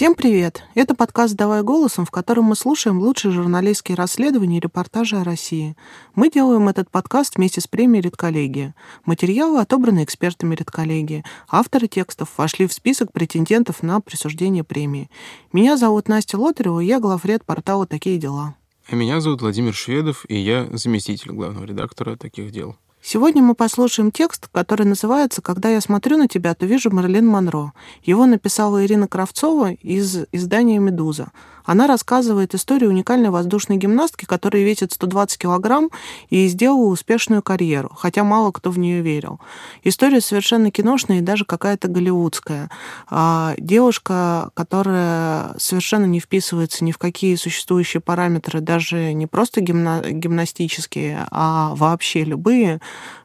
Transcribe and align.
Всем 0.00 0.14
привет! 0.14 0.62
Это 0.74 0.94
подкаст 0.94 1.34
«Давай 1.34 1.62
голосом», 1.62 2.06
в 2.06 2.10
котором 2.10 2.44
мы 2.44 2.56
слушаем 2.56 3.00
лучшие 3.00 3.32
журналистские 3.32 3.96
расследования 3.96 4.56
и 4.56 4.60
репортажи 4.60 5.18
о 5.18 5.24
России. 5.24 5.76
Мы 6.14 6.30
делаем 6.30 6.70
этот 6.70 6.90
подкаст 6.90 7.36
вместе 7.36 7.60
с 7.60 7.66
премией 7.66 8.00
«Редколлегия». 8.00 8.74
Материалы 9.04 9.60
отобраны 9.60 10.02
экспертами 10.02 10.54
«Редколлегии». 10.54 11.22
Авторы 11.50 11.86
текстов 11.86 12.30
вошли 12.38 12.66
в 12.66 12.72
список 12.72 13.12
претендентов 13.12 13.82
на 13.82 14.00
присуждение 14.00 14.64
премии. 14.64 15.10
Меня 15.52 15.76
зовут 15.76 16.08
Настя 16.08 16.38
Лотарева, 16.38 16.80
я 16.80 16.98
главред 16.98 17.44
портала 17.44 17.86
«Такие 17.86 18.16
дела». 18.16 18.54
А 18.88 18.94
меня 18.94 19.20
зовут 19.20 19.42
Владимир 19.42 19.74
Шведов, 19.74 20.24
и 20.30 20.34
я 20.34 20.66
заместитель 20.72 21.32
главного 21.32 21.66
редактора 21.66 22.16
«Таких 22.16 22.52
дел». 22.52 22.74
Сегодня 23.02 23.42
мы 23.42 23.54
послушаем 23.54 24.12
текст, 24.12 24.48
который 24.52 24.84
называется 24.84 25.40
«Когда 25.40 25.70
я 25.70 25.80
смотрю 25.80 26.18
на 26.18 26.28
тебя, 26.28 26.54
то 26.54 26.66
вижу 26.66 26.90
Марлин 26.90 27.26
Монро». 27.26 27.72
Его 28.02 28.26
написала 28.26 28.84
Ирина 28.84 29.08
Кравцова 29.08 29.72
из 29.72 30.26
издания 30.32 30.78
«Медуза». 30.78 31.32
Она 31.70 31.86
рассказывает 31.86 32.52
историю 32.52 32.90
уникальной 32.90 33.30
воздушной 33.30 33.76
гимнастки, 33.76 34.24
которая 34.24 34.64
весит 34.64 34.90
120 34.92 35.38
килограмм 35.38 35.90
и 36.28 36.48
сделала 36.48 36.86
успешную 36.86 37.42
карьеру, 37.42 37.92
хотя 37.96 38.24
мало 38.24 38.50
кто 38.50 38.72
в 38.72 38.78
нее 38.80 39.02
верил. 39.02 39.38
История 39.84 40.20
совершенно 40.20 40.72
киношная 40.72 41.18
и 41.18 41.20
даже 41.20 41.44
какая-то 41.44 41.86
голливудская. 41.86 42.70
А 43.08 43.54
девушка, 43.56 44.50
которая 44.54 45.54
совершенно 45.58 46.06
не 46.06 46.18
вписывается 46.18 46.84
ни 46.84 46.90
в 46.90 46.98
какие 46.98 47.36
существующие 47.36 48.00
параметры, 48.00 48.60
даже 48.60 49.12
не 49.12 49.28
просто 49.28 49.60
гимна 49.60 50.02
гимнастические, 50.04 51.24
а 51.30 51.76
вообще 51.76 52.24
любые, 52.24 52.80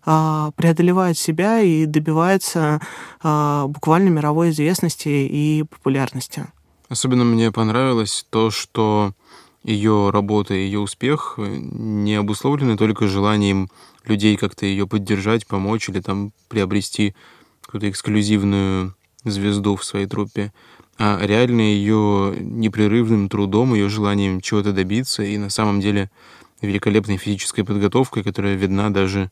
а, 0.06 0.52
преодолевает 0.52 1.18
себя 1.18 1.62
и 1.62 1.88
добивается 1.88 2.80
а, 3.24 3.66
буквально 3.66 4.10
мировой 4.10 4.52
известности 4.52 5.08
и 5.10 5.64
популярности. 5.64 6.46
Особенно 6.90 7.24
мне 7.24 7.52
понравилось 7.52 8.26
то, 8.30 8.52
что 8.52 9.14
ее 9.64 10.12
работа 10.12 10.54
и 10.54 10.66
ее 10.66 10.80
успех 10.80 11.36
э, 11.38 11.58
не 11.58 12.16
обусловлены 12.16 12.78
только 12.78 13.08
желанием 13.08 13.70
людей 14.04 14.38
как-то 14.38 14.66
ее 14.66 14.88
поддержать, 14.88 15.48
помочь 15.48 15.90
или 15.90 16.00
там 16.00 16.32
приобрести 16.48 17.16
какую-то 17.62 17.90
эксклюзивную 17.90 18.96
звезду 19.24 19.76
в 19.76 19.84
своей 19.84 20.06
труппе, 20.06 20.54
а 21.00 21.20
реально 21.20 21.62
ее 21.62 22.36
непрерывным 22.40 23.28
трудом, 23.28 23.74
ее 23.74 23.90
желанием 23.90 24.40
чего-то 24.40 24.72
добиться 24.72 25.24
и 25.24 25.38
на 25.38 25.50
самом 25.50 25.82
деле 25.82 26.12
великолепной 26.62 27.18
физической 27.18 27.64
подготовкой, 27.64 28.24
которая 28.24 28.56
видна 28.56 28.92
даже 28.92 29.32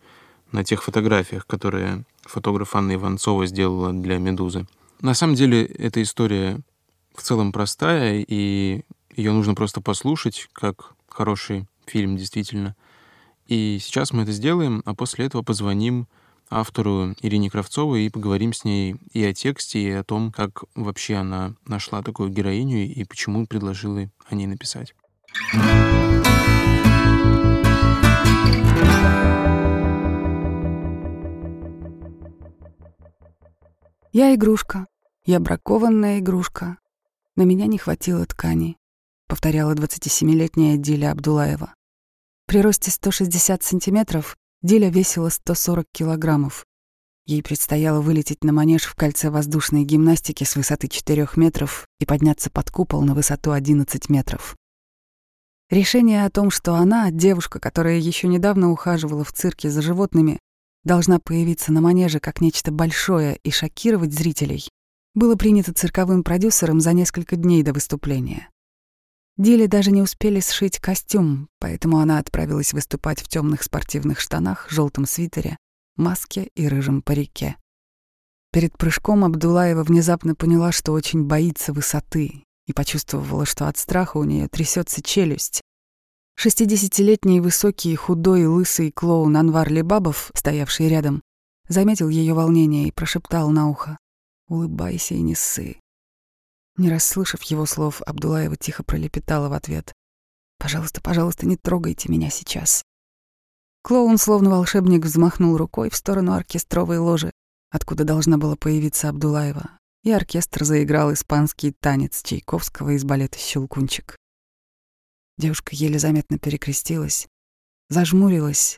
на 0.51 0.63
тех 0.63 0.83
фотографиях, 0.83 1.45
которые 1.45 2.03
фотограф 2.23 2.75
Анна 2.75 2.95
Иванцова 2.95 3.45
сделала 3.45 3.93
для 3.93 4.17
«Медузы». 4.17 4.65
На 5.01 5.13
самом 5.13 5.35
деле 5.35 5.63
эта 5.65 6.01
история 6.01 6.59
в 7.15 7.21
целом 7.21 7.51
простая, 7.51 8.25
и 8.27 8.81
ее 9.15 9.31
нужно 9.31 9.55
просто 9.55 9.81
послушать, 9.81 10.47
как 10.53 10.93
хороший 11.07 11.67
фильм 11.85 12.17
действительно. 12.17 12.75
И 13.47 13.77
сейчас 13.81 14.13
мы 14.13 14.23
это 14.23 14.31
сделаем, 14.31 14.81
а 14.85 14.95
после 14.95 15.25
этого 15.25 15.43
позвоним 15.43 16.07
автору 16.49 17.13
Ирине 17.21 17.49
Кравцовой 17.49 18.05
и 18.05 18.09
поговорим 18.09 18.53
с 18.53 18.63
ней 18.63 18.95
и 19.11 19.23
о 19.23 19.33
тексте, 19.33 19.79
и 19.79 19.91
о 19.91 20.03
том, 20.03 20.31
как 20.31 20.63
вообще 20.75 21.15
она 21.15 21.55
нашла 21.65 22.01
такую 22.01 22.29
героиню 22.29 22.85
и 22.85 23.03
почему 23.03 23.45
предложила 23.47 24.09
о 24.29 24.35
ней 24.35 24.47
написать. 24.47 24.93
Я 34.11 34.35
игрушка. 34.35 34.85
Я 35.25 35.39
бракованная 35.39 36.19
игрушка. 36.19 36.77
На 37.35 37.43
меня 37.43 37.65
не 37.65 37.79
хватило 37.79 38.23
ткани, 38.27 38.77
повторяла 39.27 39.73
27-летняя 39.73 40.77
Диля 40.77 41.11
Абдулаева. 41.11 41.73
При 42.45 42.61
росте 42.61 42.91
160 42.91 43.63
сантиметров 43.63 44.37
Диля 44.61 44.89
весила 44.89 45.29
140 45.29 45.87
килограммов. 45.91 46.63
Ей 47.25 47.41
предстояло 47.41 48.01
вылететь 48.01 48.43
на 48.43 48.53
манеж 48.53 48.83
в 48.83 48.93
кольце 48.93 49.31
воздушной 49.31 49.83
гимнастики 49.83 50.43
с 50.43 50.55
высоты 50.55 50.87
4 50.87 51.27
метров 51.35 51.87
и 51.99 52.05
подняться 52.05 52.51
под 52.51 52.69
купол 52.69 53.01
на 53.01 53.15
высоту 53.15 53.51
11 53.51 54.09
метров. 54.09 54.55
Решение 55.71 56.25
о 56.25 56.29
том, 56.29 56.51
что 56.51 56.75
она, 56.75 57.09
девушка, 57.09 57.59
которая 57.59 57.97
еще 57.97 58.27
недавно 58.27 58.69
ухаживала 58.69 59.23
в 59.23 59.31
цирке 59.31 59.71
за 59.71 59.81
животными, 59.81 60.39
должна 60.83 61.17
появиться 61.17 61.71
на 61.71 61.81
манеже 61.81 62.19
как 62.19 62.41
нечто 62.41 62.71
большое 62.71 63.37
и 63.37 63.49
шокировать 63.49 64.13
зрителей, 64.13 64.67
было 65.15 65.35
принято 65.35 65.73
цирковым 65.73 66.23
продюсером 66.23 66.79
за 66.79 66.93
несколько 66.93 67.35
дней 67.35 67.63
до 67.63 67.73
выступления. 67.73 68.49
Диле 69.37 69.67
даже 69.67 69.91
не 69.91 70.01
успели 70.01 70.39
сшить 70.39 70.79
костюм, 70.79 71.49
поэтому 71.59 71.99
она 71.99 72.19
отправилась 72.19 72.73
выступать 72.73 73.19
в 73.21 73.27
темных 73.27 73.63
спортивных 73.63 74.19
штанах, 74.19 74.67
желтом 74.69 75.05
свитере, 75.05 75.57
маске 75.95 76.49
и 76.55 76.67
рыжем 76.67 77.01
парике. 77.01 77.57
Перед 78.51 78.77
прыжком 78.77 79.25
Абдулаева 79.25 79.83
внезапно 79.83 80.35
поняла, 80.35 80.71
что 80.71 80.91
очень 80.91 81.23
боится 81.23 81.73
высоты, 81.73 82.43
и 82.67 82.73
почувствовала, 82.73 83.45
что 83.45 83.67
от 83.67 83.77
страха 83.77 84.17
у 84.17 84.23
нее 84.23 84.47
трясется 84.47 85.01
челюсть. 85.01 85.61
Шестидесятилетний 86.35 87.39
высокий, 87.39 87.95
худой, 87.95 88.45
лысый 88.45 88.91
клоун 88.91 89.35
Анвар 89.35 89.71
Лебабов, 89.71 90.31
стоявший 90.35 90.89
рядом, 90.89 91.21
заметил 91.67 92.09
ее 92.09 92.33
волнение 92.33 92.87
и 92.87 92.91
прошептал 92.91 93.49
на 93.49 93.69
ухо 93.69 93.97
улыбайся 94.47 95.15
и 95.15 95.21
не 95.21 95.35
ссы. 95.35 95.79
Не 96.77 96.89
расслышав 96.89 97.43
его 97.43 97.65
слов, 97.65 98.01
Абдулаева 98.01 98.55
тихо 98.55 98.83
пролепетала 98.83 99.49
в 99.49 99.53
ответ. 99.53 99.93
«Пожалуйста, 100.57 101.01
пожалуйста, 101.01 101.45
не 101.45 101.57
трогайте 101.57 102.09
меня 102.09 102.29
сейчас». 102.29 102.83
Клоун, 103.83 104.17
словно 104.17 104.49
волшебник, 104.49 105.03
взмахнул 105.03 105.57
рукой 105.57 105.89
в 105.89 105.95
сторону 105.95 106.33
оркестровой 106.33 106.97
ложи, 106.97 107.31
откуда 107.69 108.05
должна 108.05 108.37
была 108.37 108.55
появиться 108.55 109.09
Абдулаева, 109.09 109.77
и 110.03 110.11
оркестр 110.11 110.63
заиграл 110.63 111.13
испанский 111.13 111.73
танец 111.73 112.23
Чайковского 112.23 112.91
из 112.91 113.03
балета 113.03 113.37
«Щелкунчик». 113.37 114.15
Девушка 115.37 115.75
еле 115.75 115.99
заметно 115.99 116.39
перекрестилась, 116.39 117.27
зажмурилась 117.89 118.77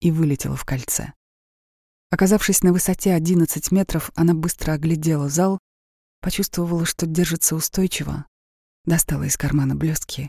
и 0.00 0.10
вылетела 0.10 0.56
в 0.56 0.64
кольце. 0.64 1.12
Оказавшись 2.10 2.62
на 2.62 2.72
высоте 2.72 3.14
11 3.14 3.70
метров, 3.72 4.10
она 4.14 4.34
быстро 4.34 4.72
оглядела 4.72 5.28
зал, 5.28 5.58
почувствовала, 6.20 6.84
что 6.84 7.06
держится 7.06 7.56
устойчиво, 7.56 8.26
достала 8.84 9.24
из 9.24 9.36
кармана 9.36 9.74
блестки 9.74 10.28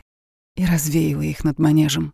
и 0.56 0.64
развеяла 0.64 1.22
их 1.22 1.44
над 1.44 1.58
манежем. 1.58 2.12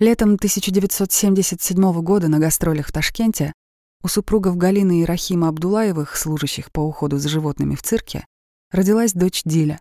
Летом 0.00 0.34
1977 0.34 2.02
года 2.02 2.28
на 2.28 2.38
гастролях 2.38 2.88
в 2.88 2.92
Ташкенте 2.92 3.52
у 4.02 4.08
супругов 4.08 4.56
Галины 4.56 5.02
и 5.02 5.04
Рахима 5.04 5.48
Абдулаевых, 5.48 6.16
служащих 6.16 6.70
по 6.70 6.80
уходу 6.80 7.18
за 7.18 7.28
животными 7.28 7.74
в 7.74 7.82
цирке, 7.82 8.24
родилась 8.70 9.12
дочь 9.12 9.42
Диля. 9.44 9.80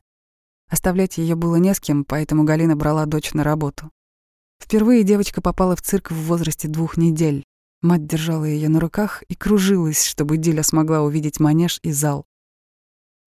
Оставлять 0.69 1.17
ее 1.17 1.35
было 1.35 1.57
не 1.57 1.73
с 1.73 1.79
кем, 1.79 2.03
поэтому 2.03 2.43
Галина 2.43 2.75
брала 2.75 3.05
дочь 3.05 3.33
на 3.33 3.43
работу. 3.43 3.91
Впервые 4.59 5.03
девочка 5.03 5.39
попала 5.39 5.75
в 5.75 5.81
цирк 5.81 6.11
в 6.11 6.15
возрасте 6.15 6.67
двух 6.67 6.97
недель. 6.97 7.45
Мать 7.81 8.07
держала 8.07 8.45
ее 8.45 8.69
на 8.69 8.79
руках 8.79 9.21
и 9.27 9.35
кружилась, 9.35 10.03
чтобы 10.03 10.37
Диля 10.37 10.63
смогла 10.63 11.01
увидеть 11.01 11.39
манеж 11.39 11.79
и 11.83 11.91
зал. 11.91 12.25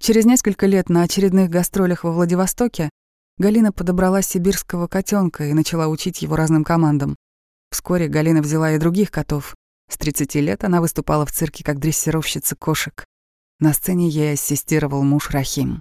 Через 0.01 0.25
несколько 0.25 0.67
лет 0.67 0.89
на 0.89 1.03
очередных 1.03 1.49
гастролях 1.51 2.03
во 2.03 2.11
Владивостоке 2.11 2.91
Галина 3.39 3.71
подобрала 3.73 4.23
сибирского 4.23 4.89
котенка 4.89 5.45
и 5.45 5.53
начала 5.53 5.87
учить 5.87 6.23
его 6.23 6.35
разным 6.35 6.65
командам. 6.65 7.15
Вскоре 7.71 8.09
Галина 8.09 8.43
взяла 8.43 8.73
и 8.73 8.79
других 8.79 9.13
котов. 9.13 9.55
С 9.89 9.97
30 9.97 10.35
лет 10.37 10.65
она 10.65 10.81
выступала 10.81 11.27
в 11.27 11.33
цирке 11.33 11.63
как 11.63 11.79
дрессировщица 11.79 12.57
кошек. 12.57 13.05
На 13.61 13.73
сцене 13.73 14.09
ей 14.09 14.33
ассистировал 14.33 15.05
муж 15.05 15.31
Рахим. 15.31 15.81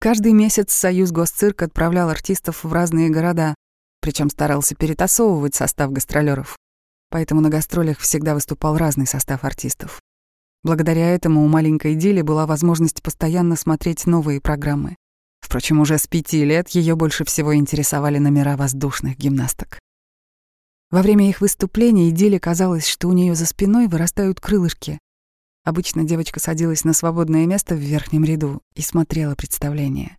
Каждый 0.00 0.32
месяц 0.32 0.72
Союз 0.72 1.12
Госцирк 1.12 1.62
отправлял 1.62 2.08
артистов 2.08 2.64
в 2.64 2.72
разные 2.72 3.10
города, 3.10 3.54
причем 4.00 4.28
старался 4.28 4.74
перетасовывать 4.74 5.54
состав 5.54 5.92
гастролеров 5.92 6.56
поэтому 7.10 7.40
на 7.40 7.50
гастролях 7.50 7.98
всегда 7.98 8.34
выступал 8.34 8.78
разный 8.78 9.06
состав 9.06 9.44
артистов. 9.44 10.00
Благодаря 10.62 11.10
этому 11.10 11.44
у 11.44 11.48
маленькой 11.48 11.94
Дили 11.94 12.22
была 12.22 12.46
возможность 12.46 13.02
постоянно 13.02 13.56
смотреть 13.56 14.06
новые 14.06 14.40
программы. 14.40 14.96
Впрочем, 15.40 15.80
уже 15.80 15.98
с 15.98 16.06
пяти 16.06 16.44
лет 16.44 16.68
ее 16.70 16.94
больше 16.96 17.24
всего 17.24 17.54
интересовали 17.54 18.18
номера 18.18 18.56
воздушных 18.56 19.18
гимнасток. 19.18 19.78
Во 20.90 21.02
время 21.02 21.28
их 21.28 21.40
выступлений 21.40 22.10
Диле 22.10 22.38
казалось, 22.38 22.86
что 22.86 23.08
у 23.08 23.12
нее 23.12 23.34
за 23.34 23.46
спиной 23.46 23.86
вырастают 23.86 24.40
крылышки. 24.40 24.98
Обычно 25.64 26.04
девочка 26.04 26.40
садилась 26.40 26.84
на 26.84 26.92
свободное 26.92 27.46
место 27.46 27.74
в 27.74 27.78
верхнем 27.78 28.24
ряду 28.24 28.60
и 28.74 28.82
смотрела 28.82 29.34
представление. 29.34 30.18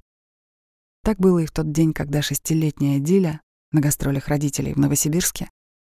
Так 1.04 1.18
было 1.20 1.40
и 1.40 1.46
в 1.46 1.52
тот 1.52 1.72
день, 1.72 1.94
когда 1.94 2.22
шестилетняя 2.22 3.00
Диля 3.00 3.42
на 3.72 3.82
гастролях 3.82 4.28
родителей 4.28 4.74
в 4.74 4.78
Новосибирске 4.78 5.50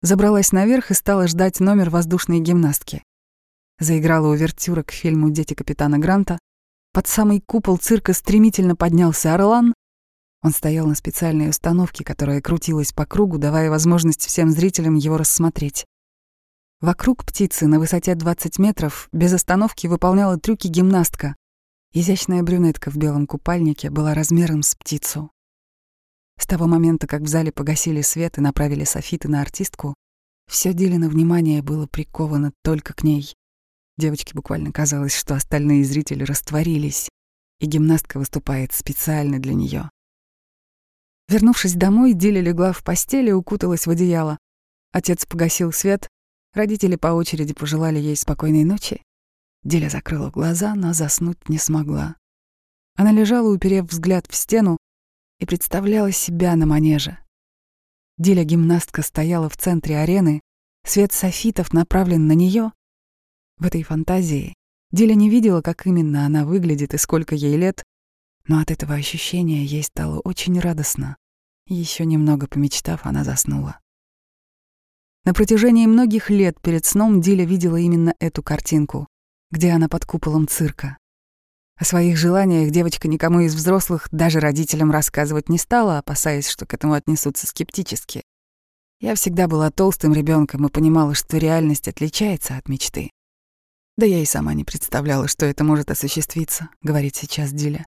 Забралась 0.03 0.53
наверх 0.53 0.91
и 0.91 0.95
стала 0.95 1.27
ждать 1.27 1.61
номер 1.61 1.91
воздушной 1.91 2.41
гимнастки. 2.41 3.03
Заиграла 3.79 4.29
увертюра 4.29 4.83
к 4.83 4.91
фильму 4.91 5.31
«Дети 5.31 5.55
капитана 5.55 5.99
Гранта», 5.99 6.39
под 6.95 7.09
самый 7.09 7.41
купол 7.41 7.77
цирка 7.77 8.13
стремительно 8.13 8.77
поднялся 8.77 9.35
орлан. 9.35 9.75
Он 10.43 10.53
стоял 10.53 10.87
на 10.87 10.95
специальной 10.95 11.49
установке, 11.49 12.05
которая 12.05 12.41
крутилась 12.41 12.93
по 12.93 13.05
кругу, 13.05 13.37
давая 13.37 13.69
возможность 13.69 14.25
всем 14.25 14.51
зрителям 14.51 14.95
его 14.95 15.17
рассмотреть. 15.17 15.87
Вокруг 16.81 17.25
птицы 17.25 17.67
на 17.67 17.81
высоте 17.81 18.15
20 18.15 18.61
метров 18.61 19.09
без 19.11 19.33
остановки 19.33 19.89
выполняла 19.89 20.39
трюки 20.39 20.69
гимнастка. 20.69 21.35
Изящная 21.93 22.45
брюнетка 22.45 22.93
в 22.93 22.97
белом 22.97 23.27
купальнике 23.27 23.91
была 23.91 24.15
размером 24.15 24.63
с 24.63 24.77
птицу. 24.77 25.33
С 26.39 26.47
того 26.47 26.67
момента, 26.67 27.07
как 27.07 27.23
в 27.23 27.27
зале 27.27 27.53
погасили 27.53 28.01
свет 28.03 28.39
и 28.39 28.41
направили 28.41 28.85
софиты 28.85 29.29
на 29.29 29.41
артистку, 29.41 29.95
все 30.51 30.73
Дилина 30.73 31.09
внимание 31.09 31.63
было 31.63 31.87
приковано 31.87 32.53
только 32.63 32.93
к 32.95 33.03
ней. 33.03 33.35
Девочке 33.97 34.35
буквально 34.35 34.73
казалось, 34.73 35.15
что 35.15 35.35
остальные 35.35 35.85
зрители 35.85 36.25
растворились, 36.25 37.09
и 37.61 37.67
гимнастка 37.67 38.19
выступает 38.19 38.73
специально 38.73 39.39
для 39.39 39.55
нее. 39.55 39.91
Вернувшись 41.29 41.75
домой, 41.75 42.13
Диля 42.13 42.41
легла 42.41 42.73
в 42.73 42.83
постели 42.83 43.31
и 43.31 43.33
укуталась 43.33 43.87
в 43.87 43.91
одеяло. 43.91 44.39
Отец 44.93 45.25
погасил 45.25 45.73
свет, 45.73 46.09
Родители 46.55 46.95
по 46.95 47.09
очереди 47.09 47.53
пожелали 47.53 47.99
ей 47.99 48.17
спокойной 48.17 48.63
ночи. 48.63 49.03
Диля 49.65 49.89
закрыла 49.89 50.31
глаза, 50.31 50.77
но 50.77 50.93
заснуть 50.93 51.49
не 51.49 51.59
смогла. 51.59 52.17
Она 52.95 53.11
лежала, 53.11 53.53
уперев 53.53 53.87
взгляд 53.87 54.29
в 54.31 54.37
стену, 54.37 54.79
и 55.39 55.47
представляла 55.47 56.13
себя 56.13 56.57
на 56.57 56.67
манеже. 56.67 57.19
Диля-гимнастка 58.19 59.03
стояла 59.03 59.49
в 59.49 59.57
центре 59.57 59.99
арены, 59.99 60.41
свет 60.85 61.13
софитов 61.13 61.73
направлен 61.73 62.27
на 62.27 62.33
нее. 62.33 62.73
В 63.59 63.67
этой 63.67 63.83
фантазии 63.83 64.55
Диля 64.93 65.15
не 65.15 65.29
видела, 65.29 65.63
как 65.63 65.87
именно 65.87 66.25
она 66.25 66.45
выглядит 66.45 66.95
и 66.95 66.99
сколько 66.99 67.35
ей 67.35 67.57
лет, 67.57 67.83
но 68.47 68.61
от 68.61 68.71
этого 68.71 68.95
ощущения 68.95 69.65
ей 69.65 69.83
стало 69.83 70.21
очень 70.21 70.59
радостно. 70.61 71.17
Еще 71.67 72.05
немного 72.05 72.47
помечтав, 72.47 73.07
она 73.07 73.25
заснула. 73.25 73.81
На 75.25 75.33
протяжении 75.33 75.87
многих 75.87 76.29
лет 76.29 76.61
перед 76.61 76.85
сном 76.85 77.23
Диля 77.23 77.45
видела 77.47 77.77
именно 77.77 78.15
эту 78.21 78.43
картинку, 78.43 79.09
где 79.51 79.71
она 79.71 79.89
под 79.89 80.05
куполом 80.05 80.47
цирка. 80.47 80.99
О 81.77 81.85
своих 81.85 82.17
желаниях 82.17 82.71
девочка 82.71 83.09
никому 83.09 83.41
из 83.41 83.55
взрослых, 83.55 84.09
даже 84.13 84.39
родителям, 84.39 84.93
рассказывать 84.93 85.49
не 85.49 85.59
стала, 85.59 85.99
опасаясь, 85.99 86.49
что 86.49 86.67
к 86.67 86.75
этому 86.75 86.93
отнесутся 86.93 87.49
скептически. 87.49 88.23
Я 89.01 89.17
всегда 89.17 89.49
была 89.49 89.71
толстым 89.71 90.15
ребенком 90.15 90.67
и 90.67 90.71
понимала, 90.71 91.15
что 91.15 91.37
реальность 91.37 91.89
отличается 91.89 92.57
от 92.57 92.69
мечты. 92.69 93.11
Да 93.97 94.07
я 94.07 94.21
и 94.21 94.25
сама 94.25 94.55
не 94.55 94.65
представляла, 94.65 95.27
что 95.27 95.47
это 95.47 95.65
может 95.65 95.91
осуществиться, 95.91 96.69
говорит 96.81 97.17
сейчас 97.17 97.53
Диля. 97.53 97.85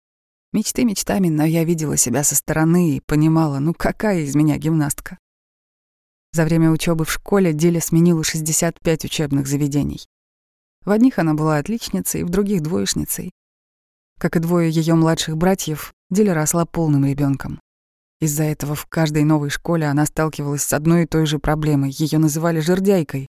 Мечты 0.52 0.84
мечтами, 0.84 1.30
но 1.30 1.46
я 1.46 1.64
видела 1.64 1.98
себя 1.98 2.24
со 2.24 2.36
стороны 2.36 2.98
и 2.98 3.02
понимала, 3.02 3.60
ну 3.60 3.74
какая 3.74 4.20
из 4.20 4.36
меня 4.36 4.58
гимнастка. 4.58 5.18
За 6.34 6.44
время 6.44 6.72
учебы 6.72 7.06
в 7.06 7.12
школе 7.12 7.54
Диля 7.54 7.82
сменила 7.82 8.24
65 8.24 9.06
учебных 9.06 9.48
заведений. 9.48 10.06
В 10.86 10.92
одних 10.92 11.20
она 11.20 11.34
была 11.34 11.58
отличницей, 11.58 12.24
в 12.24 12.30
других— 12.30 12.62
двоечницей. 12.64 13.32
Как 14.20 14.36
и 14.36 14.40
двое 14.40 14.70
ее 14.70 14.96
младших 14.96 15.38
братьев, 15.38 15.94
Диля 16.10 16.34
росла 16.34 16.66
полным 16.66 17.06
ребенком. 17.06 17.60
Из-за 18.20 18.44
этого 18.44 18.74
в 18.74 18.88
каждой 18.88 19.24
новой 19.24 19.50
школе 19.52 19.86
она 19.86 20.08
сталкивалась 20.08 20.64
с 20.64 20.74
одной 20.74 21.04
и 21.04 21.06
той 21.06 21.28
же 21.28 21.38
проблемой. 21.38 21.92
Ее 21.92 22.18
называли 22.18 22.60
жердяйкой. 22.60 23.28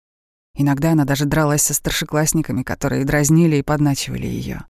Иногда 0.56 0.94
она 0.94 1.06
даже 1.06 1.26
дралась 1.26 1.62
со 1.62 1.76
старшеклассниками, 1.76 2.64
которые 2.64 3.06
дразнили 3.06 3.58
и 3.58 3.62
подначивали 3.62 4.26
ее. 4.26 4.66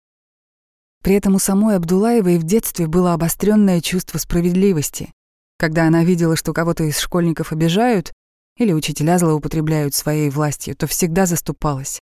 При 1.03 1.15
этом 1.15 1.35
у 1.35 1.39
самой 1.39 1.77
Абдулаевой 1.77 2.39
в 2.39 2.43
детстве 2.43 2.87
было 2.87 3.13
обостренное 3.13 3.81
чувство 3.81 4.19
справедливости. 4.19 5.13
Когда 5.59 5.87
она 5.87 6.05
видела, 6.05 6.37
что 6.37 6.53
кого-то 6.53 6.85
из 6.85 6.99
школьников 6.99 7.53
обижают 7.53 8.13
или 8.57 8.73
учителя 8.73 9.19
злоупотребляют 9.19 9.95
своей 9.95 10.31
властью, 10.31 10.75
то 10.75 10.87
всегда 10.87 11.27
заступалась. 11.27 12.01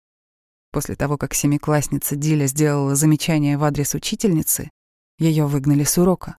После 0.72 0.96
того, 0.96 1.18
как 1.18 1.34
семиклассница 1.34 2.16
Диля 2.16 2.48
сделала 2.48 2.96
замечание 2.96 3.58
в 3.58 3.64
адрес 3.64 3.94
учительницы, 3.94 4.70
ее 5.18 5.46
выгнали 5.46 5.84
с 5.84 5.98
урока. 5.98 6.38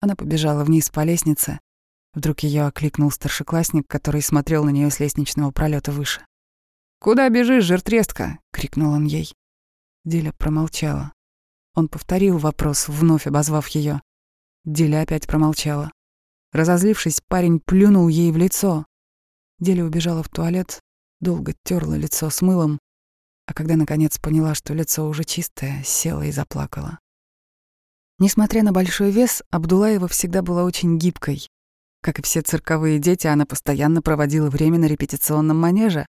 Она 0.00 0.16
побежала 0.16 0.64
вниз 0.64 0.88
по 0.88 1.04
лестнице. 1.04 1.60
Вдруг 2.14 2.40
ее 2.40 2.66
окликнул 2.66 3.10
старшеклассник, 3.10 3.86
который 3.86 4.22
смотрел 4.22 4.64
на 4.64 4.70
нее 4.70 4.90
с 4.90 5.00
лестничного 5.00 5.50
пролета 5.50 5.92
выше. 5.92 6.24
«Куда 6.98 7.28
бежишь, 7.28 7.64
жертвестка?»— 7.64 8.38
крикнул 8.52 8.92
он 8.94 9.04
ей. 9.04 9.32
Диля 10.04 10.32
промолчала. 10.32 11.12
Он 11.74 11.88
повторил 11.88 12.38
вопрос, 12.38 12.88
вновь 12.88 13.26
обозвав 13.26 13.68
ее. 13.68 14.00
Диля 14.64 15.02
опять 15.02 15.26
промолчала. 15.26 15.92
Разозлившись, 16.52 17.20
парень 17.28 17.60
плюнул 17.60 18.08
ей 18.08 18.32
в 18.32 18.38
лицо. 18.38 18.86
Деля 19.58 19.84
убежала 19.84 20.22
в 20.22 20.30
туалет, 20.30 20.80
долго 21.20 21.54
терла 21.64 21.94
лицо 21.94 22.30
с 22.30 22.40
мылом, 22.40 22.78
а 23.46 23.54
когда 23.54 23.76
наконец 23.76 24.18
поняла, 24.18 24.54
что 24.54 24.74
лицо 24.74 25.06
уже 25.08 25.24
чистое, 25.24 25.82
села 25.84 26.22
и 26.22 26.32
заплакала. 26.32 26.98
Несмотря 28.18 28.62
на 28.62 28.72
большой 28.72 29.10
вес, 29.10 29.42
Абдулаева 29.50 30.08
всегда 30.08 30.42
была 30.42 30.64
очень 30.64 30.98
гибкой. 30.98 31.48
Как 32.02 32.18
и 32.18 32.22
все 32.22 32.40
цирковые 32.40 32.98
дети, 32.98 33.26
она 33.26 33.46
постоянно 33.46 34.02
проводила 34.02 34.48
время 34.48 34.78
на 34.78 34.86
репетиционном 34.86 35.58
манеже. 35.58 36.06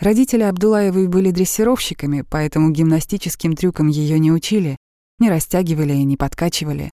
Родители 0.00 0.42
Абдулаевой 0.42 1.08
были 1.08 1.30
дрессировщиками, 1.30 2.22
поэтому 2.28 2.70
гимнастическим 2.70 3.54
трюкам 3.54 3.88
ее 3.88 4.18
не 4.18 4.32
учили, 4.32 4.76
не 5.18 5.30
растягивали 5.30 5.94
и 5.94 6.04
не 6.04 6.16
подкачивали. 6.16 6.90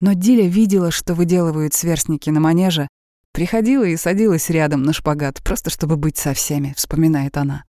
Но 0.00 0.14
Диля 0.14 0.48
видела, 0.48 0.90
что 0.90 1.14
выделывают 1.14 1.74
сверстники 1.74 2.30
на 2.30 2.40
манеже, 2.40 2.88
приходила 3.32 3.84
и 3.84 3.96
садилась 3.96 4.50
рядом 4.50 4.82
на 4.82 4.92
шпагат, 4.92 5.42
просто 5.42 5.70
чтобы 5.70 5.96
быть 5.96 6.16
со 6.16 6.34
всеми, 6.34 6.74
вспоминает 6.76 7.36
она. 7.36 7.64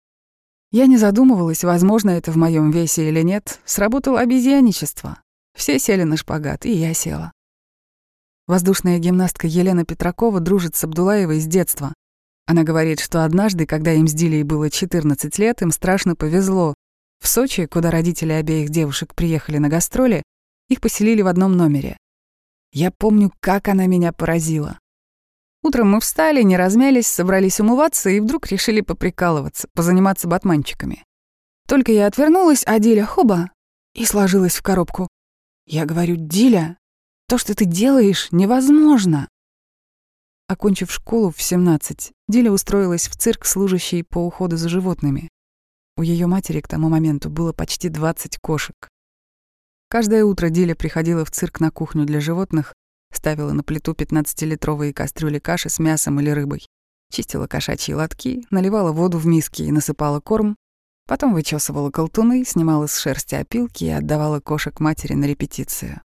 Я 0.72 0.88
не 0.88 0.98
задумывалась, 0.98 1.64
возможно 1.64 2.10
это 2.10 2.32
в 2.32 2.38
моем 2.38 2.72
весе 2.72 3.08
или 3.10 3.22
нет, 3.22 3.60
сработало 3.66 4.20
обезьяничество. 4.20 5.22
Все 5.56 5.80
сели 5.80 6.04
на 6.04 6.18
шпагат, 6.18 6.66
и 6.66 6.72
я 6.72 6.94
села. 6.94 7.32
Воздушная 8.48 9.00
гимнастка 9.00 9.48
Елена 9.48 9.86
Петракова 9.86 10.40
дружит 10.40 10.76
с 10.76 10.84
Абдулаевой 10.84 11.40
с 11.40 11.46
детства. 11.46 11.94
Она 12.46 12.64
говорит, 12.64 13.00
что 13.00 13.26
однажды, 13.26 13.66
когда 13.66 13.94
им 13.94 14.08
с 14.08 14.14
Дилей 14.14 14.44
было 14.44 14.70
14 14.70 15.40
лет, 15.40 15.62
им 15.62 15.72
страшно 15.72 16.16
повезло. 16.16 16.76
В 17.20 17.28
Сочи, 17.28 17.66
куда 17.66 17.90
родители 17.90 18.34
обеих 18.34 18.70
девушек 18.70 19.16
приехали 19.16 19.58
на 19.58 19.70
гастроли, 19.70 20.22
их 20.70 20.82
поселили 20.82 21.22
в 21.22 21.28
одном 21.28 21.58
номере. 21.58 21.98
Я 22.72 22.92
помню, 22.92 23.32
как 23.40 23.68
она 23.68 23.88
меня 23.88 24.12
поразила. 24.12 24.78
Утром 25.66 25.90
мы 25.90 26.00
встали, 26.00 26.44
не 26.44 26.58
размялись, 26.58 27.08
собрались 27.08 27.60
умываться 27.60 28.12
и 28.12 28.20
вдруг 28.20 28.46
решили 28.52 28.82
поприкалываться, 28.82 29.68
позаниматься 29.74 30.28
батманчиками. 30.28 31.04
Только 31.68 31.92
я 31.92 32.06
отвернулась, 32.06 32.62
а 32.68 32.78
Диля 32.78 33.04
хоба 33.04 33.50
и 33.96 34.06
сложилась 34.06 34.58
в 34.58 34.62
коробку. 34.62 35.08
Я 35.66 35.86
говорю, 35.86 36.18
Диля, 36.18 36.78
то, 37.28 37.40
что 37.40 37.56
ты 37.56 37.66
делаешь, 37.66 38.28
невозможно. 38.30 39.28
Окончив 40.48 40.92
школу 40.92 41.32
в 41.32 41.42
17, 41.42 42.12
Диля 42.28 42.52
устроилась 42.52 43.08
в 43.08 43.16
цирк, 43.16 43.44
служащий 43.48 44.04
по 44.04 44.20
уходу 44.20 44.58
за 44.58 44.70
животными. 44.70 45.30
У 45.98 46.04
ее 46.04 46.28
матери 46.28 46.62
к 46.62 46.68
тому 46.68 46.90
моменту 46.90 47.32
было 47.32 47.54
почти 47.54 47.90
20 47.90 48.38
кошек. 48.38 48.76
Каждое 49.90 50.26
утро 50.26 50.50
Диля 50.50 50.76
приходила 50.76 51.26
в 51.26 51.32
цирк 51.32 51.60
на 51.60 51.72
кухню 51.72 52.06
для 52.06 52.22
животных, 52.22 52.76
ставила 53.16 53.52
на 53.52 53.64
плиту 53.64 53.94
15-литровые 53.94 54.94
кастрюли 54.94 55.40
каши 55.40 55.70
с 55.70 55.80
мясом 55.80 56.20
или 56.20 56.30
рыбой, 56.30 56.66
чистила 57.12 57.48
кошачьи 57.48 57.94
лотки, 57.94 58.46
наливала 58.50 58.92
воду 58.92 59.18
в 59.18 59.26
миски 59.26 59.64
и 59.64 59.72
насыпала 59.72 60.20
корм, 60.20 60.56
потом 61.08 61.34
вычесывала 61.34 61.92
колтуны, 61.92 62.44
снимала 62.46 62.88
с 62.88 62.98
шерсти 62.98 63.36
опилки 63.36 63.84
и 63.86 63.90
отдавала 63.90 64.40
кошек 64.40 64.80
матери 64.80 65.14
на 65.14 65.26
репетицию. 65.26 66.02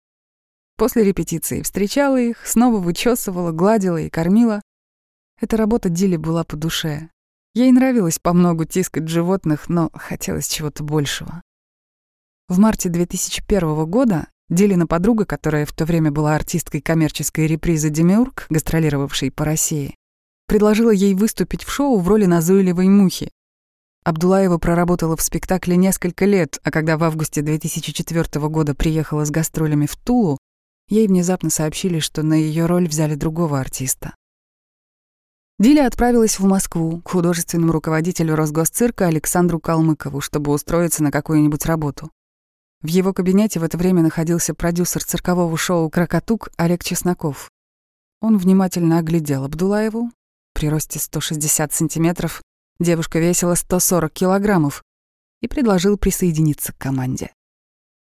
После 0.78 1.04
репетиции 1.04 1.62
встречала 1.62 2.18
их, 2.18 2.48
снова 2.48 2.80
вычесывала, 2.80 3.52
гладила 3.52 3.98
и 3.98 4.10
кормила. 4.10 4.62
Эта 5.42 5.58
работа 5.58 5.90
Диле 5.90 6.18
была 6.18 6.44
по 6.44 6.56
душе. 6.56 7.10
Ей 7.54 7.72
нравилось 7.72 8.20
по 8.20 8.32
многу 8.32 8.66
тискать 8.66 9.08
животных, 9.08 9.68
но 9.68 9.90
хотелось 9.94 10.48
чего-то 10.48 10.84
большего. 10.84 11.42
В 12.48 12.60
марте 12.60 12.90
2001 12.90 13.86
года 13.86 14.30
Дилина 14.50 14.88
подруга, 14.88 15.26
которая 15.26 15.68
в 15.68 15.74
то 15.74 15.86
время 15.86 16.12
была 16.12 16.36
артисткой 16.36 16.82
коммерческой 16.82 17.46
репризы 17.46 17.92
«Демиург», 17.92 18.48
гастролировавшей 18.50 19.32
по 19.32 19.46
России, 19.46 19.96
предложила 20.48 20.90
ей 20.90 21.14
выступить 21.14 21.64
в 21.64 21.72
шоу 21.72 22.00
в 22.00 22.08
роли 22.08 22.26
назойливой 22.26 22.88
мухи. 22.88 23.30
Абдулаева 24.04 24.58
проработала 24.58 25.16
в 25.16 25.22
спектакле 25.22 25.78
несколько 25.78 26.26
лет, 26.26 26.60
а 26.64 26.72
когда 26.72 26.98
в 26.98 27.04
августе 27.04 27.44
2004 27.44 28.48
года 28.48 28.74
приехала 28.74 29.24
с 29.24 29.30
гастролями 29.30 29.86
в 29.86 29.96
Тулу, 29.96 30.40
ей 30.88 31.08
внезапно 31.08 31.52
сообщили, 31.52 32.00
что 32.00 32.24
на 32.24 32.34
ее 32.34 32.66
роль 32.66 32.88
взяли 32.88 33.14
другого 33.14 33.60
артиста. 33.60 34.16
Диля 35.60 35.86
отправилась 35.86 36.40
в 36.40 36.46
Москву 36.46 37.02
к 37.02 37.12
художественному 37.12 37.74
руководителю 37.74 38.34
Росгосцирка 38.36 39.06
Александру 39.06 39.60
Калмыкову, 39.60 40.22
чтобы 40.22 40.52
устроиться 40.52 41.04
на 41.04 41.12
какую-нибудь 41.12 41.66
работу. 41.68 42.10
В 42.82 42.88
его 42.88 43.12
кабинете 43.12 43.60
в 43.60 43.64
это 43.64 43.78
время 43.78 44.02
находился 44.02 44.54
продюсер 44.54 45.04
циркового 45.04 45.58
шоу 45.58 45.90
«Крокотук» 45.90 46.50
Олег 46.56 46.82
Чесноков. 46.82 47.52
Он 48.22 48.38
внимательно 48.38 49.00
оглядел 49.00 49.44
Абдулаеву. 49.44 50.12
При 50.54 50.70
росте 50.70 50.98
160 50.98 51.74
сантиметров 51.74 52.42
девушка 52.80 53.20
весила 53.20 53.56
140 53.56 54.14
килограммов 54.14 54.84
и 55.42 55.50
предложил 55.50 55.98
присоединиться 55.98 56.72
к 56.72 56.78
команде. 56.78 57.34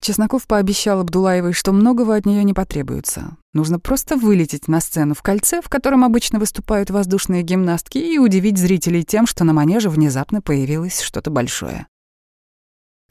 Чесноков 0.01 0.47
пообещал 0.47 1.01
Абдулаевой, 1.01 1.53
что 1.53 1.71
многого 1.71 2.15
от 2.15 2.25
нее 2.25 2.43
не 2.43 2.53
потребуется. 2.53 3.37
Нужно 3.53 3.79
просто 3.79 4.17
вылететь 4.17 4.67
на 4.67 4.81
сцену 4.81 5.13
в 5.13 5.21
кольце, 5.21 5.61
в 5.61 5.69
котором 5.69 6.03
обычно 6.03 6.39
выступают 6.39 6.89
воздушные 6.89 7.43
гимнастки, 7.43 7.99
и 7.99 8.17
удивить 8.17 8.57
зрителей 8.57 9.03
тем, 9.03 9.27
что 9.27 9.43
на 9.43 9.53
манеже 9.53 9.89
внезапно 9.89 10.41
появилось 10.41 10.99
что-то 10.99 11.29
большое. 11.29 11.87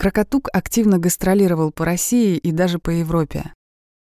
Крокотук 0.02 0.48
активно 0.52 0.98
гастролировал 0.98 1.70
по 1.70 1.84
России 1.84 2.36
и 2.36 2.50
даже 2.50 2.80
по 2.80 2.90
Европе. 2.90 3.52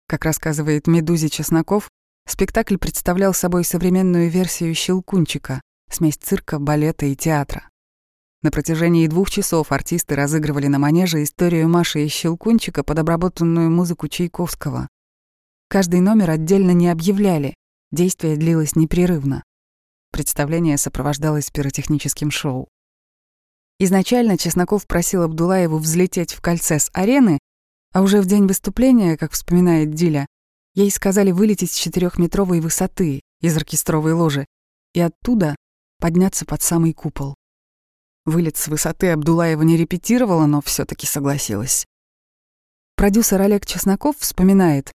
Как 0.08 0.26
рассказывает 0.26 0.88
Медузе 0.88 1.30
Чесноков, 1.30 1.92
спектакль 2.28 2.78
представлял 2.78 3.36
собой 3.36 3.64
современную 3.64 4.28
версию 4.28 4.74
«Щелкунчика», 4.74 5.62
смесь 5.92 6.16
цирка, 6.16 6.58
балета 6.58 7.06
и 7.06 7.16
театра. 7.16 7.70
На 8.42 8.50
протяжении 8.50 9.06
двух 9.06 9.30
часов 9.30 9.72
артисты 9.72 10.16
разыгрывали 10.16 10.66
на 10.66 10.80
манеже 10.80 11.22
историю 11.22 11.70
Маши 11.70 12.04
и 12.04 12.08
Щелкунчика 12.08 12.84
под 12.84 12.98
обработанную 12.98 13.70
музыку 13.70 14.08
Чайковского. 14.08 14.88
Каждый 15.70 16.00
номер 16.00 16.32
отдельно 16.32 16.72
не 16.72 16.90
объявляли, 16.90 17.54
действие 17.92 18.38
длилось 18.38 18.76
непрерывно. 18.76 19.44
Представление 20.12 20.80
сопровождалось 20.80 21.52
пиротехническим 21.52 22.32
шоу. 22.32 22.70
Изначально 23.84 24.38
Чесноков 24.38 24.86
просил 24.86 25.24
Абдулаеву 25.24 25.80
взлететь 25.80 26.34
в 26.34 26.42
кольце 26.42 26.78
с 26.78 26.92
арены, 26.94 27.40
а 27.92 28.04
уже 28.04 28.22
в 28.22 28.28
день 28.28 28.46
выступления, 28.46 29.18
как 29.18 29.32
вспоминает 29.32 29.96
Диля, 29.96 30.28
ей 30.76 30.92
сказали 30.92 31.32
вылететь 31.32 31.72
с 31.72 31.78
четырехметровой 31.78 32.60
высоты 32.60 33.22
из 33.42 33.58
оркестровой 33.58 34.14
ложи 34.14 34.46
и 34.94 35.00
оттуда 35.00 35.56
подняться 36.00 36.46
под 36.46 36.62
самый 36.62 36.94
купол. 36.94 37.34
Вылет 38.24 38.56
с 38.56 38.68
высоты 38.68 39.10
Абдулаева 39.10 39.64
не 39.64 39.78
репетировала, 39.78 40.46
но 40.46 40.62
все 40.62 40.86
таки 40.86 41.08
согласилась. 41.08 41.88
Продюсер 42.96 43.42
Олег 43.42 43.66
Чесноков 43.66 44.16
вспоминает, 44.20 44.92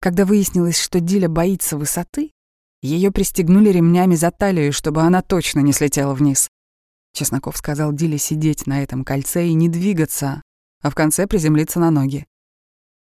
когда 0.00 0.24
выяснилось, 0.24 0.80
что 0.80 1.00
Диля 1.00 1.28
боится 1.28 1.76
высоты, 1.76 2.32
ее 2.80 3.10
пристегнули 3.10 3.68
ремнями 3.68 4.14
за 4.14 4.30
талию, 4.30 4.72
чтобы 4.72 5.02
она 5.02 5.20
точно 5.20 5.60
не 5.60 5.74
слетела 5.74 6.14
вниз. 6.14 6.48
Чесноков 7.12 7.56
сказал 7.56 7.92
Диле 7.92 8.18
сидеть 8.18 8.66
на 8.66 8.82
этом 8.82 9.04
кольце 9.04 9.46
и 9.48 9.54
не 9.54 9.68
двигаться, 9.68 10.42
а 10.82 10.90
в 10.90 10.94
конце 10.94 11.26
приземлиться 11.26 11.80
на 11.80 11.90
ноги. 11.90 12.26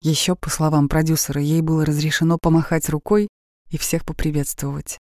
Еще, 0.02 0.36
по 0.36 0.50
словам 0.50 0.88
продюсера, 0.88 1.40
ей 1.40 1.62
было 1.62 1.84
разрешено 1.84 2.38
помахать 2.40 2.88
рукой 2.88 3.28
и 3.70 3.78
всех 3.78 4.04
поприветствовать. 4.04 4.98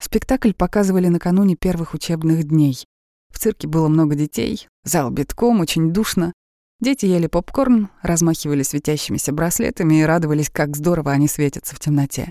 Спектакль 0.00 0.52
показывали 0.52 1.08
накануне 1.08 1.56
первых 1.56 1.94
учебных 1.94 2.44
дней. 2.44 2.84
В 3.30 3.38
цирке 3.38 3.66
было 3.66 3.88
много 3.88 4.14
детей, 4.14 4.68
зал 4.84 5.10
битком, 5.10 5.60
очень 5.60 5.92
душно. 5.92 6.32
Дети 6.80 7.06
ели 7.06 7.26
попкорн, 7.26 7.90
размахивали 8.02 8.62
светящимися 8.62 9.32
браслетами 9.32 10.00
и 10.00 10.04
радовались, 10.04 10.50
как 10.50 10.76
здорово 10.76 11.12
они 11.12 11.26
светятся 11.26 11.74
в 11.74 11.80
темноте. 11.80 12.30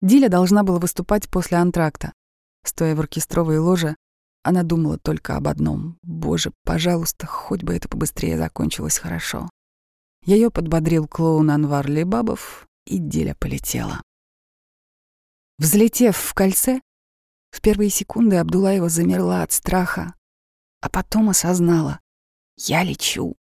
Диля 0.00 0.28
должна 0.28 0.64
была 0.64 0.80
выступать 0.80 1.28
после 1.28 1.58
антракта. 1.58 2.12
Стоя 2.64 2.96
в 2.96 3.00
оркестровой 3.00 3.58
ложе, 3.58 3.94
она 4.42 4.62
думала 4.62 4.98
только 4.98 5.36
об 5.36 5.48
одном. 5.48 5.98
«Боже, 6.02 6.52
пожалуйста, 6.64 7.26
хоть 7.26 7.62
бы 7.62 7.74
это 7.74 7.88
побыстрее 7.88 8.36
закончилось 8.36 8.98
хорошо». 8.98 9.48
Ее 10.24 10.50
подбодрил 10.50 11.06
клоун 11.06 11.50
Анвар 11.50 11.88
Лебабов, 11.88 12.66
и 12.86 12.98
Диля 12.98 13.34
полетела. 13.38 14.02
Взлетев 15.58 16.16
в 16.16 16.34
кольце, 16.34 16.80
в 17.50 17.60
первые 17.60 17.90
секунды 17.90 18.36
Абдулаева 18.36 18.88
замерла 18.88 19.42
от 19.42 19.52
страха, 19.52 20.14
а 20.80 20.88
потом 20.88 21.28
осознала— 21.28 22.00
я 22.56 22.82
лечу. 22.82 23.36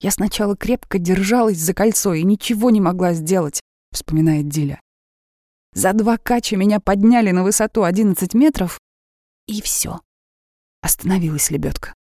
Я 0.00 0.10
сначала 0.10 0.56
крепко 0.56 0.98
держалась 0.98 1.58
за 1.58 1.72
кольцо 1.74 2.14
и 2.14 2.24
ничего 2.24 2.70
не 2.70 2.80
могла 2.80 3.14
сделать, 3.14 3.60
вспоминает 3.92 4.48
Диля. 4.48 4.80
За 5.72 5.92
два 5.92 6.18
кача 6.18 6.56
меня 6.56 6.78
подняли 6.78 7.30
на 7.30 7.42
высоту 7.42 7.84
11 7.84 8.34
метров, 8.34 8.78
и 9.46 9.62
все. 9.62 10.00
Остановилась 10.80 11.50
лебедка. 11.50 11.94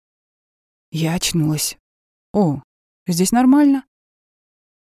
Я 0.91 1.13
очнулась. 1.13 1.77
О, 2.33 2.61
здесь 3.07 3.31
нормально. 3.31 3.85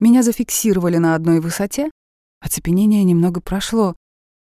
Меня 0.00 0.22
зафиксировали 0.22 0.96
на 0.96 1.14
одной 1.14 1.40
высоте, 1.40 1.90
оцепенение 2.40 3.04
немного 3.04 3.40
прошло, 3.40 3.94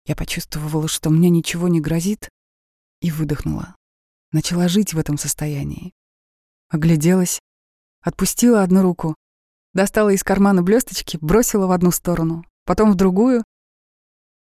я 0.06 0.16
почувствовала, 0.16 0.88
что 0.88 1.10
мне 1.10 1.30
ничего 1.30 1.68
не 1.68 1.80
грозит, 1.80 2.30
и 3.02 3.12
выдохнула. 3.12 3.76
Начала 4.32 4.68
жить 4.68 4.94
в 4.94 4.98
этом 4.98 5.18
состоянии. 5.18 5.94
Огляделась, 6.70 7.40
отпустила 8.02 8.64
одну 8.64 8.82
руку, 8.82 9.16
достала 9.74 10.10
из 10.10 10.24
кармана 10.24 10.64
блесточки, 10.64 11.18
бросила 11.22 11.68
в 11.68 11.72
одну 11.72 11.92
сторону, 11.92 12.46
потом 12.66 12.92
в 12.92 12.96
другую. 12.96 13.44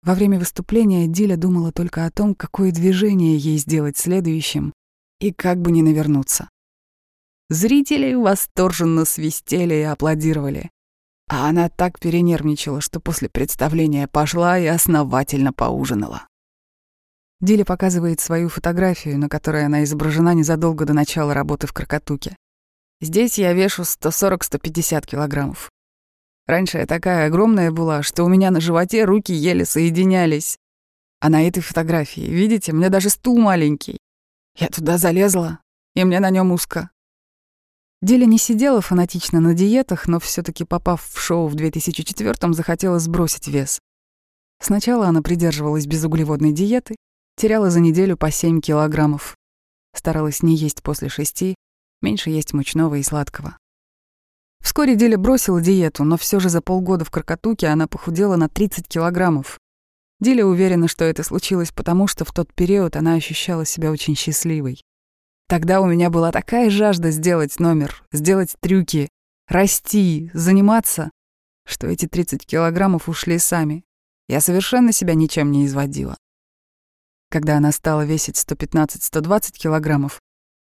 Во 0.05 0.15
время 0.15 0.39
выступления 0.39 1.07
Диля 1.07 1.37
думала 1.37 1.71
только 1.71 2.07
о 2.07 2.11
том, 2.11 2.35
какое 2.35 2.73
движение 2.73 3.37
ей 3.37 3.57
сделать 3.59 3.97
следующим 3.97 4.73
и 5.21 5.33
как 5.33 5.61
бы 5.61 5.71
не 5.71 5.83
навернуться. 5.83 6.49
Зрители 7.49 8.15
восторженно 8.15 9.05
свистели 9.05 9.75
и 9.75 9.83
аплодировали. 9.83 10.71
А 11.29 11.49
она 11.49 11.69
так 11.69 12.01
перенервничала, 12.01 12.81
что 12.81 12.99
после 12.99 13.29
представления 13.29 14.09
пошла 14.09 14.59
и 14.59 14.67
основательно 14.67 15.53
поужинала. 15.53 16.27
Диля 17.41 17.65
показывает 17.65 18.21
свою 18.21 18.49
фотографию, 18.49 19.19
на 19.19 19.29
которой 19.29 19.67
она 19.67 19.85
изображена 19.85 20.35
незадолго 20.35 20.85
до 20.85 20.95
начала 20.95 21.35
работы 21.35 21.67
в 21.67 21.73
Крокотуке. 21.73 22.37
Здесь 23.01 23.39
я 23.39 23.53
вешу 23.53 23.83
140-150 23.83 25.07
килограммов. 25.07 25.71
Раньше 26.47 26.79
я 26.79 26.87
такая 26.87 27.27
огромная 27.27 27.71
была, 27.71 28.03
что 28.03 28.25
у 28.25 28.29
меня 28.29 28.51
на 28.51 28.61
животе 28.61 29.05
руки 29.05 29.33
еле 29.33 29.65
соединялись. 29.65 30.59
А 31.21 31.29
на 31.29 31.47
этой 31.47 31.61
фотографии, 31.61 32.23
видите, 32.23 32.73
мне 32.73 32.89
даже 32.89 33.09
стул 33.09 33.39
маленький. 33.39 33.99
Я 34.57 34.69
туда 34.69 34.99
залезла, 34.99 35.61
и 35.95 36.05
мне 36.05 36.19
на 36.21 36.31
нем 36.31 36.51
узко. 36.51 36.91
Деля 38.03 38.25
не 38.25 38.39
сидела 38.39 38.81
фанатично 38.81 39.39
на 39.39 39.55
диетах, 39.55 40.09
но 40.09 40.19
все 40.19 40.43
таки 40.43 40.65
попав 40.65 41.09
в 41.09 41.21
шоу 41.21 41.47
в 41.47 41.55
2004-м, 41.55 42.53
захотела 42.53 42.99
сбросить 42.99 43.47
вес. 43.47 43.79
Сначала 44.61 45.07
она 45.07 45.23
придерживалась 45.23 45.87
безуглеводной 45.87 46.53
диеты, 46.53 46.97
теряла 47.37 47.71
за 47.71 47.79
неделю 47.79 48.17
по 48.17 48.33
7 48.33 48.61
килограммов. 48.61 49.37
Старалась 49.95 50.43
не 50.43 50.57
есть 50.57 50.83
после 50.83 51.09
шести, 51.09 51.55
меньше 52.01 52.31
есть 52.31 52.53
мучного 52.53 52.97
и 52.97 53.03
сладкого. 53.05 53.57
Вскоре 54.63 54.95
Деля 54.95 55.19
бросила 55.19 55.61
диету, 55.61 56.05
но 56.05 56.17
все 56.17 56.39
же 56.41 56.49
за 56.49 56.63
полгода 56.63 57.05
в 57.05 57.11
Крокотуке 57.11 57.67
она 57.67 57.89
похудела 57.89 58.37
на 58.37 58.49
30 58.49 58.87
килограммов. 58.87 59.59
Диля 60.21 60.47
уверена, 60.47 60.87
что 60.87 61.05
это 61.05 61.25
случилось 61.25 61.73
потому, 61.73 62.07
что 62.07 62.25
в 62.25 62.33
тот 62.33 62.55
период 62.55 62.95
она 62.97 63.15
ощущала 63.15 63.65
себя 63.65 63.91
очень 63.91 64.15
счастливой. 64.15 64.81
Тогда 65.49 65.81
у 65.81 65.87
меня 65.87 66.11
была 66.11 66.31
такая 66.31 66.71
жажда 66.71 67.11
сделать 67.11 67.59
номер, 67.59 68.05
сделать 68.13 68.55
трюки, 68.61 69.09
расти, 69.49 70.31
заниматься, 70.33 71.11
что 71.67 71.89
эти 71.89 72.07
30 72.07 72.47
килограммов 72.47 73.09
ушли 73.09 73.39
сами. 73.39 73.85
Я 74.29 74.41
совершенно 74.41 74.93
себя 74.93 75.15
ничем 75.15 75.51
не 75.51 75.67
изводила. 75.67 76.17
Когда 77.31 77.57
она 77.57 77.73
стала 77.73 78.05
весить 78.05 78.37
115-120 78.37 79.53
килограммов, 79.55 80.21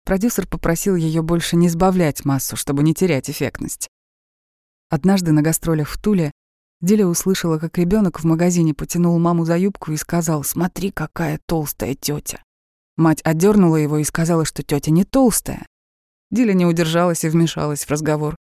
продюсер 0.08 0.46
попросил 0.46 0.96
ее 0.96 1.20
больше 1.20 1.54
не 1.54 1.68
сбавлять 1.68 2.24
массу, 2.24 2.56
чтобы 2.56 2.82
не 2.82 2.94
терять 2.94 3.28
эффектность. 3.28 3.90
Однажды 4.88 5.32
на 5.32 5.42
гастролях 5.42 5.90
в 5.90 6.00
Туле 6.00 6.32
Диля 6.80 7.06
услышала, 7.06 7.58
как 7.58 7.76
ребенок 7.76 8.18
в 8.18 8.24
магазине 8.24 8.72
потянул 8.72 9.18
маму 9.18 9.44
за 9.44 9.58
юбку 9.58 9.92
и 9.92 9.98
сказал 9.98 10.44
«Смотри, 10.44 10.92
какая 10.92 11.38
толстая 11.44 11.94
тетя. 11.94 12.42
Мать 12.96 13.20
отдернула 13.22 13.76
его 13.76 13.98
и 13.98 14.04
сказала, 14.04 14.46
что 14.46 14.62
тетя 14.62 14.90
не 14.92 15.04
толстая. 15.04 15.66
Диля 16.30 16.54
не 16.54 16.64
удержалась 16.64 17.24
и 17.24 17.28
вмешалась 17.28 17.84
в 17.84 17.90
разговор. 17.90 18.34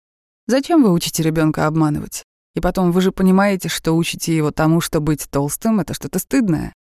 «Зачем 0.48 0.84
вы 0.84 0.94
учите 0.94 1.22
ребенка 1.22 1.68
обманывать? 1.68 2.24
И 2.56 2.62
потом, 2.62 2.94
вы 2.94 3.02
же 3.02 3.12
понимаете, 3.12 3.68
что 3.68 3.92
учите 3.92 4.34
его 4.34 4.52
тому, 4.52 4.80
что 4.80 5.02
быть 5.02 5.28
толстым— 5.30 5.80
это 5.82 5.94
что-то 5.94 6.20
стыдное. 6.20 6.72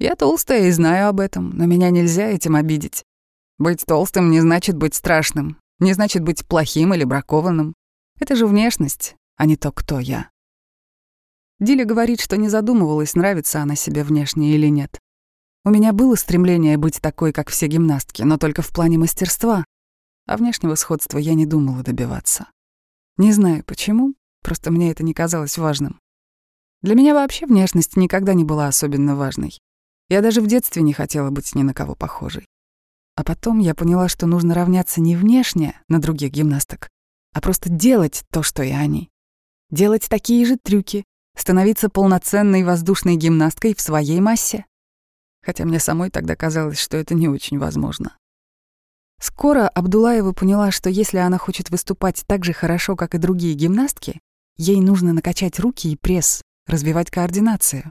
Я 0.00 0.16
толстая 0.16 0.66
и 0.66 0.72
знаю 0.72 1.10
об 1.10 1.20
этом, 1.20 1.50
но 1.50 1.66
меня 1.66 1.90
нельзя 1.90 2.26
этим 2.26 2.56
обидеть. 2.56 3.04
Быть 3.62 3.86
толстым 3.86 4.28
не 4.28 4.40
значит 4.40 4.76
быть 4.76 4.92
страшным, 4.92 5.56
не 5.78 5.92
значит 5.92 6.24
быть 6.24 6.44
плохим 6.44 6.94
или 6.94 7.04
бракованным. 7.04 7.74
Это 8.18 8.34
же 8.34 8.48
внешность, 8.48 9.14
а 9.36 9.46
не 9.46 9.56
то, 9.56 9.70
кто 9.70 10.00
я». 10.00 10.30
Диля 11.60 11.84
говорит, 11.84 12.20
что 12.20 12.36
не 12.36 12.48
задумывалась, 12.48 13.14
нравится 13.14 13.62
она 13.62 13.76
себе 13.76 14.02
внешне 14.02 14.56
или 14.56 14.66
нет. 14.66 14.98
У 15.64 15.70
меня 15.70 15.92
было 15.92 16.16
стремление 16.16 16.76
быть 16.76 17.00
такой, 17.00 17.32
как 17.32 17.50
все 17.50 17.68
гимнастки, 17.68 18.22
но 18.22 18.36
только 18.36 18.62
в 18.62 18.70
плане 18.70 18.98
мастерства. 18.98 19.64
а 20.26 20.36
внешнего 20.36 20.74
сходства 20.74 21.18
я 21.18 21.34
не 21.34 21.46
думала 21.46 21.84
добиваться. 21.84 22.48
Не 23.16 23.30
знаю 23.30 23.62
почему, 23.64 24.14
просто 24.42 24.72
мне 24.72 24.90
это 24.90 25.04
не 25.04 25.14
казалось 25.14 25.56
важным. 25.56 26.00
Для 26.80 26.96
меня 26.96 27.14
вообще 27.14 27.46
внешность 27.46 27.96
никогда 27.96 28.34
не 28.34 28.42
была 28.42 28.66
особенно 28.66 29.14
важной. 29.14 29.56
Я 30.08 30.20
даже 30.20 30.40
в 30.40 30.48
детстве 30.48 30.82
не 30.82 30.92
хотела 30.92 31.30
быть 31.30 31.54
ни 31.54 31.62
на 31.62 31.74
кого 31.74 31.94
похожей. 31.94 32.48
А 33.14 33.24
потом 33.24 33.58
я 33.58 33.74
поняла, 33.74 34.08
что 34.08 34.26
нужно 34.26 34.54
равняться 34.54 35.00
не 35.00 35.16
внешне 35.16 35.80
на 35.88 36.00
других 36.00 36.32
гимнасток, 36.32 36.88
а 37.34 37.40
просто 37.40 37.68
делать 37.68 38.24
то, 38.30 38.42
что 38.42 38.62
и 38.62 38.70
они. 38.70 39.10
Делать 39.70 40.08
такие 40.08 40.44
же 40.46 40.56
трюки, 40.56 41.04
становиться 41.36 41.88
полноценной 41.88 42.62
воздушной 42.62 43.16
гимнасткой 43.16 43.74
в 43.74 43.80
своей 43.80 44.20
массе. 44.20 44.64
Хотя 45.42 45.64
мне 45.64 45.78
самой 45.78 46.10
тогда 46.10 46.36
казалось, 46.36 46.78
что 46.78 46.96
это 46.96 47.14
не 47.14 47.28
очень 47.28 47.58
возможно. 47.58 48.16
Скоро 49.20 49.68
Абдулаева 49.68 50.32
поняла, 50.32 50.70
что 50.70 50.90
если 50.90 51.18
она 51.18 51.38
хочет 51.38 51.70
выступать 51.70 52.24
так 52.26 52.44
же 52.44 52.52
хорошо, 52.52 52.96
как 52.96 53.14
и 53.14 53.18
другие 53.18 53.54
гимнастки, 53.54 54.20
ей 54.56 54.80
нужно 54.80 55.12
накачать 55.12 55.60
руки 55.60 55.92
и 55.92 55.96
пресс, 55.96 56.42
развивать 56.66 57.10
координацию. 57.10 57.90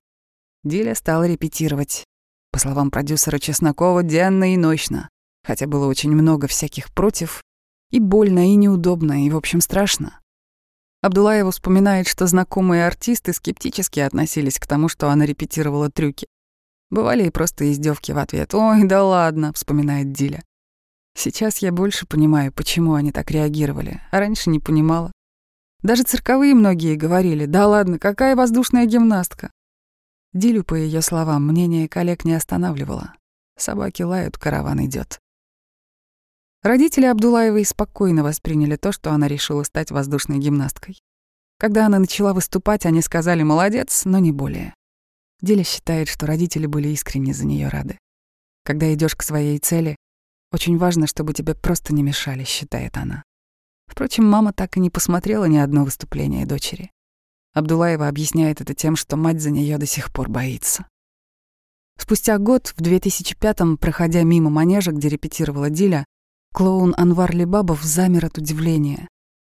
Диля 0.64 0.94
стала 0.94 1.28
репетировать. 1.28 2.06
По 2.52 2.60
словам 2.60 2.92
продюсера 2.92 3.40
Чеснокова, 3.40 4.04
денно 4.04 4.54
и 4.54 4.58
ночно, 4.58 5.10
хотя 5.44 5.68
было 5.68 5.88
очень 5.88 6.12
много 6.12 6.48
всяких 6.48 6.94
против, 6.94 7.44
и 7.90 8.00
больно, 8.00 8.52
и 8.52 8.56
неудобно, 8.56 9.26
и, 9.26 9.30
в 9.30 9.38
общем, 9.38 9.62
страшно. 9.62 10.20
Абдулаева 11.02 11.52
вспоминает, 11.52 12.08
что 12.08 12.28
знакомые 12.28 12.86
артисты 12.86 13.34
скептически 13.34 14.00
относились 14.00 14.60
к 14.60 14.68
тому, 14.68 14.88
что 14.88 15.10
она 15.10 15.26
репетировала 15.26 15.90
трюки. 15.90 16.28
Бывали 16.90 17.26
и 17.26 17.32
просто 17.32 17.72
издевки 17.72 18.12
в 18.12 18.18
ответ. 18.18 18.54
«Ой, 18.54 18.84
да 18.84 19.04
ладно»,— 19.04 19.52
вспоминает 19.56 20.12
Диля. 20.12 20.44
Сейчас 21.16 21.58
я 21.58 21.72
больше 21.72 22.06
понимаю, 22.06 22.52
почему 22.54 22.94
они 22.94 23.12
так 23.12 23.32
реагировали, 23.32 24.02
а 24.12 24.20
раньше 24.20 24.50
не 24.50 24.60
понимала. 24.60 25.12
Даже 25.82 26.04
цирковые 26.04 26.54
многие 26.54 26.96
говорили, 26.96 27.46
да 27.46 27.68
ладно, 27.68 27.98
какая 27.98 28.36
воздушная 28.36 28.86
гимнастка. 28.86 29.52
Дилю, 30.34 30.64
по 30.64 30.76
ее 30.76 31.02
словам, 31.02 31.48
мнение 31.48 31.90
коллег 31.90 32.24
не 32.24 32.34
останавливало. 32.34 33.14
Собаки 33.58 34.04
лают, 34.04 34.38
караван 34.38 34.86
идет. 34.86 35.20
Родители 36.64 37.06
Абдулаевой 37.06 37.66
спокойно 37.66 38.24
восприняли 38.24 38.76
то, 38.76 38.92
что 38.92 39.12
она 39.12 39.28
решила 39.28 39.64
стать 39.64 39.90
воздушной 39.90 40.38
гимнасткой. 40.38 41.02
Когда 41.58 41.88
она 41.88 41.98
начала 41.98 42.34
выступать, 42.34 42.86
они 42.86 43.02
сказали 43.02 43.42
«молодец», 43.42 44.06
но 44.06 44.20
не 44.20 44.32
более. 44.32 44.76
Диля 45.42 45.64
считает, 45.64 46.08
что 46.08 46.28
родители 46.28 46.68
были 46.68 46.90
искренне 46.90 47.34
за 47.34 47.48
нее 47.48 47.68
рады. 47.68 47.98
Когда 48.64 48.94
идешь 48.94 49.16
к 49.16 49.24
своей 49.24 49.58
цели, 49.58 49.96
очень 50.52 50.78
важно, 50.78 51.08
чтобы 51.08 51.34
тебе 51.34 51.56
просто 51.56 51.96
не 51.96 52.04
мешали, 52.04 52.44
считает 52.44 52.96
она. 52.96 53.24
Впрочем, 53.88 54.26
мама 54.26 54.54
так 54.54 54.78
и 54.78 54.80
не 54.80 54.92
посмотрела 54.92 55.46
ни 55.46 55.58
одно 55.58 55.84
выступление 55.84 56.46
дочери. 56.46 56.92
Абдулаева 57.54 58.08
объясняет 58.08 58.62
это 58.62 58.76
тем, 58.76 58.96
что 58.96 59.18
мать 59.18 59.42
за 59.42 59.50
нее 59.50 59.80
до 59.80 59.88
сих 59.88 60.14
пор 60.14 60.30
боится. 60.30 60.88
Спустя 61.98 62.38
год, 62.38 62.68
в 62.68 62.82
2005-м, 62.82 63.78
проходя 63.78 64.22
мимо 64.22 64.52
манежа, 64.52 64.92
где 64.92 65.10
репетировала 65.10 65.72
Диля, 65.72 66.06
клоун 66.54 66.94
Анвар 66.98 67.36
Либабов 67.36 67.84
замер 67.84 68.26
от 68.26 68.38
удивления. 68.38 69.08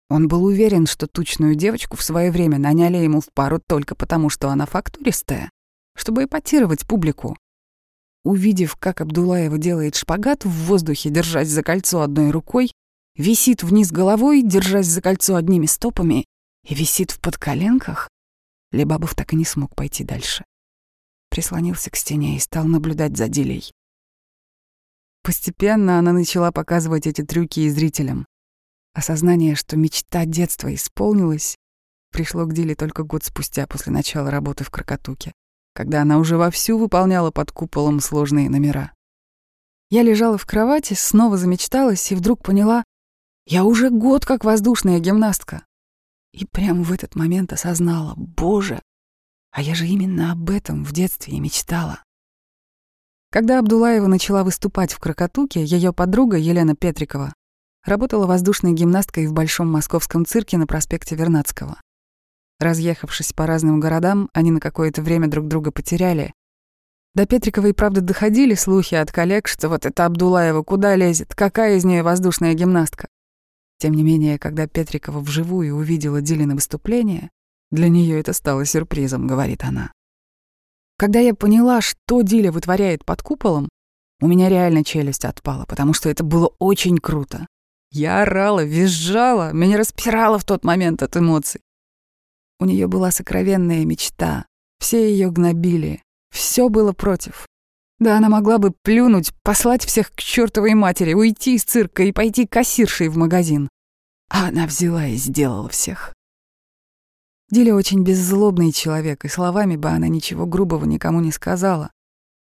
Он 0.09 0.27
был 0.27 0.45
уверен, 0.45 0.87
что 0.87 1.07
тучную 1.07 1.55
девочку 1.55 1.97
в 1.97 2.03
свое 2.03 2.31
время 2.31 2.57
наняли 2.57 2.97
ему 2.97 3.21
в 3.21 3.27
пару 3.33 3.59
только 3.59 3.95
потому, 3.95 4.29
что 4.29 4.49
она 4.49 4.65
фактуристая, 4.65 5.49
чтобы 5.95 6.25
эпатировать 6.25 6.87
публику. 6.87 7.37
Увидев, 8.23 8.75
как 8.75 9.01
Абдулаева 9.01 9.57
делает 9.57 9.95
шпагат 9.95 10.45
в 10.45 10.49
воздухе, 10.49 11.09
держась 11.09 11.49
за 11.49 11.63
кольцо 11.63 12.01
одной 12.01 12.31
рукой, 12.31 12.71
висит 13.15 13.63
вниз 13.63 13.91
головой, 13.91 14.41
держась 14.41 14.87
за 14.87 15.01
кольцо 15.01 15.35
одними 15.35 15.65
стопами, 15.65 16.25
и 16.67 16.75
висит 16.75 17.11
в 17.11 17.19
подколенках, 17.19 18.09
Лебабов 18.71 19.15
так 19.15 19.33
и 19.33 19.35
не 19.35 19.45
смог 19.45 19.75
пойти 19.75 20.03
дальше. 20.03 20.43
Прислонился 21.29 21.89
к 21.89 21.95
стене 21.95 22.35
и 22.35 22.39
стал 22.39 22.65
наблюдать 22.65 23.17
за 23.17 23.27
Дилей. 23.27 23.71
Постепенно 25.27 25.99
она 25.99 26.13
начала 26.13 26.53
показывать 26.53 27.05
эти 27.05 27.21
трюки 27.21 27.59
и 27.59 27.69
зрителям. 27.69 28.25
Осознание, 28.93 29.55
что 29.55 29.75
мечта 29.75 30.23
детства 30.23 30.73
исполнилась, 30.73 31.57
пришло 32.13 32.45
к 32.45 32.53
Диле 32.53 32.75
только 32.75 33.03
год 33.03 33.25
спустя 33.25 33.67
после 33.67 33.91
начала 33.91 34.31
работы 34.31 34.63
в 34.63 34.71
Крокотуке, 34.71 35.33
когда 35.73 36.03
она 36.03 36.19
уже 36.19 36.37
вовсю 36.37 36.77
выполняла 36.77 37.31
под 37.31 37.51
куполом 37.51 37.99
сложные 37.99 38.49
номера. 38.49 38.93
Я 39.89 40.03
лежала 40.03 40.37
в 40.37 40.45
кровати, 40.45 40.93
снова 40.93 41.35
замечталась 41.35 42.09
и 42.09 42.15
вдруг 42.15 42.41
поняла, 42.41 42.85
я 43.45 43.65
уже 43.65 43.89
год 43.89 44.25
как 44.25 44.45
воздушная 44.45 44.99
гимнастка. 44.99 45.65
И 46.31 46.45
прямо 46.45 46.83
в 46.83 46.93
этот 46.93 47.17
момент 47.17 47.51
осознала, 47.51 48.13
боже, 48.15 48.81
а 49.51 49.61
я 49.61 49.75
же 49.75 49.87
именно 49.87 50.31
об 50.31 50.49
этом 50.49 50.85
в 50.85 50.93
детстве 50.93 51.33
и 51.33 51.41
мечтала. 51.41 52.01
Когда 53.29 53.59
Абдулаева 53.59 54.07
начала 54.07 54.45
выступать 54.45 54.93
в 54.93 54.99
Крокотуке, 54.99 55.63
ее 55.63 55.91
подруга 55.91 56.37
Елена 56.37 56.75
Петрикова 56.75 57.33
работала 57.83 58.25
воздушной 58.25 58.71
гимнасткой 58.73 59.27
в 59.27 59.33
Большом 59.33 59.69
московском 59.69 60.25
цирке 60.25 60.57
на 60.57 60.65
проспекте 60.65 61.15
Вернадского. 61.15 61.81
Разъехавшись 62.59 63.33
по 63.33 63.45
разным 63.45 63.79
городам, 63.79 64.29
они 64.33 64.51
на 64.51 64.59
какое-то 64.59 65.01
время 65.01 65.27
друг 65.27 65.47
друга 65.47 65.71
потеряли. 65.71 66.33
До 67.15 67.25
Петриковой, 67.25 67.73
правда, 67.73 67.99
доходили 67.99 68.53
слухи 68.53 68.95
от 68.95 69.11
коллег, 69.11 69.47
что 69.47 69.69
вот 69.69 69.85
эта 69.85 70.05
Абдулаева 70.05 70.63
куда 70.63 70.95
лезет, 70.95 71.35
какая 71.35 71.77
из 71.77 71.85
нее 71.85 72.03
воздушная 72.03 72.53
гимнастка. 72.53 73.07
Тем 73.79 73.93
не 73.93 74.03
менее, 74.03 74.39
когда 74.39 74.67
Петрикова 74.67 75.19
вживую 75.19 75.75
увидела 75.75 76.21
Дилина 76.21 76.55
выступление, 76.55 77.29
для 77.71 77.89
нее 77.89 78.19
это 78.19 78.33
стало 78.33 78.65
сюрпризом, 78.65 79.27
говорит 79.27 79.63
она. 79.63 79.91
Когда 80.97 81.19
я 81.19 81.35
поняла, 81.35 81.81
что 81.81 82.21
Диля 82.21 82.51
вытворяет 82.51 83.05
под 83.05 83.21
куполом, 83.21 83.69
у 84.19 84.27
меня 84.27 84.49
реально 84.49 84.83
челюсть 84.83 85.25
отпала, 85.25 85.65
потому 85.65 85.93
что 85.93 86.09
это 86.09 86.23
было 86.23 86.51
очень 86.57 86.97
круто. 86.97 87.45
Я 87.91 88.23
орала, 88.23 88.63
визжала, 88.63 89.53
меня 89.53 89.77
распирало 89.77 90.39
в 90.39 90.43
тот 90.43 90.63
момент 90.63 91.03
от 91.03 91.15
эмоций. 91.15 91.61
У 92.59 92.65
нее 92.65 92.87
была 92.87 93.11
сокровенная 93.11 93.85
мечта, 93.85 94.45
все 94.79 95.11
ее 95.11 95.29
гнобили, 95.29 96.01
все 96.31 96.67
было 96.69 96.93
против. 96.93 97.45
Да 97.99 98.17
она 98.17 98.29
могла 98.29 98.57
бы 98.57 98.71
плюнуть, 98.71 99.31
послать 99.43 99.83
всех 99.83 100.11
к 100.11 100.19
чертовой 100.19 100.73
матери, 100.73 101.13
уйти 101.13 101.55
из 101.55 101.63
цирка 101.63 102.03
и 102.03 102.11
пойти 102.11 102.47
кассиршей 102.47 103.09
в 103.09 103.17
магазин. 103.17 103.69
А 104.29 104.47
она 104.47 104.65
взяла 104.65 105.05
и 105.05 105.15
сделала 105.15 105.69
всех. 105.69 106.16
Диля 107.49 107.73
очень 107.75 108.03
беззлобный 108.03 108.73
человек, 108.73 109.23
и 109.23 109.29
словами 109.29 109.77
бы 109.77 109.89
она 109.89 110.07
ничего 110.07 110.45
грубого 110.45 110.83
никому 110.85 111.21
не 111.21 111.31
сказала. 111.31 111.91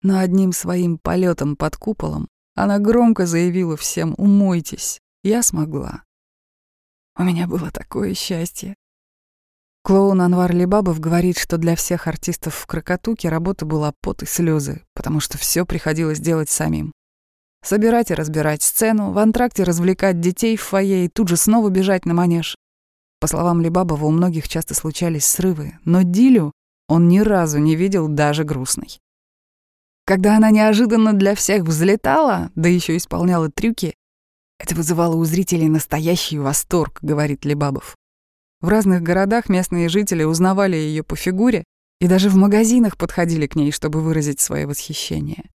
Но 0.02 0.20
одним 0.20 0.52
своим 0.52 0.98
полетом 0.98 1.56
под 1.56 1.78
куполом 1.78 2.28
она 2.56 2.80
громко 2.80 3.26
заявила 3.26 3.78
всем 3.78 4.14
«Умойтесь, 4.18 5.00
я 5.24 5.44
смогла». 5.44 6.04
У 7.18 7.24
меня 7.24 7.48
было 7.48 7.72
такое 7.72 8.14
счастье. 8.14 8.76
Клоун 9.84 10.22
Анвар 10.22 10.54
Либабов 10.54 11.00
говорит, 11.00 11.38
что 11.38 11.58
для 11.58 11.76
всех 11.76 12.08
артистов 12.08 12.54
в 12.56 12.68
Крокотуке 12.68 13.30
работа 13.30 13.66
была 13.66 13.94
пот 14.02 14.22
и 14.24 14.26
слезы, 14.26 14.84
потому 14.94 15.20
что 15.20 15.38
все 15.38 15.66
приходилось 15.66 16.20
делать 16.20 16.50
самим. 16.50 16.92
Собирать 17.64 18.12
и 18.12 18.16
разбирать 18.16 18.62
сцену, 18.62 19.12
в 19.12 19.18
антракте 19.18 19.64
развлекать 19.64 20.20
детей 20.20 20.56
в 20.58 20.62
фойе 20.62 21.06
и 21.06 21.10
тут 21.10 21.30
же 21.30 21.38
снова 21.38 21.70
бежать 21.70 22.06
на 22.06 22.14
манеж. 22.14 22.56
По 23.22 23.28
словам 23.28 23.62
Либабова, 23.62 24.06
у 24.06 24.10
многих 24.10 24.50
часто 24.50 24.74
случались 24.74 25.26
срывы, 25.26 25.78
но 25.86 26.02
Дилю 26.02 26.52
он 26.88 27.08
ни 27.08 27.20
разу 27.20 27.60
не 27.60 27.76
видел 27.76 28.08
даже 28.08 28.44
грустной. 28.44 29.00
Когда 30.06 30.38
она 30.38 30.50
неожиданно 30.50 31.14
для 31.14 31.36
всех 31.36 31.64
взлетала, 31.64 32.50
да 32.56 32.68
еще 32.68 32.98
исполняла 32.98 33.52
трюки, 33.52 33.94
это 34.58 34.74
вызывало 34.74 35.16
у 35.18 35.24
зрителей 35.24 35.70
настоящий 35.70 36.40
восторг, 36.40 36.98
говорит 37.04 37.46
Либабов. 37.46 37.96
В 38.60 38.70
разных 38.70 39.04
городах 39.04 39.50
местные 39.50 39.88
жители 39.88 40.24
узнавали 40.24 40.76
ее 40.76 41.04
по 41.04 41.16
фигуре 41.16 41.64
и 42.00 42.08
даже 42.08 42.28
в 42.28 42.36
магазинах 42.36 42.98
подходили 42.98 43.46
к 43.46 43.56
ней, 43.56 43.72
чтобы 43.72 44.02
выразить 44.02 44.40
свое 44.40 44.66
восхищение. 44.66 45.52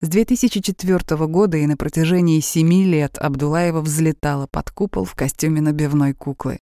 С 0.00 0.08
2004 0.08 1.26
года 1.28 1.56
и 1.56 1.66
на 1.66 1.76
протяжении 1.76 2.40
семи 2.40 2.84
лет 2.84 3.16
Абдулаева 3.16 3.80
взлетала 3.80 4.48
под 4.48 4.72
купол 4.72 5.04
в 5.04 5.14
костюме 5.14 5.60
набивной 5.60 6.14
куклы. 6.14 6.58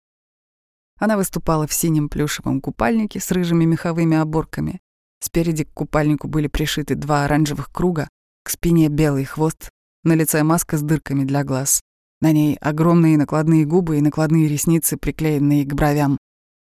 Она 0.98 1.16
выступала 1.16 1.66
в 1.66 1.72
синем 1.72 2.09
плюшевом 2.09 2.61
купальнике 2.61 3.20
с 3.20 3.30
рыжими 3.30 3.64
меховыми 3.64 4.16
оборками. 4.16 4.80
Спереди 5.20 5.64
к 5.64 5.72
купальнику 5.72 6.28
были 6.28 6.48
пришиты 6.48 6.94
два 6.94 7.24
оранжевых 7.24 7.70
круга, 7.70 8.09
к 8.42 8.50
спине 8.50 8.88
белый 8.88 9.24
хвост, 9.24 9.70
на 10.04 10.14
лице 10.14 10.42
маска 10.42 10.76
с 10.76 10.82
дырками 10.82 11.24
для 11.24 11.44
глаз. 11.44 11.82
На 12.20 12.32
ней 12.32 12.56
огромные 12.56 13.18
накладные 13.18 13.66
губы 13.66 13.98
и 13.98 14.00
накладные 14.00 14.48
ресницы, 14.48 14.96
приклеенные 14.96 15.64
к 15.64 15.74
бровям. 15.74 16.16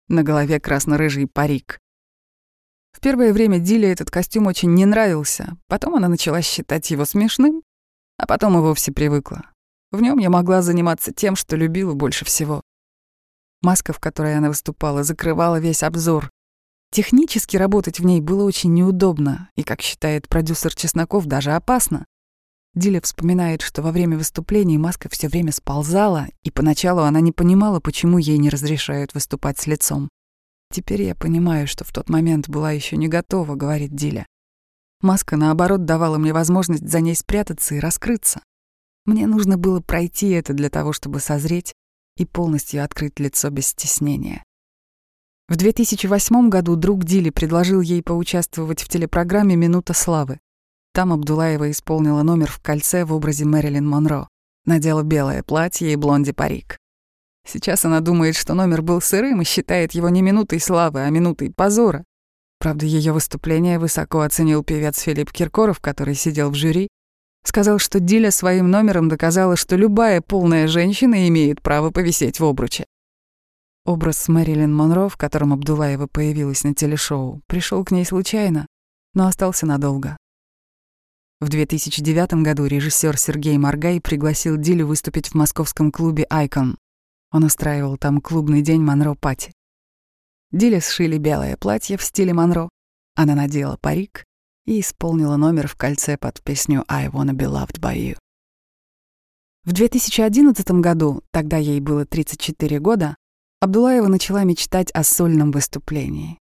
На 0.08 0.22
голове 0.22 0.60
красно-рыжий 0.60 1.26
парик. 1.26 1.78
В 2.92 3.00
первое 3.00 3.32
время 3.32 3.58
Диле 3.58 3.90
этот 3.90 4.10
костюм 4.10 4.46
очень 4.46 4.72
не 4.74 4.84
нравился, 4.86 5.56
потом 5.66 5.96
она 5.96 6.08
начала 6.08 6.42
считать 6.42 6.90
его 6.90 7.04
смешным, 7.04 7.62
а 8.16 8.26
потом 8.26 8.56
и 8.56 8.60
вовсе 8.60 8.92
привыкла. 8.92 9.42
В 9.92 10.00
нем 10.00 10.18
я 10.18 10.30
могла 10.30 10.62
заниматься 10.62 11.12
тем, 11.12 11.36
что 11.36 11.56
любила 11.56 11.94
больше 11.94 12.24
всего. 12.24 12.62
Маска, 13.66 13.92
в 13.92 13.98
которой 13.98 14.36
она 14.36 14.46
выступала, 14.46 15.02
закрывала 15.02 15.58
весь 15.58 15.82
обзор. 15.82 16.30
Технически 16.92 17.56
работать 17.56 17.98
в 17.98 18.04
ней 18.04 18.20
было 18.20 18.44
очень 18.44 18.72
неудобно, 18.72 19.50
и, 19.56 19.64
как 19.64 19.82
считает 19.82 20.28
продюсер 20.28 20.72
Чесноков, 20.72 21.26
даже 21.26 21.50
опасно. 21.50 22.06
Диля 22.76 23.00
вспоминает, 23.00 23.62
что 23.62 23.82
во 23.82 23.90
время 23.90 24.18
выступлений 24.18 24.78
маска 24.78 25.08
все 25.08 25.26
время 25.26 25.50
сползала, 25.50 26.28
и 26.44 26.52
поначалу 26.52 27.00
она 27.00 27.18
не 27.18 27.32
понимала, 27.32 27.80
почему 27.80 28.18
ей 28.18 28.38
не 28.38 28.50
разрешают 28.50 29.14
выступать 29.14 29.58
с 29.58 29.66
лицом. 29.66 30.10
«Теперь 30.72 31.02
я 31.02 31.16
понимаю, 31.16 31.66
что 31.66 31.82
в 31.82 31.90
тот 31.90 32.08
момент 32.08 32.48
была 32.48 32.70
еще 32.70 32.96
не 32.96 33.08
готова»,— 33.08 33.54
говорит 33.56 33.96
Диля. 33.96 34.26
Маска, 35.00 35.36
наоборот, 35.36 35.84
давала 35.84 36.18
мне 36.18 36.32
возможность 36.32 36.88
за 36.88 37.00
ней 37.00 37.16
спрятаться 37.16 37.74
и 37.74 37.80
раскрыться. 37.80 38.40
Мне 39.06 39.26
нужно 39.26 39.58
было 39.58 39.80
пройти 39.80 40.30
это 40.30 40.52
для 40.52 40.70
того, 40.70 40.92
чтобы 40.92 41.18
созреть 41.18 41.74
и 42.16 42.24
полностью 42.24 42.84
открыть 42.84 43.18
лицо 43.20 43.50
без 43.50 43.68
стеснения. 43.68 44.42
В 45.48 45.56
2008 45.56 46.48
году 46.48 46.74
друг 46.74 47.04
Дили 47.04 47.30
предложил 47.30 47.80
ей 47.80 48.02
поучаствовать 48.02 48.82
в 48.82 48.88
телепрограмме 48.88 49.54
«Минута 49.54 49.92
славы». 49.94 50.40
Там 50.92 51.12
Абдулаева 51.12 51.70
исполнила 51.70 52.22
номер 52.22 52.50
в 52.50 52.58
кольце 52.60 53.04
в 53.04 53.12
образе 53.12 53.44
Мэрилин 53.44 53.86
Монро. 53.86 54.28
Надела 54.64 55.02
белое 55.02 55.42
платье 55.42 55.92
и 55.92 55.96
блонди-парик. 55.96 56.78
Сейчас 57.46 57.84
она 57.84 58.00
думает, 58.00 58.34
что 58.34 58.54
номер 58.54 58.82
был 58.82 59.00
сырым 59.00 59.40
и 59.40 59.44
считает 59.44 59.92
его 59.92 60.08
не 60.08 60.20
минутой 60.20 60.58
славы, 60.58 61.02
а 61.02 61.10
минутой 61.10 61.52
позора. 61.52 62.02
Правда, 62.58 62.86
ее 62.86 63.12
выступление 63.12 63.78
высоко 63.78 64.22
оценил 64.22 64.64
певец 64.64 64.98
Филипп 65.00 65.30
Киркоров, 65.30 65.78
который 65.78 66.14
сидел 66.14 66.50
в 66.50 66.54
жюри. 66.54 66.88
Сказал, 67.46 67.78
что 67.78 68.00
Диля 68.00 68.32
своим 68.32 68.72
номером 68.72 69.08
доказала, 69.08 69.54
что 69.54 69.76
любая 69.76 70.20
полная 70.20 70.66
женщина 70.66 71.28
имеет 71.28 71.62
право 71.62 71.92
повисеть 71.92 72.40
в 72.40 72.44
обруче. 72.44 72.86
Образ 73.84 74.26
Мэрилин 74.26 74.74
Монро, 74.74 75.08
в 75.08 75.16
котором 75.16 75.52
Абдулаева 75.52 76.08
появилась 76.08 76.64
на 76.64 76.74
телешоу, 76.74 77.40
пришел 77.46 77.84
к 77.84 77.92
ней 77.92 78.04
случайно, 78.04 78.66
но 79.14 79.28
остался 79.28 79.64
надолго. 79.64 80.16
В 81.40 81.48
2009 81.48 82.42
году 82.42 82.66
режиссер 82.66 83.16
Сергей 83.16 83.56
Маргай 83.58 84.00
пригласил 84.00 84.56
Дилю 84.56 84.88
выступить 84.88 85.28
в 85.28 85.34
московском 85.34 85.92
клубе 85.92 86.26
«Айкон». 86.28 86.76
Он 87.30 87.44
устраивал 87.44 87.96
там 87.96 88.20
клубный 88.20 88.62
день 88.62 88.82
Монро 88.82 89.14
Пати. 89.14 89.52
Диле 90.50 90.80
сшили 90.80 91.16
белое 91.16 91.56
платье 91.56 91.96
в 91.96 92.02
стиле 92.02 92.34
Монро. 92.34 92.68
Она 93.14 93.36
надела 93.36 93.76
парик 93.80 94.24
и 94.66 94.80
исполнила 94.80 95.36
номер 95.36 95.68
в 95.68 95.76
кольце 95.76 96.16
под 96.18 96.42
песню 96.42 96.84
«I 96.88 97.08
wanna 97.08 97.32
be 97.32 97.46
loved 97.46 97.80
by 97.80 97.96
you». 97.96 98.18
В 99.64 99.72
2011 99.72 100.70
году, 100.80 101.22
тогда 101.32 101.56
ей 101.56 101.80
было 101.80 102.04
34 102.04 102.78
года, 102.78 103.16
Абдулаева 103.60 104.06
начала 104.06 104.44
мечтать 104.44 104.90
о 104.92 105.02
сольном 105.02 105.50
выступлении. 105.50 106.38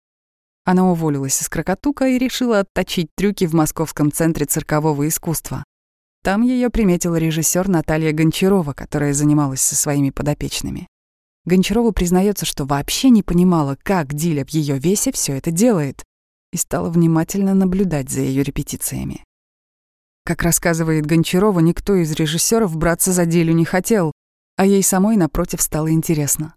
Она 0.64 0.90
уволилась 0.90 1.40
из 1.40 1.48
Крокотука 1.48 2.08
и 2.08 2.18
решила 2.18 2.60
отточить 2.60 3.08
трюки 3.14 3.46
в 3.46 3.52
Московском 3.52 4.10
центре 4.10 4.46
циркового 4.46 5.06
искусства. 5.06 5.64
Там 6.22 6.42
ее 6.42 6.70
приметила 6.70 7.16
режиссер 7.16 7.68
Наталья 7.68 8.12
Гончарова, 8.12 8.72
которая 8.72 9.12
занималась 9.12 9.60
со 9.60 9.76
своими 9.76 10.10
подопечными. 10.10 10.88
Гончарова 11.44 11.92
признается, 11.92 12.46
что 12.46 12.64
вообще 12.64 13.10
не 13.10 13.22
понимала, 13.22 13.76
как 13.82 14.14
Диля 14.14 14.44
в 14.44 14.50
ее 14.50 14.78
весе 14.78 15.12
все 15.12 15.34
это 15.36 15.50
делает, 15.50 16.02
и 16.54 16.56
стала 16.56 16.88
внимательно 16.88 17.52
наблюдать 17.52 18.08
за 18.08 18.20
ее 18.20 18.44
репетициями. 18.44 19.24
Как 20.24 20.42
рассказывает 20.42 21.04
Гончарова, 21.04 21.58
никто 21.58 21.96
из 21.96 22.12
режиссеров 22.12 22.76
браться 22.76 23.12
за 23.12 23.26
Дилю 23.26 23.52
не 23.52 23.64
хотел, 23.64 24.12
а 24.56 24.64
ей 24.64 24.84
самой, 24.84 25.16
напротив, 25.16 25.60
стало 25.60 25.90
интересно. 25.90 26.54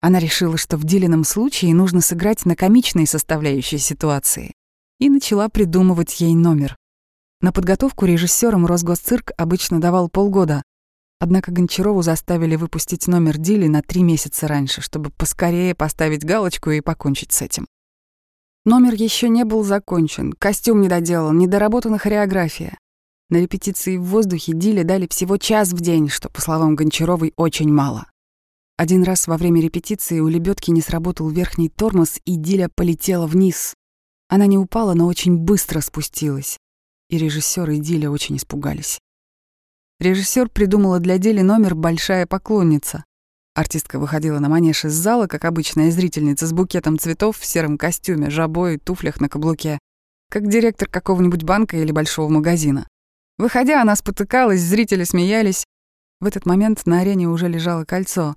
Она 0.00 0.18
решила, 0.18 0.56
что 0.56 0.76
в 0.76 0.82
Дилином 0.82 1.22
случае 1.22 1.72
нужно 1.72 2.00
сыграть 2.00 2.44
на 2.44 2.56
комичной 2.56 3.06
составляющей 3.06 3.78
ситуации, 3.78 4.52
и 4.98 5.08
начала 5.08 5.48
придумывать 5.48 6.20
ей 6.20 6.34
номер. 6.34 6.76
На 7.40 7.52
подготовку 7.52 8.06
режиссерам 8.06 8.66
Росгосцирк 8.66 9.30
обычно 9.38 9.80
давал 9.80 10.08
полгода, 10.08 10.62
Однако 11.18 11.50
Гончарову 11.50 12.02
заставили 12.02 12.56
выпустить 12.56 13.06
номер 13.06 13.38
Дили 13.38 13.68
на 13.68 13.80
три 13.80 14.02
месяца 14.02 14.46
раньше, 14.48 14.82
чтобы 14.82 15.08
поскорее 15.08 15.74
поставить 15.74 16.26
галочку 16.26 16.70
и 16.70 16.82
покончить 16.82 17.32
с 17.32 17.40
этим. 17.40 17.66
Номер 18.66 18.94
еще 18.94 19.28
не 19.28 19.44
был 19.44 19.62
закончен, 19.62 20.32
костюм 20.32 20.80
не 20.80 20.88
доделан, 20.88 21.38
недоработана 21.38 21.98
хореография. 21.98 22.76
На 23.30 23.36
репетиции 23.36 23.96
в 23.96 24.02
воздухе 24.02 24.54
Диле 24.54 24.82
дали 24.82 25.06
всего 25.06 25.36
час 25.36 25.72
в 25.72 25.80
день, 25.80 26.08
что, 26.08 26.28
по 26.28 26.40
словам 26.40 26.74
Гончаровой, 26.74 27.32
очень 27.36 27.72
мало. 27.72 28.10
Один 28.76 29.04
раз 29.04 29.28
во 29.28 29.36
время 29.36 29.62
репетиции 29.62 30.18
у 30.18 30.26
лебедки 30.26 30.72
не 30.72 30.80
сработал 30.80 31.28
верхний 31.30 31.68
тормоз, 31.68 32.18
и 32.24 32.34
Диля 32.34 32.68
полетела 32.68 33.28
вниз. 33.28 33.74
Она 34.28 34.46
не 34.46 34.58
упала, 34.58 34.94
но 34.94 35.06
очень 35.06 35.36
быстро 35.36 35.80
спустилась. 35.80 36.58
И 37.08 37.18
режиссер 37.18 37.70
и 37.70 37.78
Диля 37.78 38.10
очень 38.10 38.36
испугались. 38.36 38.98
Режиссер 40.00 40.48
придумала 40.48 40.98
для 40.98 41.18
Дели 41.18 41.40
номер 41.40 41.76
«Большая 41.76 42.26
поклонница». 42.26 43.04
Артистка 43.56 43.98
выходила 43.98 44.38
на 44.38 44.50
манеж 44.50 44.84
из 44.84 44.92
зала, 44.92 45.26
как 45.28 45.46
обычная 45.46 45.90
зрительница, 45.90 46.46
с 46.46 46.52
букетом 46.52 46.98
цветов 46.98 47.38
в 47.38 47.46
сером 47.46 47.78
костюме, 47.78 48.28
жабо 48.28 48.68
и 48.72 48.76
туфлях 48.76 49.18
на 49.18 49.30
каблуке, 49.30 49.78
как 50.30 50.46
директор 50.46 50.90
какого-нибудь 50.90 51.42
банка 51.42 51.78
или 51.78 51.90
большого 51.90 52.28
магазина. 52.28 52.86
Выходя, 53.38 53.80
она 53.80 53.96
спотыкалась, 53.96 54.60
зрители 54.60 55.04
смеялись. 55.04 55.64
В 56.20 56.26
этот 56.26 56.44
момент 56.44 56.84
на 56.84 57.00
арене 57.00 57.28
уже 57.28 57.48
лежало 57.48 57.86
кольцо. 57.86 58.36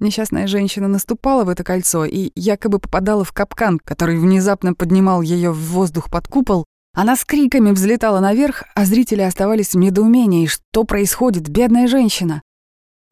Несчастная 0.00 0.46
женщина 0.46 0.88
наступала 0.88 1.44
в 1.44 1.50
это 1.50 1.62
кольцо 1.62 2.06
и 2.06 2.32
якобы 2.34 2.78
попадала 2.78 3.22
в 3.22 3.32
капкан, 3.32 3.78
который 3.78 4.18
внезапно 4.18 4.72
поднимал 4.72 5.20
ее 5.20 5.52
в 5.52 5.58
воздух 5.58 6.10
под 6.10 6.26
купол, 6.26 6.64
она 6.94 7.16
с 7.16 7.24
криками 7.24 7.72
взлетала 7.72 8.20
наверх, 8.20 8.62
а 8.76 8.84
зрители 8.84 9.20
оставались 9.20 9.74
в 9.74 9.76
недоумении, 9.76 10.46
что 10.46 10.84
происходит, 10.84 11.48
бедная 11.48 11.88
женщина. 11.88 12.40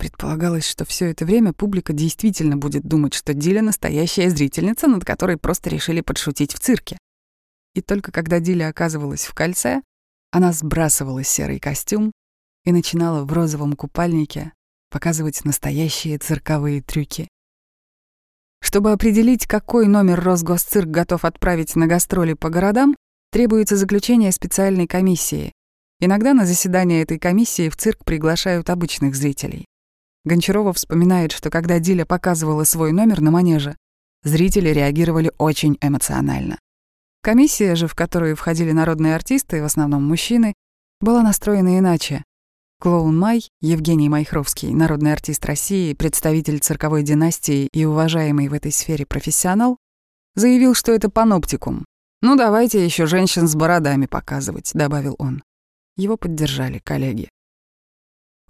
Предполагалось, 0.03 0.67
что 0.67 0.85
все 0.85 1.13
это 1.13 1.25
время 1.25 1.53
публика 1.53 1.93
действительно 1.93 2.57
будет 2.57 2.83
думать, 2.83 3.15
что 3.15 3.35
Диля— 3.35 3.63
настоящая 3.63 4.31
зрительница, 4.31 4.89
над 4.89 5.05
которой 5.05 5.37
просто 5.37 5.71
решили 5.71 6.01
подшутить 6.01 6.55
в 6.55 6.59
цирке. 6.59 6.99
И 7.77 7.83
только 7.83 8.11
когда 8.11 8.41
Диля 8.41 8.67
оказывалась 8.67 9.25
в 9.25 9.33
кольце, 9.33 9.81
она 10.33 10.53
сбрасывала 10.53 11.23
серый 11.23 11.61
костюм 11.61 12.11
и 12.65 12.73
начинала 12.73 13.25
в 13.25 13.33
розовом 13.33 13.75
купальнике 13.75 14.53
показывать 14.91 15.45
настоящие 15.45 16.19
цирковые 16.19 16.83
трюки. 16.83 17.29
Чтобы 18.61 18.91
определить, 18.91 19.47
какой 19.47 19.87
номер 19.87 20.21
Росгосцирк 20.21 20.89
готов 20.89 21.25
отправить 21.25 21.77
на 21.77 21.87
гастроли 21.87 22.33
по 22.33 22.51
городам, 22.51 22.97
требуется 23.31 23.77
заключение 23.77 24.33
специальной 24.33 24.89
комиссии. 24.89 25.53
Иногда 26.01 26.35
на 26.35 26.45
заседание 26.45 27.03
этой 27.03 27.21
комиссии 27.21 27.69
в 27.69 27.77
цирк 27.77 28.05
приглашают 28.05 28.69
обычных 28.69 29.15
зрителей. 29.15 29.67
Гончарова 30.25 30.73
вспоминает, 30.73 31.33
что 31.33 31.51
когда 31.51 31.79
Диля 31.79 32.05
показывала 32.05 32.65
свой 32.65 32.93
номер 32.93 33.21
на 33.21 33.31
манеже, 33.31 33.77
зрители 34.23 34.69
реагировали 34.71 35.33
очень 35.39 35.79
эмоционально. 35.81 36.59
Комиссия 37.23 37.75
же, 37.75 37.87
в 37.87 37.95
которую 37.95 38.37
входили 38.37 38.73
народные 38.73 39.15
артисты, 39.15 39.63
в 39.63 39.65
основном 39.65 40.05
мужчины, 40.05 40.55
была 41.01 41.23
настроена 41.23 41.79
иначе. 41.79 42.25
Клоун 42.81 43.17
Май, 43.19 43.49
Евгений 43.61 44.09
Майхровский, 44.09 44.75
народный 44.75 45.13
артист 45.13 45.45
России, 45.47 45.95
представитель 45.95 46.59
цирковой 46.59 47.03
династии 47.03 47.69
и 47.73 47.85
уважаемый 47.85 48.49
в 48.49 48.55
этой 48.55 48.73
сфере 48.73 49.07
профессионал, 49.07 49.77
заявил, 50.35 50.75
что 50.75 50.93
это 50.93 51.09
паноптикум, 51.09 51.85
«Ну, 52.25 52.37
давайте 52.37 52.85
еще 52.85 53.07
женщин 53.07 53.49
с 53.49 53.57
бородами 53.57 54.07
показывать»,— 54.07 54.71
добавил 54.75 55.17
он. 55.19 55.43
Его 55.97 56.17
поддержали 56.17 56.79
коллеги. 56.79 57.29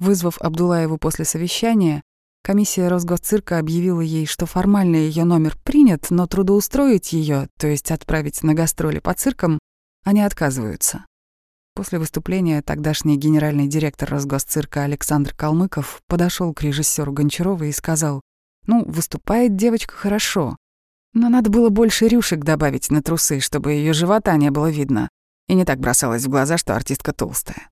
Вызвав 0.02 0.36
Абдулаеву 0.40 0.98
после 0.98 1.24
совещания, 1.24 2.02
комиссия 2.42 2.88
Росгосцирка 2.88 3.60
объявила 3.60 4.00
ей, 4.00 4.26
что 4.26 4.46
формально 4.46 4.96
ее 4.96 5.22
номер 5.22 5.56
принят, 5.62 6.10
но 6.10 6.26
трудоустроить 6.26 7.12
ее, 7.12 7.48
то 7.56 7.68
есть 7.68 7.92
отправить 7.92 8.42
на 8.42 8.52
гастроли 8.52 8.98
по 8.98 9.14
циркам, 9.14 9.60
они 10.02 10.22
отказываются. 10.22 11.06
После 11.76 12.00
выступления 12.00 12.62
тогдашний 12.62 13.16
генеральный 13.16 13.68
директор 13.68 14.10
Росгосцирка 14.10 14.82
Александр 14.82 15.36
Калмыков 15.36 16.02
подошел 16.08 16.52
к 16.52 16.62
режиссеру 16.62 17.12
Гончарова 17.12 17.62
и 17.62 17.70
сказал, 17.70 18.22
«Ну, 18.66 18.84
выступает 18.84 19.54
девочка 19.54 19.94
хорошо, 19.94 20.56
но 21.14 21.28
надо 21.28 21.48
было 21.48 21.68
больше 21.68 22.08
рюшек 22.08 22.40
добавить 22.40 22.90
на 22.90 23.04
трусы, 23.04 23.38
чтобы 23.38 23.70
ее 23.70 23.92
живота 23.92 24.36
не 24.36 24.50
было 24.50 24.68
видно, 24.68 25.08
и 25.46 25.54
не 25.54 25.64
так 25.64 25.78
бросалось 25.78 26.24
в 26.24 26.28
глаза, 26.28 26.58
что 26.58 26.74
артистка 26.74 27.12
толстая. 27.12 27.71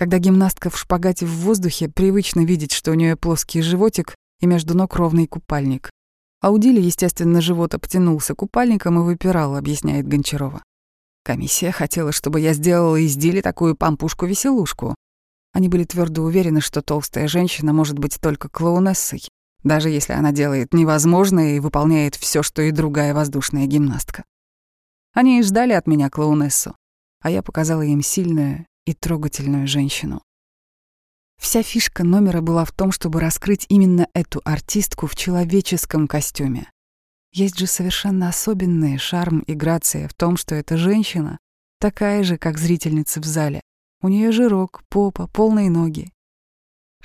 Когда 0.00 0.16
гимнастка 0.16 0.70
в 0.70 0.78
шпагате 0.78 1.26
в 1.26 1.40
воздухе, 1.40 1.90
привычно 1.90 2.42
видеть, 2.42 2.72
что 2.72 2.90
у 2.90 2.94
нее 2.94 3.16
плоский 3.16 3.60
животик 3.60 4.14
и 4.40 4.46
между 4.46 4.74
ног 4.74 4.96
ровный 4.96 5.26
купальник. 5.26 5.90
А 6.40 6.50
у 6.50 6.56
Дили, 6.56 6.80
естественно, 6.80 7.42
живот 7.42 7.74
обтянулся 7.74 8.34
купальником 8.34 8.98
и 8.98 9.02
выпирал, 9.02 9.56
объясняет 9.56 10.08
Гончарова. 10.08 10.62
Комиссия 11.22 11.70
хотела, 11.70 12.12
чтобы 12.12 12.40
я 12.40 12.54
сделала 12.54 12.96
из 12.96 13.14
Дили 13.14 13.42
такую 13.42 13.76
пампушку-веселушку. 13.76 14.94
Они 15.52 15.68
были 15.68 15.84
твердо 15.84 16.22
уверены, 16.22 16.62
что 16.62 16.80
толстая 16.80 17.28
женщина 17.28 17.74
может 17.74 17.98
быть 17.98 18.18
только 18.22 18.48
клоунессой, 18.48 19.28
даже 19.64 19.90
если 19.90 20.14
она 20.14 20.32
делает 20.32 20.72
невозможное 20.72 21.56
и 21.56 21.60
выполняет 21.60 22.14
все, 22.14 22.42
что 22.42 22.62
и 22.62 22.70
другая 22.70 23.12
воздушная 23.12 23.66
гимнастка. 23.66 24.24
Они 25.12 25.40
и 25.40 25.42
ждали 25.42 25.74
от 25.74 25.86
меня 25.86 26.08
клоунессу, 26.08 26.74
а 27.20 27.30
я 27.30 27.42
показала 27.42 27.82
им 27.82 28.00
сильную 28.00 28.64
и 28.90 28.94
трогательную 28.94 29.66
женщину. 29.66 30.22
Вся 31.40 31.62
фишка 31.62 32.04
номера 32.04 32.40
была 32.40 32.64
в 32.64 32.72
том, 32.72 32.92
чтобы 32.92 33.20
раскрыть 33.20 33.64
именно 33.68 34.08
эту 34.12 34.42
артистку 34.44 35.06
в 35.06 35.16
человеческом 35.16 36.06
костюме. 36.06 36.70
Есть 37.32 37.58
же 37.58 37.66
совершенно 37.66 38.28
особенный 38.28 38.98
шарм 38.98 39.40
и 39.40 39.54
грация 39.54 40.08
в 40.08 40.14
том, 40.14 40.36
что 40.36 40.54
эта 40.54 40.76
женщина 40.76 41.38
такая 41.78 42.24
же, 42.24 42.36
как 42.36 42.58
зрительница 42.58 43.20
в 43.20 43.24
зале. 43.24 43.62
У 44.02 44.08
нее 44.08 44.32
жирок, 44.32 44.82
попа, 44.88 45.28
полные 45.28 45.70
ноги. 45.70 46.10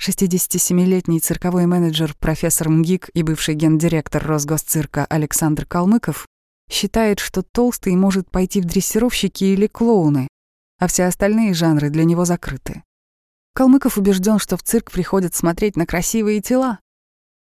67-летний 0.00 1.20
цирковой 1.20 1.66
менеджер 1.66 2.14
профессор 2.18 2.68
МГИК 2.68 3.10
и 3.14 3.22
бывший 3.22 3.54
гендиректор 3.54 4.22
Росгосцирка 4.26 5.06
Александр 5.06 5.64
Калмыков 5.64 6.26
считает, 6.70 7.20
что 7.20 7.42
толстый 7.42 7.94
может 7.96 8.30
пойти 8.30 8.60
в 8.60 8.64
дрессировщики 8.66 9.44
или 9.44 9.66
клоуны, 9.66 10.28
а 10.78 10.86
все 10.86 11.04
остальные 11.04 11.54
жанры 11.54 11.90
для 11.90 12.04
него 12.04 12.24
закрыты. 12.24 12.82
Калмыков 13.54 13.96
убежден, 13.96 14.38
что 14.38 14.56
в 14.56 14.62
цирк 14.62 14.90
приходят 14.90 15.34
смотреть 15.34 15.76
на 15.76 15.86
красивые 15.86 16.42
тела. 16.42 16.78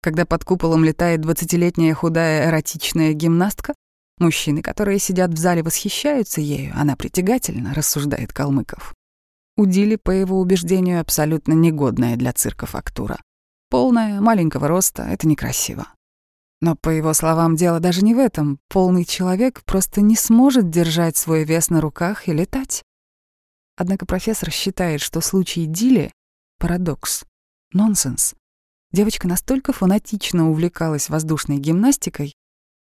Когда 0.01 0.25
под 0.25 0.43
куполом 0.43 0.83
летает 0.83 1.21
двадцатилетняя 1.21 1.93
худая 1.95 2.49
эротичная 2.49 3.13
гимнастка, 3.13 3.73
мужчины, 4.19 4.61
которые 4.61 4.99
сидят 4.99 5.31
в 5.31 5.37
зале, 5.37 5.63
восхищаются 5.63 6.41
ею, 6.41 6.73
она 6.75 6.95
притягательна, 6.95 7.73
рассуждает 7.73 8.31
Калмыков. 8.31 8.93
У 9.55 9.65
Дили, 9.65 9.95
по 9.95 10.11
его 10.11 10.39
убеждению, 10.39 10.99
абсолютно 10.99 11.53
негодная 11.53 12.15
для 12.15 12.33
цирка 12.33 12.65
фактура. 12.65 13.19
Полная, 13.69 14.19
маленького 14.19 14.67
роста— 14.67 15.03
это 15.09 15.27
некрасиво. 15.27 15.87
Но, 16.61 16.75
по 16.75 16.89
его 16.89 17.13
словам, 17.13 17.55
дело 17.55 17.79
даже 17.79 18.03
не 18.03 18.13
в 18.15 18.19
этом. 18.19 18.59
Полный 18.69 19.03
человек 19.03 19.63
просто 19.65 20.01
не 20.01 20.15
сможет 20.15 20.69
держать 20.69 21.17
свой 21.17 21.43
вес 21.43 21.69
на 21.69 21.81
руках 21.81 22.27
и 22.27 22.33
летать. 22.33 22.83
Однако 23.75 24.05
профессор 24.05 24.51
считает, 24.51 25.01
что 25.01 25.21
случай 25.21 25.65
Дили— 25.65 26.11
парадокс, 26.59 27.25
нонсенс. 27.71 28.35
Девочка 28.91 29.27
настолько 29.27 29.73
фанатично 29.73 30.49
увлекалась 30.49 31.09
воздушной 31.09 31.57
гимнастикой, 31.57 32.35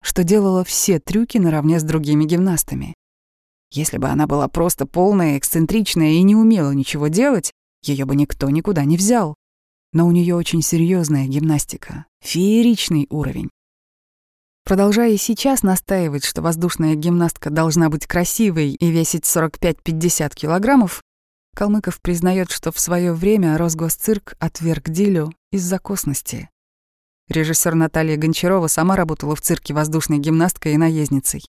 что 0.03 0.23
делала 0.23 0.63
все 0.65 0.99
трюки 0.99 1.37
наравне 1.37 1.79
с 1.79 1.83
другими 1.83 2.25
гимнастами. 2.25 2.93
Если 3.71 3.97
бы 3.97 4.09
она 4.09 4.27
была 4.27 4.49
просто 4.49 4.85
полная, 4.85 5.37
эксцентричная 5.37 6.11
и 6.11 6.23
не 6.23 6.35
умела 6.35 6.71
ничего 6.71 7.07
делать, 7.07 7.51
ее 7.83 8.05
бы 8.05 8.15
никто 8.15 8.49
никуда 8.49 8.83
не 8.83 8.97
взял. 8.97 9.35
Но 9.93 10.07
у 10.07 10.11
нее 10.11 10.35
очень 10.35 10.61
серьезная 10.61 11.27
гимнастика, 11.27 12.05
фееричный 12.21 13.07
уровень. 13.09 13.49
Продолжая 14.63 15.17
сейчас 15.17 15.63
настаивать, 15.63 16.23
что 16.23 16.41
воздушная 16.41 16.95
гимнастка 16.95 17.49
должна 17.49 17.89
быть 17.89 18.05
красивой 18.05 18.71
и 18.71 18.91
весить 18.91 19.25
45-50 19.25 20.33
килограммов, 20.35 21.01
Калмыков 21.55 21.99
признает, 22.01 22.49
что 22.51 22.71
в 22.71 22.79
свое 22.79 23.13
время 23.13 23.57
Росгосцирк 23.57 24.35
отверг 24.39 24.89
Дилю 24.89 25.33
из-за 25.51 25.79
косности. 25.79 26.49
Режиссер 27.27 27.75
Наталья 27.75 28.17
Гончарова 28.17 28.67
сама 28.67 28.95
работала 28.95 29.35
в 29.35 29.41
цирке 29.41 29.73
воздушной 29.73 30.19
гимнасткой 30.19 30.73
и 30.73 30.77
наездницей. 30.77 31.43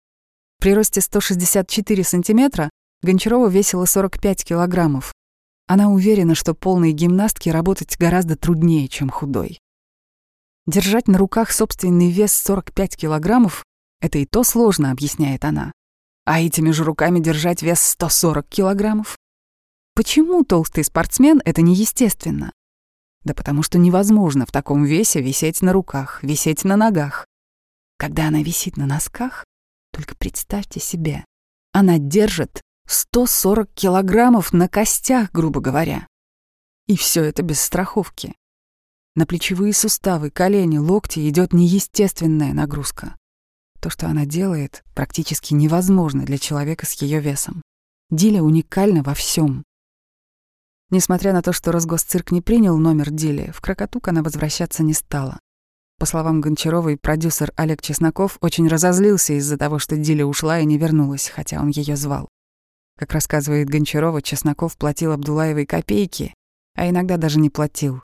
При 0.59 0.75
росте 0.75 1.01
164 1.01 2.05
сантиметра 2.05 2.71
Гончарова 3.03 3.49
весила 3.49 3.85
45 3.85 4.45
килограммов. 4.45 5.13
Она 5.67 5.91
уверена, 5.91 6.35
что 6.35 6.55
полной 6.55 6.93
гимнастке 6.93 7.51
работать 7.51 7.97
гораздо 7.99 8.37
труднее, 8.37 8.89
чем 8.89 9.09
худой. 9.09 9.59
Держать 10.67 11.09
на 11.09 11.19
руках 11.19 11.53
собственный 11.53 12.11
вес 12.11 12.33
45 12.35 12.97
килограммов— 12.97 13.65
это 14.01 14.19
и 14.19 14.27
то 14.27 14.45
сложно, 14.45 14.91
объясняет 14.91 15.45
она. 15.45 15.73
А 16.25 16.41
этими 16.41 16.71
же 16.71 16.85
руками 16.85 17.19
держать 17.19 17.63
вес 17.63 17.81
140 17.81 18.47
килограммов? 18.47 19.17
Почему 19.95 20.45
толстый 20.45 20.85
спортсмен— 20.85 21.41
это 21.45 21.63
неестественно? 21.63 22.53
Да 23.25 23.35
потому 23.35 23.63
что 23.63 23.79
невозможно 23.79 24.47
в 24.47 24.53
таком 24.53 24.85
весе 24.85 25.21
висеть 25.21 25.61
на 25.63 25.73
руках, 25.73 26.23
висеть 26.23 26.65
на 26.65 26.77
ногах. 26.77 27.27
Когда 27.99 28.29
она 28.29 28.43
висит 28.43 28.77
на 28.77 28.87
носках, 28.87 29.45
только 29.93 30.15
представьте 30.17 30.81
себе, 30.81 31.25
она 31.73 31.99
держит 31.99 32.63
140 32.87 33.73
килограммов 33.75 34.53
на 34.53 34.69
костях, 34.69 35.31
грубо 35.33 35.61
говоря. 35.61 36.07
И 36.87 36.97
все 36.97 37.23
это 37.23 37.43
без 37.43 37.61
страховки. 37.61 38.35
На 39.17 39.27
плечевые 39.27 39.73
суставы, 39.73 40.31
колени, 40.31 40.79
локти 40.79 41.29
идет 41.29 41.53
неестественная 41.53 42.53
нагрузка. 42.53 43.17
То, 43.81 43.91
что 43.91 44.07
она 44.07 44.25
делает, 44.25 44.85
практически 44.95 45.55
невозможно 45.55 46.25
для 46.25 46.39
человека 46.39 46.87
с 46.87 46.93
ее 47.03 47.19
весом. 47.21 47.63
Диля 48.11 48.43
уникальна 48.43 49.03
во 49.03 49.15
всем. 49.15 49.65
Несмотря 50.91 51.33
на 51.33 51.43
то, 51.43 51.53
что 51.53 51.73
Росгосцирк 51.73 52.31
не 52.31 52.43
принял 52.43 52.77
номер 52.77 53.11
Дили, 53.11 53.51
в 53.53 53.61
Крокотук 53.61 54.09
она 54.09 54.23
возвращаться 54.23 54.83
не 54.83 54.93
стала. 54.93 55.41
По 55.99 56.07
словам 56.07 56.41
Гончаровой, 56.41 56.97
продюсер 56.97 57.53
Олег 57.57 57.83
Чесноков 57.83 58.39
очень 58.41 58.69
разозлился 58.69 59.35
из-за 59.35 59.57
того, 59.57 59.79
что 59.79 59.97
Диля 59.97 60.25
ушла 60.25 60.61
и 60.61 60.65
не 60.65 60.79
вернулась, 60.79 61.29
хотя 61.29 61.61
он 61.61 61.69
ее 61.69 61.97
звал. 61.97 62.29
Как 62.99 63.13
рассказывает 63.13 63.69
Гончарова, 63.69 64.23
Чесноков 64.23 64.77
платил 64.77 65.13
Абдулаевой 65.13 65.67
копейки, 65.67 66.35
а 66.75 66.89
иногда 66.89 67.17
даже 67.17 67.39
не 67.39 67.51
платил. 67.51 68.03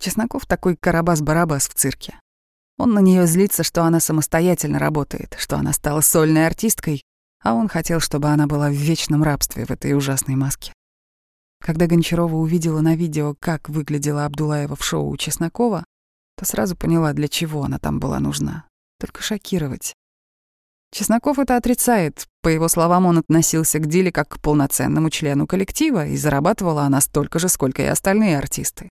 Чесноков 0.00 0.46
такой 0.46 0.76
карабас-барабас 0.76 1.68
в 1.68 1.74
цирке. 1.74 2.18
Он 2.76 2.92
на 2.92 2.98
нее 2.98 3.26
злится, 3.26 3.62
что 3.62 3.84
она 3.84 4.00
самостоятельно 4.00 4.78
работает, 4.78 5.36
что 5.38 5.56
она 5.56 5.72
стала 5.72 6.00
сольной 6.00 6.46
артисткой, 6.46 7.02
а 7.42 7.54
он 7.54 7.68
хотел, 7.68 8.00
чтобы 8.00 8.28
она 8.28 8.46
была 8.46 8.68
в 8.68 8.74
вечном 8.74 9.22
рабстве 9.22 9.64
в 9.64 9.70
этой 9.70 9.92
ужасной 9.94 10.34
маске. 10.34 10.72
Когда 11.60 11.86
Гончарова 11.86 12.34
увидела 12.34 12.80
на 12.80 12.96
видео, 12.96 13.34
как 13.38 13.68
выглядела 13.68 14.24
Абдулаева 14.24 14.76
в 14.76 14.84
шоу 14.84 15.08
у 15.08 15.16
Чеснокова, 15.16 15.84
то 16.36 16.44
сразу 16.44 16.76
поняла, 16.76 17.12
для 17.12 17.28
чего 17.28 17.62
она 17.62 17.78
там 17.78 18.00
была 18.00 18.18
нужна. 18.18 18.66
Только 18.98 19.22
шокировать. 19.22 19.94
Чесноков 20.90 21.38
это 21.38 21.56
отрицает. 21.56 22.26
По 22.42 22.48
его 22.48 22.68
словам, 22.68 23.06
он 23.06 23.18
относился 23.18 23.78
к 23.78 23.86
Диле 23.86 24.12
как 24.12 24.28
к 24.28 24.40
полноценному 24.40 25.10
члену 25.10 25.46
коллектива, 25.46 26.06
и 26.06 26.16
зарабатывала 26.16 26.82
она 26.82 27.00
столько 27.00 27.38
же, 27.38 27.48
сколько 27.48 27.82
и 27.82 27.86
остальные 27.86 28.38
артисты. 28.38 28.88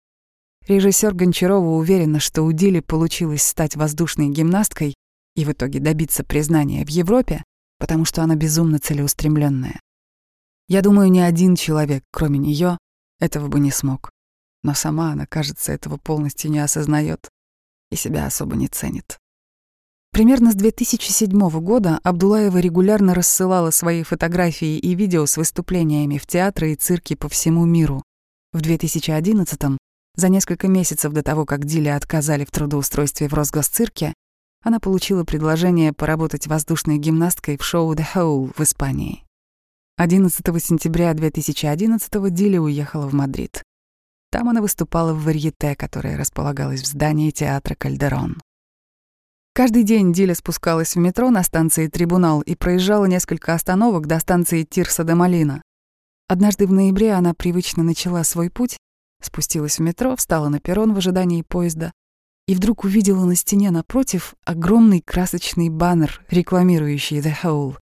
Режиссер 0.67 1.13
Гончарова 1.13 1.77
уверена, 1.77 2.19
что 2.19 2.43
у 2.43 2.51
Дили 2.51 2.81
получилось 2.81 3.43
стать 3.43 3.77
воздушной 3.77 4.27
гимнасткой 4.27 4.95
и 5.35 5.45
в 5.45 5.51
итоге 5.53 5.79
добиться 5.79 6.25
признания 6.25 6.85
в 6.85 6.89
Европе, 6.89 7.41
потому 7.79 8.03
что 8.03 8.21
она 8.21 8.35
безумно 8.35 8.77
целеустремленная. 8.77 9.79
Я 10.67 10.81
думаю, 10.81 11.09
ни 11.09 11.19
один 11.19 11.55
человек, 11.55 12.03
кроме 12.11 12.39
нее, 12.39 12.77
этого 13.21 13.47
бы 13.47 13.61
не 13.61 13.71
смог. 13.71 14.11
Но 14.61 14.73
сама 14.73 15.13
она, 15.13 15.25
кажется, 15.25 15.71
этого 15.71 15.95
полностью 15.95 16.51
не 16.51 16.59
осознает 16.59 17.29
и 17.89 17.95
себя 17.95 18.25
особо 18.25 18.57
не 18.57 18.67
ценит. 18.67 19.17
Примерно 20.11 20.51
с 20.51 20.55
2007 20.55 21.31
года 21.61 22.01
Абдулаева 22.03 22.57
регулярно 22.57 23.13
рассылала 23.13 23.71
свои 23.71 24.03
фотографии 24.03 24.77
и 24.77 24.95
видео 24.95 25.25
с 25.27 25.37
выступлениями 25.37 26.17
в 26.17 26.25
театры 26.25 26.73
и 26.73 26.75
цирки 26.75 27.15
по 27.15 27.29
всему 27.29 27.63
миру. 27.65 28.03
В 28.51 28.59
2011 28.59 29.77
за 30.17 30.29
несколько 30.29 30.67
месяцев 30.67 31.13
до 31.13 31.23
того, 31.23 31.45
как 31.45 31.63
Диле 31.63 31.95
отказали 31.95 32.43
в 32.43 32.51
трудоустройстве 32.51 33.29
в 33.29 33.33
Росгосцирке, 33.33 34.13
она 34.63 34.79
получила 34.79 35.23
предложение 35.23 35.93
поработать 35.93 36.47
воздушной 36.47 36.97
гимнасткой 36.97 37.57
в 37.57 37.63
шоу 37.63 37.93
«The 37.93 38.05
Hole» 38.15 38.51
в 38.57 38.59
Испании. 38.61 39.23
11 39.97 40.43
сентября 40.61 41.13
2011 41.13 42.33
Диле 42.33 42.59
уехала 42.59 43.07
в 43.07 43.13
Мадрид. 43.13 43.63
Там 44.31 44.49
она 44.49 44.61
выступала 44.61 45.13
в 45.13 45.23
варьете, 45.23 45.75
которое 45.75 46.17
располагалось 46.17 46.81
в 46.81 46.87
здании 46.87 47.31
театра 47.31 47.75
«Кальдерон». 47.75 48.41
Каждый 49.53 49.83
день 49.83 50.13
Диля 50.13 50.35
спускалась 50.35 50.95
в 50.95 50.99
метро 50.99 51.31
на 51.31 51.41
станции 51.43 51.87
«Трибунал» 51.87 52.41
и 52.41 52.55
проезжала 52.55 53.05
несколько 53.05 53.53
остановок 53.53 54.05
до 54.05 54.19
станции 54.19 54.63
Тирса 54.63 55.03
де 55.03 55.15
Малина. 55.15 55.61
Однажды 56.27 56.67
в 56.67 56.73
ноябре 56.73 57.13
она 57.13 57.33
привычно 57.33 57.83
начала 57.83 58.23
свой 58.23 58.49
путь 58.49 58.77
Спустилась 59.21 59.77
в 59.77 59.81
метро, 59.81 60.15
встала 60.15 60.49
на 60.49 60.59
перрон 60.59 60.93
в 60.93 60.97
ожидании 60.97 61.41
поезда 61.41 61.91
и 62.47 62.55
вдруг 62.55 62.85
увидела 62.85 63.25
на 63.25 63.35
стене 63.35 63.71
напротив 63.71 64.35
огромный 64.45 65.01
красочный 65.01 65.69
баннер, 65.69 66.25
рекламирующий 66.29 67.19
The 67.19 67.33
Hole. 67.43 67.77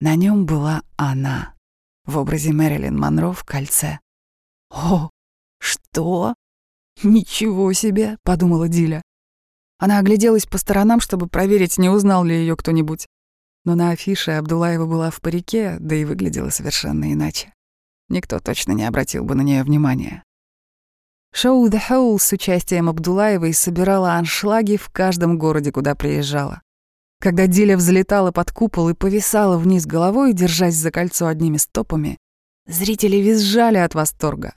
На 0.00 0.14
нем 0.14 0.46
была 0.46 0.82
она 0.96 1.54
в 2.04 2.18
образе 2.18 2.52
Мэрилин 2.52 2.98
Монро 2.98 3.32
в 3.32 3.44
кольце. 3.44 3.98
«О, 4.70 5.10
что? 5.58 6.34
Ничего 7.02 7.72
себе!»— 7.72 8.18
подумала 8.22 8.68
Диля. 8.68 9.02
Она 9.78 9.98
огляделась 9.98 10.46
по 10.46 10.58
сторонам, 10.58 11.00
чтобы 11.00 11.28
проверить, 11.28 11.78
не 11.78 11.88
узнал 11.88 12.24
ли 12.24 12.34
ее 12.34 12.56
кто-нибудь. 12.56 13.06
Но 13.64 13.74
на 13.74 13.90
афише 13.90 14.32
Абдулаева 14.32 14.86
была 14.86 15.10
в 15.10 15.20
парике, 15.20 15.76
да 15.80 15.94
и 15.94 16.04
выглядела 16.04 16.50
совершенно 16.50 17.12
иначе. 17.12 17.52
никто 18.08 18.38
точно 18.40 18.72
не 18.72 18.84
обратил 18.84 19.24
бы 19.24 19.34
на 19.34 19.42
нее 19.42 19.62
внимания. 19.62 20.24
Шоу 21.32 21.68
«The 21.68 21.80
Hole» 21.88 22.18
с 22.18 22.32
участием 22.32 22.88
Абдулаевой 22.88 23.52
собирала 23.52 24.14
аншлаги 24.14 24.76
в 24.76 24.88
каждом 24.90 25.38
городе, 25.38 25.70
куда 25.70 25.94
приезжала. 25.94 26.62
Когда 27.20 27.46
Диля 27.46 27.76
взлетала 27.76 28.30
под 28.32 28.52
купол 28.52 28.88
и 28.90 28.94
повисала 28.94 29.58
вниз 29.58 29.86
головой, 29.86 30.32
держась 30.32 30.74
за 30.74 30.90
кольцо 30.90 31.26
одними 31.26 31.56
стопами, 31.56 32.18
зрители 32.66 33.16
визжали 33.16 33.78
от 33.78 33.94
восторга. 33.94 34.54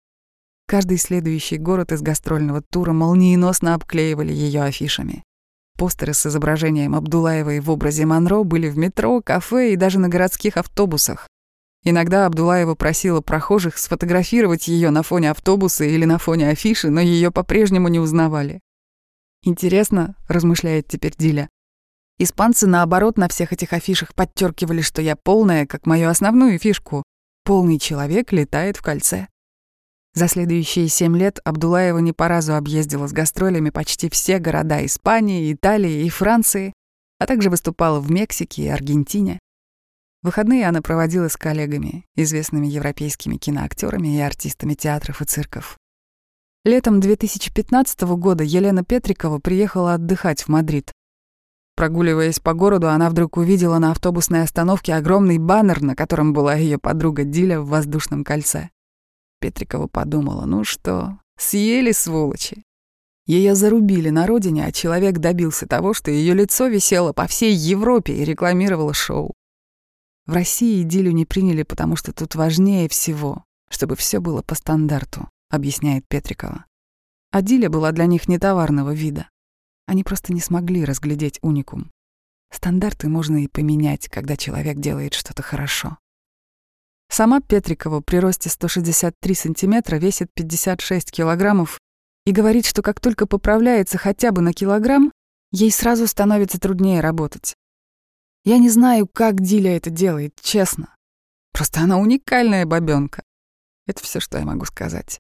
Каждый 0.67 0.97
следующий 0.97 1.57
город 1.57 1.91
из 1.91 2.01
гастрольного 2.01 2.61
тура 2.61 2.93
молниеносно 2.93 3.73
обклеивали 3.73 4.31
ее 4.31 4.63
афишами. 4.63 5.23
Постеры 5.77 6.13
с 6.13 6.25
изображением 6.25 6.95
Абдулаевой 6.95 7.59
в 7.59 7.69
образе 7.71 8.05
Монро 8.05 8.43
были 8.43 8.69
в 8.69 8.77
метро, 8.77 9.21
кафе 9.21 9.73
и 9.73 9.75
даже 9.75 9.99
на 9.99 10.07
городских 10.07 10.57
автобусах. 10.57 11.27
Иногда 11.83 12.25
Абдулаева 12.25 12.75
просила 12.75 13.21
прохожих 13.21 13.77
сфотографировать 13.77 14.67
ее 14.67 14.91
на 14.91 15.03
фоне 15.03 15.31
автобуса 15.31 15.83
или 15.83 16.05
на 16.05 16.17
фоне 16.17 16.49
афиши, 16.49 16.89
но 16.89 17.01
ее 17.01 17.31
по-прежнему 17.31 17.87
не 17.87 17.99
узнавали. 17.99 18.61
«Интересно»,— 19.43 20.15
размышляет 20.27 20.87
теперь 20.87 21.15
Диля, 21.17 21.49
Испанцы, 22.21 22.67
наоборот, 22.67 23.17
на 23.17 23.27
всех 23.27 23.51
этих 23.51 23.73
афишах 23.73 24.13
подчеркивали, 24.13 24.81
что 24.81 25.01
я 25.01 25.15
полная, 25.15 25.65
как 25.65 25.87
мою 25.87 26.07
основную 26.07 26.59
фишку. 26.59 27.01
Полный 27.43 27.79
человек 27.79 28.31
летает 28.31 28.77
в 28.77 28.83
кольце. 28.83 29.27
За 30.13 30.27
следующие 30.27 30.87
семь 30.87 31.17
лет 31.17 31.39
Абдулаева 31.43 31.97
не 31.97 32.13
по 32.13 32.27
разу 32.27 32.55
объездила 32.55 33.07
с 33.07 33.11
гастролями 33.11 33.71
почти 33.71 34.07
все 34.07 34.37
города 34.37 34.85
Испании, 34.85 35.51
Италии 35.51 36.05
и 36.05 36.09
Франции, 36.09 36.73
а 37.17 37.25
также 37.25 37.49
выступала 37.49 37.99
в 37.99 38.11
Мексике 38.11 38.65
и 38.65 38.67
Аргентине. 38.67 39.39
Выходные 40.23 40.67
она 40.67 40.81
проводила 40.81 41.29
с 41.29 41.35
коллегами, 41.35 42.05
известными 42.15 42.67
европейскими 42.67 43.37
киноактерами 43.37 44.17
и 44.17 44.19
артистами 44.19 44.75
театров 44.75 45.21
и 45.21 45.25
цирков. 45.25 45.79
Летом 46.63 46.99
2015 46.99 48.01
года 48.01 48.43
Елена 48.43 48.83
Петрикова 48.83 49.39
приехала 49.39 49.95
отдыхать 49.95 50.43
в 50.43 50.47
Мадрид. 50.47 50.91
Прогуливаясь 51.75 52.39
по 52.39 52.53
городу, 52.53 52.89
она 52.89 53.09
вдруг 53.09 53.37
увидела 53.37 53.79
на 53.79 53.89
автобусной 53.89 54.43
остановке 54.43 54.93
огромный 54.93 55.39
баннер, 55.39 55.81
на 55.81 55.95
котором 55.95 56.33
была 56.33 56.53
ее 56.53 56.77
подруга 56.77 57.23
Диля 57.23 57.59
в 57.59 57.69
воздушном 57.69 58.23
кольце. 58.23 58.69
Петрикова 59.39 59.87
подумала, 59.87 60.45
ну 60.45 60.63
что, 60.63 61.17
съели 61.39 61.91
сволочи. 61.93 62.63
Ее 63.25 63.55
зарубили 63.55 64.09
на 64.09 64.27
родине, 64.27 64.67
а 64.67 64.71
человек 64.71 65.17
добился 65.17 65.67
того, 65.67 65.95
что 65.95 66.11
ее 66.11 66.35
лицо 66.35 66.67
висело 66.67 67.11
по 67.11 67.25
всей 67.25 67.55
Европе 67.55 68.13
и 68.13 68.23
рекламировало 68.23 68.93
шоу. 68.93 69.33
В 70.25 70.33
России 70.33 70.83
Дилю 70.83 71.11
не 71.11 71.25
приняли, 71.25 71.63
потому 71.63 71.95
что 71.95 72.13
тут 72.13 72.35
важнее 72.35 72.87
всего, 72.87 73.43
чтобы 73.69 73.95
все 73.95 74.19
было 74.19 74.41
по 74.41 74.55
стандарту, 74.55 75.29
объясняет 75.49 76.07
Петрикова. 76.07 76.65
А 77.31 77.41
Диля 77.41 77.69
была 77.69 77.91
для 77.91 78.05
них 78.05 78.27
не 78.27 78.37
товарного 78.37 78.93
вида. 78.93 79.29
Они 79.87 80.03
просто 80.03 80.33
не 80.33 80.41
смогли 80.41 80.85
разглядеть 80.85 81.39
уникум. 81.41 81.91
Стандарты 82.51 83.07
можно 83.07 83.43
и 83.43 83.47
поменять, 83.47 84.09
когда 84.09 84.35
человек 84.35 84.77
делает 84.77 85.13
что-то 85.13 85.41
хорошо. 85.41 85.97
Сама 87.09 87.41
Петрикова 87.41 88.01
при 88.01 88.17
росте 88.17 88.49
163 88.49 89.35
сантиметра 89.35 89.97
весит 89.97 90.29
56 90.33 91.11
килограммов 91.11 91.79
и 92.25 92.31
говорит, 92.31 92.65
что 92.65 92.81
как 92.81 92.99
только 92.99 93.25
поправляется 93.25 93.97
хотя 93.97 94.31
бы 94.31 94.41
на 94.41 94.53
килограмм, 94.53 95.11
ей 95.51 95.71
сразу 95.71 96.07
становится 96.07 96.59
труднее 96.59 97.01
работать. 97.01 97.55
Я 98.43 98.57
не 98.57 98.69
знаю, 98.69 99.07
как 99.07 99.39
Диля 99.39 99.77
это 99.77 99.89
делает, 99.89 100.39
честно. 100.41 100.95
Просто 101.53 101.81
она 101.81 101.97
уникальная 101.97 102.65
бабёнка. 102.65 103.23
Это 103.85 104.01
все, 104.03 104.19
что 104.19 104.37
я 104.37 104.45
могу 104.45 104.65
сказать. 104.65 105.19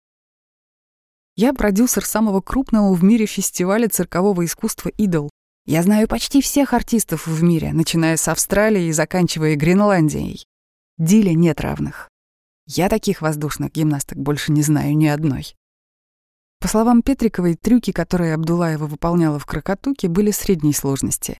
Я 1.35 1.53
продюсер 1.53 2.05
самого 2.05 2.41
крупного 2.41 2.93
в 2.93 3.03
мире 3.03 3.25
фестиваля 3.25 3.87
циркового 3.87 4.43
искусства 4.45 4.89
«Идол». 4.97 5.29
Я 5.65 5.83
знаю 5.83 6.07
почти 6.07 6.41
всех 6.41 6.73
артистов 6.73 7.27
в 7.27 7.43
мире, 7.43 7.73
начиная 7.73 8.17
с 8.17 8.27
Австралии 8.27 8.85
и 8.85 8.91
заканчивая 8.91 9.55
Гренландией. 9.55 10.45
Диле 10.97 11.35
нет 11.35 11.61
равных. 11.61 12.09
Я 12.65 12.89
таких 12.89 13.21
воздушных 13.21 13.71
гимнасток 13.71 14.17
больше 14.17 14.51
не 14.51 14.63
знаю 14.63 14.97
ни 14.97 15.05
одной. 15.05 15.55
По 16.59 16.67
словам 16.67 17.01
Петриковой, 17.01 17.55
трюки, 17.55 17.91
которые 17.91 18.33
Абдулаева 18.33 18.87
выполняла 18.87 19.39
в 19.39 19.45
крокотуке, 19.45 20.07
были 20.07 20.31
средней 20.31 20.73
сложности. 20.73 21.37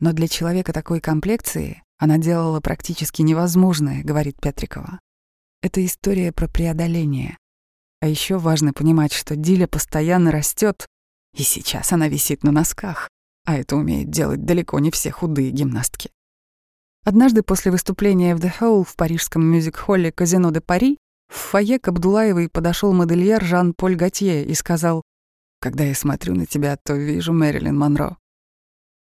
Но 0.00 0.12
для 0.12 0.28
человека 0.28 0.72
такой 0.72 1.00
комплекции 1.00 1.82
она 1.98 2.18
делала 2.18 2.60
практически 2.60 3.22
невозможное, 3.22 4.02
говорит 4.02 4.40
Петрикова. 4.40 5.00
Это 5.62 5.84
история 5.84 6.32
про 6.32 6.48
преодоление. 6.48 7.36
А 8.00 8.06
еще 8.06 8.38
важно 8.38 8.72
понимать, 8.72 9.12
что 9.12 9.36
Диля 9.36 9.68
постоянно 9.68 10.32
растет, 10.32 10.86
и 11.36 11.42
сейчас 11.42 11.92
она 11.92 12.08
висит 12.08 12.42
на 12.42 12.50
носках, 12.50 13.10
а 13.44 13.56
это 13.56 13.76
умеют 13.76 14.10
делать 14.10 14.44
далеко 14.44 14.78
не 14.78 14.90
все 14.90 15.10
худые 15.10 15.50
гимнастки. 15.50 16.10
Однажды 17.04 17.42
после 17.42 17.70
выступления 17.70 18.34
в 18.34 18.40
The 18.40 18.52
Hole 18.58 18.84
в 18.84 18.96
парижском 18.96 19.44
мюзик-холле 19.44 20.12
«Казино 20.12 20.50
де 20.50 20.60
Пари» 20.60 20.98
в 21.28 21.34
фойе 21.34 21.78
к 21.78 21.88
Абдулаевой 21.88 22.48
подошел 22.48 22.92
модельер 22.92 23.42
Жан-Поль 23.42 23.96
Готье 23.96 24.44
и 24.44 24.54
сказал, 24.54 25.02
«Когда 25.60 25.84
я 25.84 25.94
смотрю 25.94 26.34
на 26.34 26.46
тебя, 26.46 26.76
то 26.76 26.94
вижу 26.94 27.32
Мэрилин 27.32 27.76
Монро». 27.78 28.16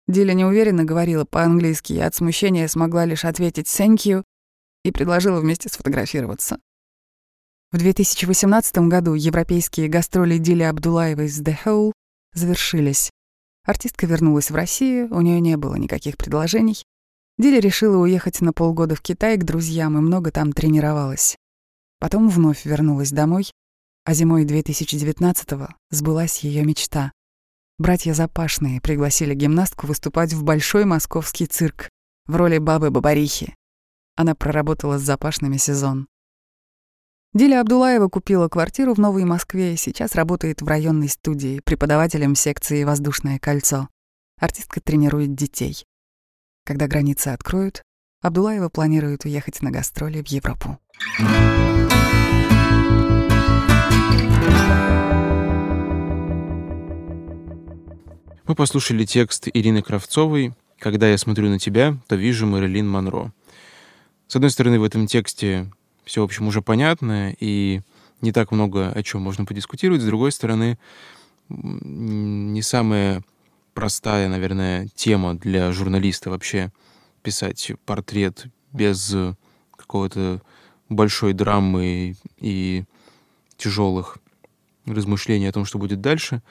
Диля 0.08 0.34
неуверенно 0.34 0.86
говорила 0.86 1.26
по-английски 1.26 1.93
и 1.93 2.00
от 2.00 2.15
смущения 2.15 2.67
смогла 2.67 3.06
лишь 3.06 3.26
ответить 3.26 3.67
«thank 3.67 3.98
you» 4.06 4.24
и 4.84 4.91
предложила 4.91 5.41
вместе 5.41 5.70
сфотографироваться. 5.70 6.60
В 7.72 7.78
2018 7.78 8.78
году 8.88 9.13
европейские 9.13 9.89
гастроли 9.89 10.38
Дили 10.38 10.63
Абдулаевой 10.63 11.28
с 11.28 11.41
The 11.41 11.58
Hole 11.65 11.91
завершились. 12.34 13.12
Артистка 13.65 14.06
вернулась 14.06 14.50
в 14.50 14.56
Россию, 14.56 15.13
у 15.13 15.20
нее 15.20 15.41
не 15.41 15.58
было 15.58 15.76
никаких 15.76 16.15
предложений. 16.15 16.84
Диля 17.38 17.60
решила 17.60 17.98
уехать 17.98 18.39
на 18.39 18.54
полгода 18.54 18.96
в 18.96 19.02
Китай 19.02 19.36
к 19.36 19.43
друзьям 19.43 19.98
и 19.98 20.02
много 20.02 20.32
там 20.32 20.54
тренировалась. 20.54 21.36
Потом 22.00 22.30
вновь 22.30 22.65
вернулась 22.65 23.12
домой, 23.12 23.52
а 24.06 24.13
зимой 24.13 24.46
2019-го 24.46 25.67
сбылась 25.89 26.39
ее 26.39 26.63
мечта. 26.63 27.12
Братья 27.80 28.13
Запашные 28.13 28.82
пригласили 28.82 29.36
гимнастку 29.36 29.86
выступать 29.86 30.34
в 30.34 30.44
большой 30.44 30.86
московский 30.86 31.46
цирк 31.46 31.90
в 32.26 32.36
роли 32.36 32.58
бабы 32.58 32.90
Бабарихи. 32.90 33.54
Она 34.16 34.34
проработала 34.34 34.98
с 34.98 35.04
Запашными 35.04 35.58
сезон. 35.58 36.08
Диля 37.34 37.62
Абдулаева 37.62 38.08
купила 38.10 38.50
квартиру 38.50 38.96
в 38.96 38.98
Новой 38.98 39.26
Москве 39.26 39.76
и 39.76 39.78
сейчас 39.78 40.16
работает 40.16 40.63
в 40.63 40.68
районной 40.68 41.08
студии 41.08 41.62
преподавателем 41.63 42.34
секции 42.34 42.84
«Воздушное 42.84 43.38
кольцо». 43.38 43.90
Артистка 44.40 44.82
тренирует 44.82 45.36
детей. 45.36 45.86
Когда 46.66 46.88
границы 46.88 47.28
откроют, 47.28 47.84
Абдулаева 48.24 48.70
планирует 48.70 49.26
уехать 49.26 49.62
на 49.62 49.70
гастроли 49.70 50.24
в 50.24 50.28
Европу. 50.30 50.80
Мы 58.47 58.55
послушали 58.55 59.03
текст 59.03 59.49
Ирины 59.53 59.81
Кравцовой 59.81 60.53
«Когда 60.79 61.10
я 61.10 61.17
смотрю 61.17 61.49
на 61.49 61.60
тебя, 61.60 61.97
то 62.07 62.15
вижу 62.15 62.47
Мэрилин 62.47 62.88
Монро». 62.88 63.33
С 64.27 64.38
одной 64.38 64.51
стороны, 64.51 64.79
в 64.79 64.86
этом 64.86 65.05
тексте 65.05 65.69
все, 66.05 66.21
в 66.21 66.23
общем, 66.23 66.47
уже 66.47 66.62
понятно, 66.62 67.36
и 67.41 67.81
не 68.21 68.31
так 68.31 68.51
много 68.53 68.89
о 68.89 69.03
чем 69.03 69.21
можно 69.21 69.43
подискутировать. 69.43 70.01
С 70.01 70.05
другой 70.05 70.31
стороны, 70.31 70.79
не 71.49 72.62
самая 72.62 73.21
простая, 73.73 74.29
наверное, 74.29 74.88
тема 74.95 75.33
для 75.33 75.73
журналиста 75.73 76.29
вообще 76.29 76.71
писать 77.23 77.73
портрет 77.85 78.45
без 78.71 79.13
какого-то 79.75 80.41
большой 80.87 81.33
драмы 81.33 82.15
и 82.37 82.85
тяжелых 83.58 84.19
размышлений 84.85 85.48
о 85.48 85.52
том, 85.52 85.65
что 85.65 85.79
будет 85.79 86.00
дальше. 86.00 86.41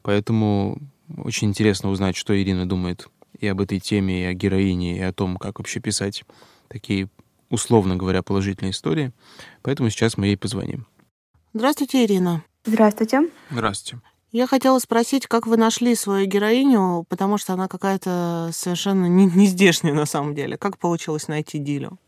Поэтому 0.00 0.78
очень 1.16 1.48
интересно 1.48 1.90
узнать, 1.90 2.16
что 2.16 2.40
Ирина 2.40 2.66
думает 2.66 3.08
и 3.38 3.46
об 3.46 3.60
этой 3.60 3.80
теме, 3.80 4.22
и 4.22 4.26
о 4.26 4.34
героине, 4.34 4.98
и 4.98 5.00
о 5.00 5.12
том, 5.12 5.36
как 5.36 5.58
вообще 5.58 5.80
писать 5.80 6.24
такие 6.68 7.08
условно 7.54 7.96
говоря, 7.96 8.22
положительной 8.22 8.72
истории. 8.72 9.12
Поэтому 9.62 9.88
сейчас 9.88 10.18
мы 10.18 10.26
ей 10.26 10.36
позвоним. 10.36 10.86
Здравствуйте, 11.54 12.04
Ирина. 12.04 12.42
Здравствуйте. 12.64 13.30
Здравствуйте. 13.50 14.02
Я 14.32 14.48
хотела 14.48 14.80
спросить, 14.80 15.28
как 15.28 15.46
вы 15.46 15.56
нашли 15.56 15.94
свою 15.94 16.26
героиню, 16.26 17.06
потому 17.08 17.38
что 17.38 17.52
она 17.52 17.68
какая-то 17.68 18.50
совершенно 18.52 19.06
не, 19.06 19.26
не 19.26 19.46
здешняя 19.46 19.94
на 19.94 20.06
самом 20.06 20.34
деле. 20.34 20.56
Как 20.56 20.76
получилось 20.76 21.28
найти 21.28 21.58
Дилю? 21.58 21.98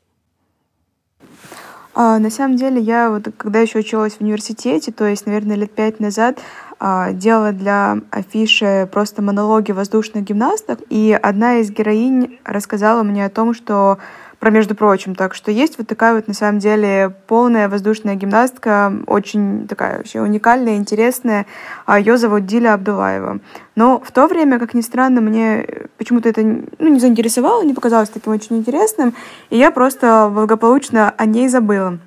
А, 1.94 2.18
на 2.18 2.30
самом 2.30 2.56
деле, 2.56 2.80
я 2.80 3.10
вот 3.10 3.28
когда 3.36 3.60
еще 3.60 3.78
училась 3.78 4.14
в 4.14 4.20
университете, 4.20 4.90
то 4.90 5.06
есть, 5.06 5.26
наверное, 5.26 5.56
лет 5.56 5.72
пять 5.72 6.00
назад, 6.00 6.40
делала 6.80 7.52
для 7.52 7.98
афиши 8.10 8.88
просто 8.92 9.22
монологи 9.22 9.72
воздушных 9.72 10.24
гимнасток, 10.24 10.80
и 10.90 11.18
одна 11.20 11.56
из 11.56 11.70
героинь 11.70 12.38
рассказала 12.44 13.02
мне 13.02 13.24
о 13.24 13.30
том, 13.30 13.54
что 13.54 13.98
про 14.38 14.50
между 14.50 14.74
прочим. 14.74 15.14
Так 15.14 15.34
что 15.34 15.50
есть 15.50 15.78
вот 15.78 15.86
такая 15.86 16.14
вот 16.14 16.28
на 16.28 16.34
самом 16.34 16.58
деле 16.58 17.14
полная 17.26 17.68
воздушная 17.68 18.14
гимнастка, 18.14 18.92
очень 19.06 19.66
такая 19.66 19.98
вообще 19.98 20.20
уникальная, 20.20 20.76
интересная. 20.76 21.46
А 21.86 21.98
Ее 21.98 22.18
зовут 22.18 22.46
Диля 22.46 22.74
Абдулаева. 22.74 23.40
Но 23.74 24.00
в 24.00 24.12
то 24.12 24.26
время, 24.26 24.58
как 24.58 24.74
ни 24.74 24.82
странно, 24.82 25.20
мне 25.20 25.66
почему-то 25.98 26.28
это 26.28 26.42
ну, 26.42 26.88
не 26.88 27.00
заинтересовало, 27.00 27.62
не 27.62 27.74
показалось 27.74 28.10
таким 28.10 28.32
очень 28.32 28.58
интересным, 28.58 29.14
и 29.50 29.56
я 29.56 29.70
просто 29.70 30.30
благополучно 30.32 31.14
о 31.16 31.26
ней 31.26 31.48
забыла. 31.48 31.98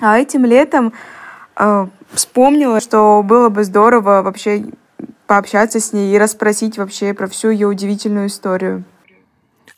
А 0.00 0.18
этим 0.18 0.44
летом 0.44 0.92
э, 1.56 1.86
вспомнила, 2.14 2.80
что 2.80 3.22
было 3.24 3.48
бы 3.48 3.64
здорово 3.64 4.22
вообще 4.22 4.64
пообщаться 5.26 5.80
с 5.80 5.92
ней 5.92 6.14
и 6.14 6.18
расспросить 6.18 6.78
вообще 6.78 7.14
про 7.14 7.26
всю 7.26 7.50
ее 7.50 7.66
удивительную 7.66 8.28
историю. 8.28 8.84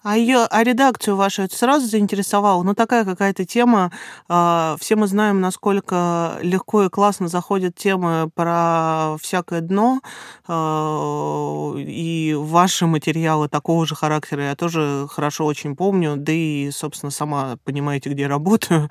А 0.06 0.16
ее, 0.16 0.46
а 0.48 0.62
редакцию 0.62 1.16
вашу 1.16 1.42
это 1.42 1.56
сразу 1.56 1.88
заинтересовало? 1.88 2.62
Ну, 2.62 2.76
такая 2.76 3.04
какая-то 3.04 3.44
тема. 3.44 3.90
Э, 4.28 4.76
все 4.78 4.94
мы 4.94 5.08
знаем, 5.08 5.40
насколько 5.40 6.38
легко 6.42 6.84
и 6.84 6.88
классно 6.88 7.26
заходят 7.26 7.74
темы 7.74 8.30
про 8.32 9.16
всякое 9.20 9.62
дно. 9.62 10.00
Э, 10.46 11.74
и 11.76 12.36
ваши 12.38 12.86
материалы 12.86 13.48
такого 13.48 13.84
же 13.84 13.96
характера 13.96 14.44
я 14.44 14.54
тоже 14.54 15.08
хорошо 15.10 15.44
очень 15.44 15.74
помню. 15.74 16.14
Да 16.16 16.30
и, 16.30 16.70
собственно, 16.70 17.10
сама 17.10 17.56
понимаете, 17.64 18.10
где 18.10 18.28
работаю. 18.28 18.88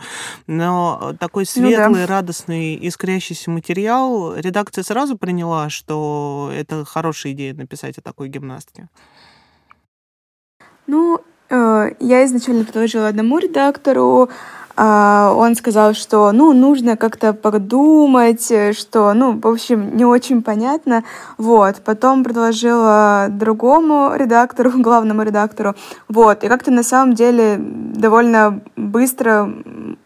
Но 0.48 1.14
такой 1.18 1.46
светлый, 1.46 1.88
ну, 1.88 1.96
да. 1.96 2.08
радостный, 2.08 2.78
искрящийся 2.90 3.52
материал 3.52 4.36
редакция 4.36 4.84
сразу 4.84 5.18
приняла, 5.18 5.70
что 5.70 6.52
это 6.54 6.84
хорошая 6.84 7.32
идея 7.32 7.54
написать 7.54 7.98
о 7.98 8.02
такой 8.02 8.28
гимнастке. 8.28 8.90
Ну, 10.88 11.22
э, 11.50 11.92
я 12.00 12.26
изначально 12.26 12.64
предложила 12.64 13.08
одному 13.08 13.40
редактору, 13.40 14.30
а 14.78 15.34
он 15.34 15.56
сказал, 15.56 15.94
что, 15.94 16.32
ну, 16.34 16.52
нужно 16.52 16.98
как-то 16.98 17.34
подумать, 17.34 18.52
что, 18.78 19.14
ну, 19.14 19.40
в 19.40 19.48
общем, 19.48 19.96
не 19.96 20.04
очень 20.04 20.42
понятно. 20.42 21.04
Вот. 21.38 21.78
Потом 21.86 22.24
предложила 22.24 23.28
другому 23.30 24.12
редактору, 24.16 24.72
главному 24.76 25.24
редактору. 25.24 25.76
Вот. 26.10 26.44
И 26.44 26.50
как-то 26.50 26.72
на 26.72 26.84
самом 26.84 27.16
деле 27.16 27.56
довольно 27.58 28.60
быстро 28.76 29.54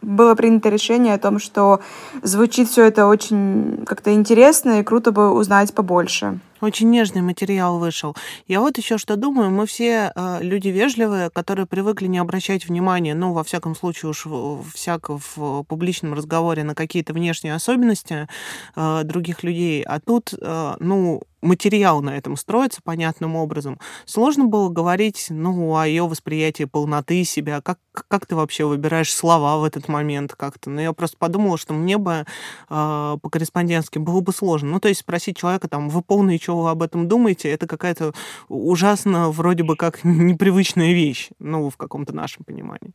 было 0.01 0.36
принято 0.36 0.69
решение 0.69 1.15
о 1.15 1.19
том, 1.19 1.39
что 1.39 1.80
звучит 2.21 2.69
все 2.69 2.86
это 2.86 3.07
очень 3.07 3.84
как-то 3.88 4.13
интересно 4.13 4.80
и 4.80 4.84
круто 4.84 5.11
бы 5.11 5.32
узнать 5.32 5.73
побольше. 5.73 6.39
Очень 6.62 6.89
нежный 6.89 7.22
материал 7.22 7.80
вышел. 7.80 8.16
Я 8.47 8.60
вот 8.60 8.78
еще 8.78 8.97
что 8.97 9.16
думаю, 9.16 9.49
мы 9.49 9.66
все 9.66 10.12
э, 10.14 10.39
люди 10.41 10.70
вежливые, 10.70 11.30
которые 11.30 11.66
привыкли 11.66 12.07
не 12.07 12.18
обращать 12.18 12.68
внимания, 12.68 13.16
ну, 13.16 13.34
во 13.34 13.43
всяком 13.43 13.76
случае 13.76 14.12
уж 14.12 14.28
всяко 14.74 15.18
в 15.18 15.64
публичном 15.64 16.14
разговоре 16.14 16.64
на 16.64 16.76
какие-то 16.76 17.14
внешние 17.14 17.55
особенности 17.55 18.28
э, 18.76 19.01
других 19.03 19.43
людей. 19.43 19.84
А 19.84 19.99
тут, 19.99 20.34
э, 20.34 20.76
ну, 20.80 21.22
материал 21.41 22.01
на 22.01 22.17
этом 22.17 22.35
строится 22.35 22.81
понятным 22.83 23.35
образом. 23.35 23.79
Сложно 24.05 24.45
было 24.45 24.69
говорить, 24.69 25.27
ну, 25.29 25.75
о 25.75 25.87
ее 25.87 26.07
восприятии 26.07 26.65
полноты 26.65 27.23
себя, 27.23 27.61
как, 27.61 27.79
как 28.07 28.25
ты 28.25 28.35
вообще 28.35 28.65
выбираешь 28.65 29.13
слова 29.13 29.57
в 29.57 29.63
этот 29.63 29.87
момент 29.87 30.35
как-то. 30.35 30.69
Но 30.69 30.77
ну, 30.77 30.81
я 30.81 30.93
просто 30.93 31.17
подумала, 31.17 31.57
что 31.57 31.73
мне 31.73 31.97
бы 31.97 32.25
э, 32.69 33.17
по-корреспондентски 33.21 33.97
было 33.99 34.21
бы 34.21 34.33
сложно. 34.33 34.71
Ну, 34.71 34.79
то 34.79 34.87
есть 34.87 35.01
спросить 35.01 35.37
человека, 35.37 35.67
там, 35.67 35.89
вы 35.89 36.01
полные, 36.01 36.39
что 36.39 36.61
вы 36.61 36.69
об 36.69 36.83
этом 36.83 37.07
думаете, 37.07 37.49
это 37.49 37.67
какая-то 37.67 38.13
ужасно 38.47 39.29
вроде 39.29 39.63
бы 39.63 39.75
как 39.75 40.03
непривычная 40.03 40.93
вещь, 40.93 41.29
ну, 41.39 41.69
в 41.69 41.77
каком-то 41.77 42.15
нашем 42.15 42.43
понимании. 42.43 42.93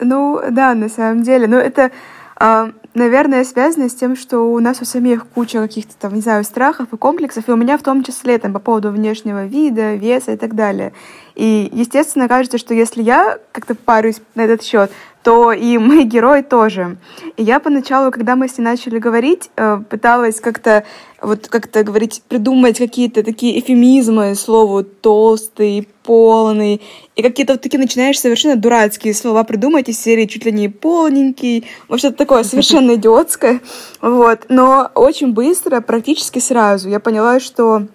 Ну, 0.00 0.40
да, 0.50 0.74
на 0.74 0.88
самом 0.88 1.22
деле. 1.22 1.46
Но 1.46 1.56
это 1.56 1.92
наверное, 2.38 3.44
связано 3.44 3.88
с 3.88 3.94
тем, 3.94 4.16
что 4.16 4.52
у 4.52 4.58
нас 4.60 4.80
у 4.80 4.84
самих 4.84 5.26
куча 5.26 5.60
каких-то 5.60 5.94
там, 5.98 6.14
не 6.14 6.20
знаю, 6.20 6.44
страхов 6.44 6.92
и 6.92 6.96
комплексов, 6.96 7.48
и 7.48 7.52
у 7.52 7.56
меня 7.56 7.78
в 7.78 7.82
том 7.82 8.02
числе 8.02 8.38
там 8.38 8.52
по 8.52 8.58
поводу 8.58 8.90
внешнего 8.90 9.46
вида, 9.46 9.94
веса 9.94 10.32
и 10.32 10.36
так 10.36 10.54
далее. 10.54 10.92
И, 11.34 11.68
естественно, 11.72 12.28
кажется, 12.28 12.58
что 12.58 12.74
если 12.74 13.02
я 13.02 13.38
как-то 13.52 13.74
парюсь 13.74 14.20
на 14.34 14.42
этот 14.42 14.62
счет, 14.62 14.90
то 15.24 15.52
и 15.52 15.78
мой 15.78 16.04
герой 16.04 16.42
тоже. 16.42 16.96
И 17.36 17.42
я 17.42 17.58
поначалу, 17.58 18.12
когда 18.12 18.36
мы 18.36 18.48
с 18.48 18.58
ней 18.58 18.64
начали 18.64 18.98
говорить, 18.98 19.50
э, 19.56 19.80
пыталась 19.88 20.38
как-то 20.40 20.84
вот 21.20 21.48
как-то 21.48 21.82
говорить, 21.82 22.22
придумать 22.28 22.76
какие-то 22.76 23.22
такие 23.22 23.58
эфемизмы 23.58 24.34
слову 24.34 24.84
толстый, 24.84 25.88
полный, 26.02 26.82
и 27.16 27.22
какие-то 27.22 27.54
вот 27.54 27.62
такие 27.62 27.78
начинаешь 27.78 28.20
совершенно 28.20 28.56
дурацкие 28.56 29.14
слова 29.14 29.42
придумать 29.42 29.88
из 29.88 29.98
серии 29.98 30.26
чуть 30.26 30.44
ли 30.44 30.52
не 30.52 30.68
полненький, 30.68 31.64
вот 31.88 32.00
что-то 32.00 32.18
такое 32.18 32.42
совершенно 32.44 32.96
идиотское, 32.96 33.60
вот. 34.02 34.44
Но 34.50 34.90
очень 34.94 35.32
быстро, 35.32 35.80
практически 35.80 36.38
сразу 36.38 36.90
я 36.90 37.00
поняла, 37.00 37.40
что 37.40 37.86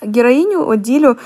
героиню, 0.00 0.64
вот 0.64 0.80
Дилю, 0.80 1.18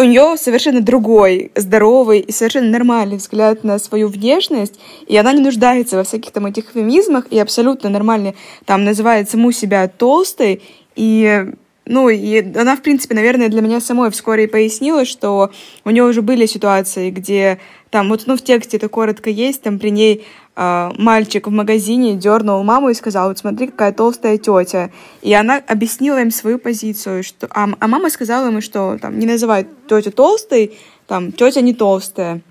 у 0.00 0.04
нее 0.04 0.36
совершенно 0.38 0.80
другой, 0.80 1.52
здоровый 1.54 2.20
и 2.20 2.32
совершенно 2.32 2.70
нормальный 2.70 3.18
взгляд 3.18 3.64
на 3.64 3.78
свою 3.78 4.08
внешность, 4.08 4.80
и 5.06 5.16
она 5.16 5.32
не 5.32 5.42
нуждается 5.42 5.96
во 5.96 6.04
всяких 6.04 6.30
там 6.30 6.46
этих 6.46 6.70
эфемизмах, 6.70 7.26
и 7.30 7.38
абсолютно 7.38 7.90
нормально 7.90 8.34
там 8.64 8.84
называет 8.84 9.28
саму 9.28 9.52
себя 9.52 9.88
толстой, 9.88 10.62
и 10.96 11.52
ну, 11.86 12.08
и 12.08 12.40
она, 12.56 12.76
в 12.76 12.82
принципе, 12.82 13.14
наверное, 13.14 13.48
для 13.48 13.62
меня 13.62 13.80
самой 13.80 14.10
вскоре 14.10 14.44
и 14.44 14.46
пояснила, 14.46 15.04
что 15.04 15.50
у 15.84 15.90
нее 15.90 16.04
уже 16.04 16.22
были 16.22 16.46
ситуации, 16.46 17.10
где 17.10 17.58
там, 17.90 18.08
вот, 18.08 18.22
ну, 18.26 18.36
в 18.36 18.42
тексте 18.42 18.76
это 18.76 18.88
коротко 18.88 19.30
есть, 19.30 19.62
там 19.62 19.80
при 19.80 19.90
ней 19.90 20.24
э, 20.54 20.90
мальчик 20.96 21.48
в 21.48 21.50
магазине 21.50 22.14
дернул 22.14 22.62
маму 22.62 22.90
и 22.90 22.94
сказал, 22.94 23.28
вот 23.28 23.38
смотри, 23.38 23.66
какая 23.66 23.92
толстая 23.92 24.38
тетя. 24.38 24.90
И 25.22 25.32
она 25.34 25.60
объяснила 25.66 26.20
им 26.20 26.30
свою 26.30 26.58
позицию, 26.58 27.24
что... 27.24 27.48
А, 27.50 27.68
а 27.78 27.88
мама 27.88 28.08
сказала 28.10 28.46
ему, 28.46 28.60
что 28.60 28.96
там 29.00 29.18
не 29.18 29.26
называй 29.26 29.66
тетю 29.88 30.12
толстой, 30.12 30.78
там, 31.08 31.32
тетя 31.32 31.62
не 31.62 31.74
толстая. 31.74 32.42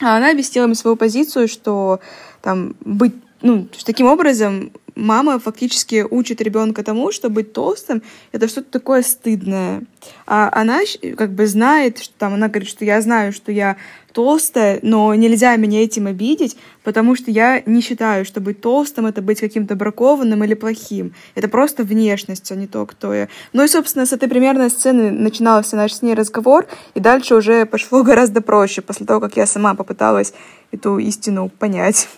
А 0.00 0.16
она 0.16 0.30
объяснила 0.30 0.64
им 0.64 0.74
свою 0.74 0.96
позицию, 0.96 1.46
что 1.46 2.00
там 2.40 2.74
быть 2.80 3.12
ну, 3.42 3.68
таким 3.84 4.06
образом 4.06 4.72
мама 4.94 5.38
фактически 5.38 6.06
учит 6.08 6.40
ребенка 6.40 6.82
тому, 6.82 7.12
что 7.12 7.28
быть 7.28 7.52
толстым— 7.52 8.02
это 8.32 8.48
что-то 8.48 8.70
такое 8.70 9.02
стыдное. 9.02 9.82
А 10.26 10.50
она 10.52 10.80
как 11.16 11.32
бы 11.32 11.46
знает, 11.46 11.98
что 11.98 12.14
там, 12.18 12.34
она 12.34 12.48
говорит, 12.48 12.68
что 12.68 12.84
я 12.84 13.00
знаю, 13.00 13.32
что 13.32 13.52
я 13.52 13.76
толстая, 14.12 14.78
но 14.82 15.14
нельзя 15.14 15.56
меня 15.56 15.82
этим 15.82 16.06
обидеть, 16.06 16.56
потому 16.82 17.14
что 17.14 17.30
я 17.30 17.62
не 17.66 17.80
считаю, 17.80 18.24
что 18.24 18.40
быть 18.40 18.60
толстым— 18.60 19.06
это 19.06 19.22
быть 19.22 19.40
каким-то 19.40 19.76
бракованным 19.76 20.42
или 20.44 20.54
плохим. 20.54 21.14
Это 21.34 21.48
просто 21.48 21.84
внешность, 21.84 22.50
а 22.50 22.56
не 22.56 22.66
то, 22.66 22.86
кто 22.86 23.14
я. 23.14 23.28
Ну 23.52 23.64
и, 23.64 23.68
собственно, 23.68 24.06
с 24.06 24.12
этой 24.12 24.28
примерной 24.28 24.70
сцены 24.70 25.10
начинался 25.10 25.76
наш 25.76 25.92
с 25.92 26.02
ней 26.02 26.14
разговор, 26.14 26.66
и 26.94 27.00
дальше 27.00 27.34
уже 27.34 27.66
пошло 27.66 28.02
гораздо 28.04 28.40
проще, 28.40 28.82
после 28.82 29.06
того, 29.06 29.20
как 29.20 29.36
я 29.36 29.46
сама 29.46 29.74
попыталась 29.74 30.32
эту 30.72 30.98
истину 30.98 31.48
понять. 31.48 32.08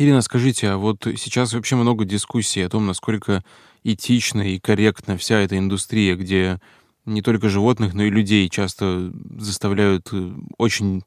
Ирина, 0.00 0.22
скажите, 0.22 0.70
а 0.70 0.76
вот 0.78 1.06
сейчас 1.18 1.52
вообще 1.52 1.76
много 1.76 2.06
дискуссий 2.06 2.62
о 2.62 2.70
том, 2.70 2.86
насколько 2.86 3.44
этична 3.84 4.40
и 4.40 4.58
корректна 4.58 5.18
вся 5.18 5.40
эта 5.40 5.58
индустрия, 5.58 6.16
где 6.16 6.58
не 7.04 7.20
только 7.20 7.50
животных, 7.50 7.92
но 7.92 8.04
и 8.04 8.08
людей 8.08 8.48
часто 8.48 9.12
заставляют 9.36 10.08
э, 10.12 10.32
очень 10.56 11.02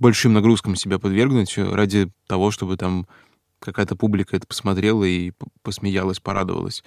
большим 0.00 0.32
нагрузкам 0.32 0.74
себя 0.74 0.98
подвергнуть 0.98 1.56
ради 1.56 2.10
того, 2.26 2.50
чтобы 2.50 2.76
там 2.76 3.06
какая-то 3.60 3.94
публика 3.94 4.36
это 4.36 4.48
посмотрела 4.48 5.04
и 5.04 5.30
посмеялась, 5.62 6.18
порадовалась. 6.18 6.82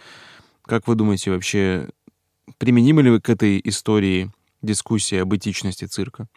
Как 0.63 0.85
вы 0.85 0.95
думаете, 0.95 1.31
вообще 1.31 1.87
применимы 2.57 3.03
ли 3.03 3.09
вы 3.09 3.21
к 3.21 3.29
этой 3.29 3.61
истории 3.63 4.33
дискуссии 4.61 5.17
об 5.17 5.33
этичности 5.33 5.85
цирка? 5.85 6.27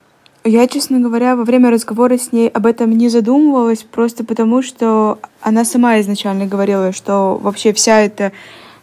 Я, 0.45 0.67
честно 0.69 1.01
говоря, 1.01 1.37
во 1.37 1.45
время 1.45 1.71
разговора 1.71 2.17
с 2.17 2.33
ней 2.33 2.49
об 2.49 2.65
этом 2.65 2.93
не 2.93 3.11
задумывалась, 3.11 3.83
просто 3.83 4.25
потому 4.25 4.63
что 4.63 5.19
она 5.43 5.67
сама 5.67 6.01
изначально 6.01 6.47
говорила, 6.47 6.93
что 6.93 7.39
вообще 7.43 7.75
вся 7.75 8.01
эта 8.01 8.33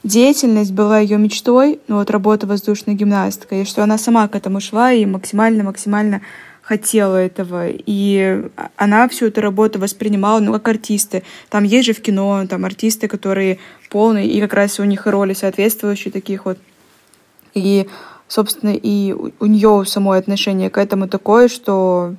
деятельность 0.04 0.72
была 0.72 1.00
ее 1.00 1.18
мечтой, 1.18 1.80
ну 1.88 1.96
вот 1.96 2.12
работа 2.12 2.46
воздушной 2.46 2.94
гимнасткой, 2.94 3.64
и 3.64 3.66
что 3.66 3.84
она 3.84 3.98
сама 3.98 4.28
к 4.28 4.36
этому 4.36 4.60
шла 4.60 4.94
и 4.94 5.04
максимально-максимально 5.06 6.22
хотела 6.62 7.16
этого. 7.16 7.70
И 7.70 8.44
она 8.76 9.08
всю 9.08 9.28
эту 9.28 9.42
работу 9.42 9.80
воспринимала, 9.80 10.40
ну, 10.40 10.52
как 10.54 10.68
артисты. 10.68 11.24
Там 11.50 11.64
есть 11.64 11.88
же 11.88 11.94
в 11.94 12.02
кино 12.02 12.46
там 12.48 12.66
артисты, 12.66 13.08
которые 13.08 13.58
полные, 13.90 14.28
и 14.28 14.40
как 14.42 14.54
раз 14.54 14.80
у 14.80 14.84
них 14.84 15.08
и 15.08 15.10
роли 15.10 15.34
соответствующие 15.34 16.12
таких 16.12 16.46
вот. 16.46 16.60
И 17.54 17.88
собственно, 18.28 18.72
и 18.76 19.14
у 19.14 19.46
нее 19.46 19.84
самое 19.86 20.20
отношение 20.20 20.70
к 20.70 20.78
этому 20.78 21.08
такое, 21.08 21.48
что 21.48 22.16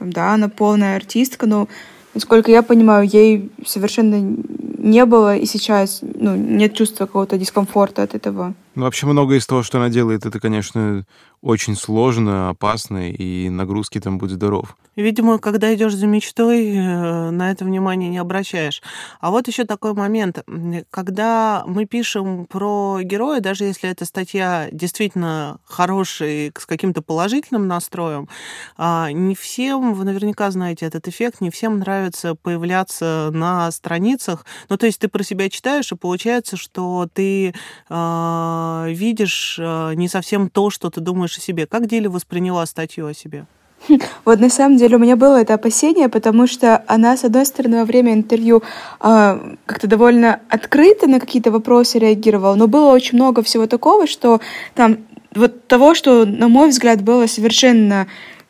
да, 0.00 0.34
она 0.34 0.48
полная 0.48 0.96
артистка, 0.96 1.46
но, 1.46 1.68
насколько 2.14 2.50
я 2.50 2.62
понимаю, 2.62 3.08
ей 3.08 3.50
совершенно 3.66 4.36
не 4.78 5.04
было 5.06 5.36
и 5.36 5.46
сейчас 5.46 6.00
ну, 6.02 6.34
нет 6.34 6.74
чувства 6.74 7.06
какого-то 7.06 7.38
дискомфорта 7.38 8.02
от 8.02 8.14
этого. 8.14 8.54
Ну, 8.74 8.82
вообще 8.82 9.06
многое 9.06 9.38
из 9.38 9.46
того, 9.46 9.62
что 9.62 9.78
она 9.78 9.88
делает, 9.88 10.26
это, 10.26 10.40
конечно, 10.40 11.04
очень 11.42 11.74
сложно, 11.76 12.50
опасно, 12.50 13.10
и 13.10 13.48
нагрузки 13.48 13.98
там 13.98 14.18
будут 14.18 14.36
здоров. 14.36 14.76
Видимо, 14.94 15.38
когда 15.38 15.74
идешь 15.74 15.94
за 15.94 16.06
мечтой, 16.06 16.76
э, 16.76 17.30
на 17.30 17.50
это 17.50 17.64
внимание 17.64 18.10
не 18.10 18.18
обращаешь. 18.18 18.82
А 19.20 19.30
вот 19.30 19.48
еще 19.48 19.64
такой 19.64 19.94
момент. 19.94 20.44
Когда 20.90 21.64
мы 21.66 21.86
пишем 21.86 22.44
про 22.44 23.00
героя, 23.02 23.40
даже 23.40 23.64
если 23.64 23.88
эта 23.88 24.04
статья 24.04 24.68
действительно 24.70 25.58
хорошая, 25.64 26.52
с 26.56 26.66
каким-то 26.66 27.00
положительным 27.00 27.66
настроем, 27.66 28.28
а, 28.76 29.10
не 29.10 29.34
всем, 29.34 29.94
вы 29.94 30.04
наверняка 30.04 30.50
знаете 30.50 30.86
этот 30.86 31.08
эффект, 31.08 31.40
не 31.40 31.50
всем 31.50 31.78
нравится 31.78 32.34
появляться 32.34 33.30
на 33.32 33.70
страницах. 33.72 34.44
Ну, 34.68 34.76
то 34.76 34.86
есть 34.86 35.00
ты 35.00 35.08
про 35.08 35.24
себя 35.24 35.48
читаешь, 35.48 35.90
и 35.90 35.96
получается, 35.96 36.58
что 36.58 37.08
ты 37.12 37.54
э, 37.88 38.84
видишь 38.90 39.58
не 39.58 40.08
совсем 40.08 40.50
то, 40.50 40.70
что 40.70 40.90
ты 40.90 41.00
думаешь 41.00 41.31
о 41.38 41.40
себе. 41.40 41.66
Как 41.66 41.86
Диля 41.86 42.10
восприняла 42.10 42.66
статью 42.66 43.06
о 43.06 43.14
себе? 43.14 43.46
Вот 44.24 44.40
на 44.40 44.48
самом 44.48 44.76
деле 44.76 44.96
у 44.96 44.98
меня 44.98 45.16
было 45.16 45.40
это 45.40 45.54
опасение, 45.54 46.08
потому 46.08 46.46
что 46.46 46.82
она, 46.86 47.16
с 47.16 47.24
одной 47.24 47.46
стороны, 47.46 47.78
во 47.78 47.84
время 47.84 48.12
интервью 48.12 48.62
э, 49.00 49.54
как-то 49.66 49.86
довольно 49.86 50.40
открыто 50.48 51.06
на 51.08 51.20
какие-то 51.20 51.50
вопросы 51.50 51.98
реагировала, 51.98 52.54
но 52.54 52.68
было 52.68 52.92
очень 52.92 53.16
много 53.18 53.42
всего 53.42 53.66
такого, 53.66 54.06
что 54.06 54.40
там 54.74 54.98
вот 55.34 55.66
того, 55.66 55.94
что, 55.94 56.24
на 56.24 56.48
мой 56.48 56.68
взгляд, 56.68 57.02
было 57.02 57.26
совершенно 57.26 58.06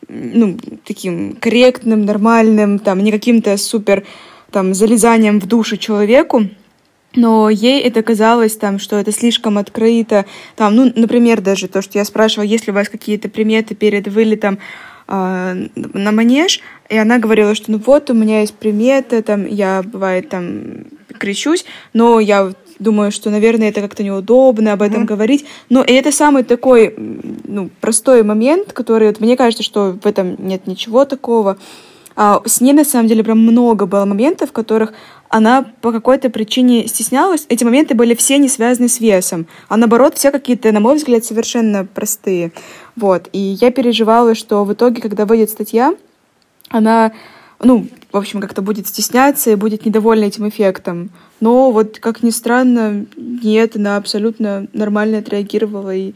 ну, 0.09 0.59
таким 0.85 1.37
корректным, 1.37 2.05
нормальным, 2.05 2.79
там, 2.79 3.03
не 3.03 3.13
каким-то 3.13 3.57
супер 3.57 4.05
там 4.51 4.75
залезанием 4.75 5.41
в 5.41 5.47
душу 5.47 5.77
человеку, 5.77 6.49
но 7.15 7.51
ей 7.51 7.81
это 7.81 8.03
казалось, 8.03 8.57
там, 8.57 8.79
что 8.79 8.97
это 8.97 9.13
слишком 9.13 9.59
открыто. 9.59 10.25
Там, 10.57 10.75
ну, 10.75 10.93
например, 10.95 11.41
даже 11.41 11.69
то, 11.69 11.83
что 11.83 11.99
я 11.99 12.05
спрашивала, 12.05 12.45
есть 12.45 12.67
ли 12.67 12.73
у 12.73 12.75
вас 12.75 12.89
какие-то 12.89 13.29
приметы 13.29 13.75
перед 13.75 14.09
вылетом 14.09 14.59
э, 15.09 15.67
на 15.75 16.13
манеж, 16.13 16.61
и 16.89 16.97
она 16.97 17.19
говорила, 17.19 17.55
что 17.55 17.73
ну 17.73 17.81
вот, 17.85 18.11
у 18.11 18.15
меня 18.15 18.41
есть 18.41 18.55
приметы, 18.55 19.23
там, 19.23 19.47
я, 19.47 19.83
бывает, 19.83 20.29
там, 20.29 20.85
кричусь, 21.19 21.65
но 21.93 22.21
я 22.21 22.53
думаю, 22.79 23.13
что, 23.13 23.31
наверное, 23.31 23.69
это 23.69 23.81
как-то 23.81 24.03
неудобно 24.03 24.73
об 24.73 24.83
этом 24.83 25.03
mm-hmm. 25.03 25.07
говорить. 25.07 25.47
Но 25.69 25.83
и 25.83 25.93
это 25.93 26.11
самый 26.11 26.43
такой, 26.43 26.95
ну, 27.45 27.71
простой 27.81 28.23
момент, 28.23 28.73
который, 28.73 29.09
вот, 29.09 29.21
мне 29.21 29.37
кажется, 29.37 29.63
что 29.63 29.99
в 30.03 30.07
этом 30.07 30.37
нет 30.47 30.67
ничего 30.67 31.05
такого. 31.05 31.59
А, 32.15 32.43
с 32.45 32.61
ней, 32.61 32.73
на 32.73 32.85
самом 32.85 33.09
деле, 33.09 33.25
прям 33.25 33.39
много 33.39 33.87
было 33.87 34.05
моментов, 34.05 34.51
в 34.51 34.53
которых 34.53 34.93
она 35.33 35.65
по 35.81 35.93
какой-то 35.93 36.29
причине 36.29 36.87
стеснялась. 36.87 37.47
Эти 37.49 37.65
моменты 37.65 37.95
были 37.95 38.15
все 38.15 38.37
не 38.37 38.51
связаны 38.51 38.89
с 38.89 39.01
весом, 39.01 39.47
а 39.71 39.79
наоборот, 39.79 40.19
все 40.19 40.31
какие-то, 40.31 40.71
на 40.73 40.81
мой 40.81 40.97
взгляд, 40.97 41.25
совершенно 41.25 41.87
простые. 41.87 42.53
Вот. 42.97 43.31
И 43.33 43.39
я 43.39 43.71
переживала, 43.71 44.35
что 44.35 44.63
в 44.65 44.75
итоге, 44.75 45.01
когда 45.01 45.25
выйдет 45.25 45.49
статья, 45.49 45.95
она, 46.69 47.13
ну, 47.61 47.87
в 48.13 48.17
общем, 48.19 48.43
как-то 48.43 48.61
будет 48.61 48.87
стесняться 48.87 49.51
и 49.51 49.55
будет 49.55 49.87
недовольна 49.87 50.27
этим 50.27 50.47
эффектом. 50.51 51.09
Но 51.41 51.71
вот, 51.71 51.99
как 51.99 52.23
ни 52.23 52.31
странно, 52.31 53.07
нет, 53.17 53.75
она 53.75 53.97
абсолютно 53.97 54.67
нормально 54.75 55.19
отреагировала 55.19 55.97
и 55.97 56.13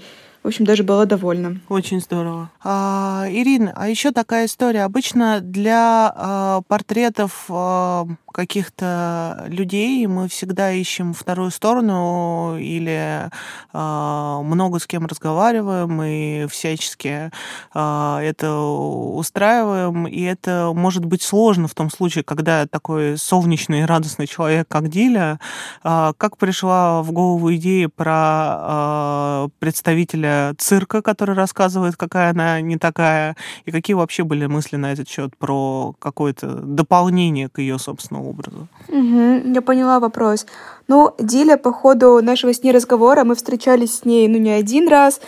в 0.46 0.48
общем, 0.48 0.64
даже 0.64 0.84
была 0.84 1.06
довольна. 1.06 1.58
Очень 1.68 2.00
здорово. 2.00 2.52
А, 2.62 3.24
Ирина, 3.28 3.72
а 3.74 3.88
еще 3.88 4.12
такая 4.12 4.46
история. 4.46 4.84
Обычно 4.84 5.40
для 5.40 6.12
а, 6.14 6.60
портретов 6.68 7.46
а, 7.48 8.06
каких-то 8.30 9.44
людей 9.48 10.06
мы 10.06 10.28
всегда 10.28 10.70
ищем 10.70 11.14
вторую 11.14 11.50
сторону 11.50 12.56
или 12.60 13.28
а, 13.72 14.40
много 14.42 14.78
с 14.78 14.86
кем 14.86 15.06
разговариваем 15.06 16.00
и 16.02 16.46
всячески 16.46 17.32
а, 17.74 18.20
это 18.22 18.54
устраиваем. 18.54 20.06
И 20.06 20.22
это 20.22 20.70
может 20.72 21.04
быть 21.04 21.22
сложно 21.22 21.66
в 21.66 21.74
том 21.74 21.90
случае, 21.90 22.22
когда 22.22 22.66
такой 22.66 23.18
солнечный 23.18 23.80
и 23.80 23.84
радостный 23.84 24.28
человек, 24.28 24.68
как 24.68 24.90
Диля, 24.90 25.40
а, 25.82 26.12
как 26.16 26.36
пришла 26.36 27.02
в 27.02 27.10
голову 27.10 27.52
идея 27.54 27.88
про 27.88 28.12
а, 28.14 29.48
представителя 29.58 30.35
цирка, 30.58 31.02
который 31.02 31.34
рассказывает, 31.34 31.96
какая 31.96 32.30
она 32.30 32.60
не 32.60 32.78
такая, 32.78 33.36
и 33.64 33.70
какие 33.70 33.94
вообще 33.94 34.24
были 34.24 34.46
мысли 34.46 34.76
на 34.76 34.92
этот 34.92 35.08
счет 35.08 35.36
про 35.36 35.94
какое-то 35.98 36.46
дополнение 36.46 37.48
к 37.48 37.58
ее 37.58 37.78
собственному 37.78 38.30
образу. 38.30 38.68
Угу, 38.88 39.52
я 39.54 39.62
поняла 39.62 40.00
вопрос. 40.00 40.46
Ну, 40.88 41.14
Диля, 41.18 41.56
по 41.56 41.72
ходу 41.72 42.20
нашего 42.22 42.52
с 42.52 42.62
ней 42.62 42.72
разговора, 42.72 43.24
мы 43.24 43.34
встречались 43.34 43.98
с 43.98 44.04
ней, 44.04 44.28
ну, 44.28 44.38
не 44.38 44.50
один 44.50 44.88
раз, 44.88 45.20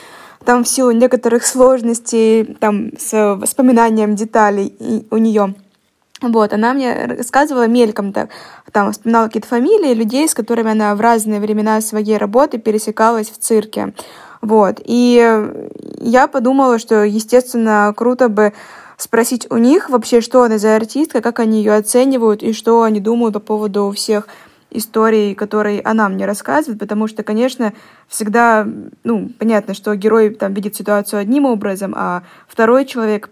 там 0.45 0.65
в 0.65 0.69
силу 0.69 0.93
некоторых 0.93 1.45
сложностей, 1.45 2.45
там, 2.61 2.91
с 2.99 3.37
воспоминанием 3.37 4.15
деталей 4.15 4.73
у 5.11 5.17
нее. 5.17 5.55
Вот, 6.21 6.53
она 6.53 6.75
мне 6.75 7.07
рассказывала 7.07 7.69
мельком 7.69 8.13
так, 8.13 8.31
там 8.73 8.91
вспоминала 8.91 9.27
какие-то 9.27 9.47
фамилии 9.47 9.95
людей, 9.95 10.29
с 10.29 10.35
которыми 10.35 10.73
она 10.73 10.95
в 10.97 11.01
разные 11.01 11.39
времена 11.39 11.81
своей 11.81 12.17
работы 12.17 12.59
пересекалась 12.59 13.31
в 13.31 13.39
цирке. 13.39 13.95
Вот. 14.41 14.81
И 14.85 15.51
я 16.01 16.29
подумала, 16.29 16.79
что, 16.79 17.05
естественно, 17.05 17.93
круто 17.97 18.29
бы 18.29 18.53
спросить 18.97 19.47
у 19.51 19.57
них 19.57 19.91
вообще, 19.91 20.21
что 20.21 20.43
она 20.43 20.59
за 20.59 20.77
артистка, 20.77 21.21
как 21.21 21.39
они 21.39 21.59
ее 21.59 21.75
оценивают 21.75 22.43
и 22.43 22.53
что 22.53 22.83
они 22.83 23.01
думают 23.01 23.35
по 23.35 23.41
поводу 23.41 23.91
всех 23.93 24.27
историй, 24.71 25.35
которые 25.35 25.81
она 25.81 26.09
мне 26.09 26.27
рассказывает, 26.27 26.79
потому 26.79 27.07
что, 27.07 27.23
конечно, 27.23 27.73
всегда, 28.07 28.67
ну, 29.05 29.31
понятно, 29.39 29.73
что 29.73 29.95
герой 29.95 30.31
там 30.31 30.53
видит 30.53 30.75
ситуацию 30.75 31.21
одним 31.21 31.47
образом, 31.47 31.95
а 31.97 32.23
второй 32.47 32.85
человек, 32.85 33.31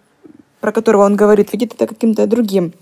про 0.61 0.73
которого 0.73 1.05
он 1.05 1.17
говорит, 1.17 1.53
видит 1.53 1.75
это 1.75 1.87
каким-то 1.87 2.27
другим. 2.27 2.73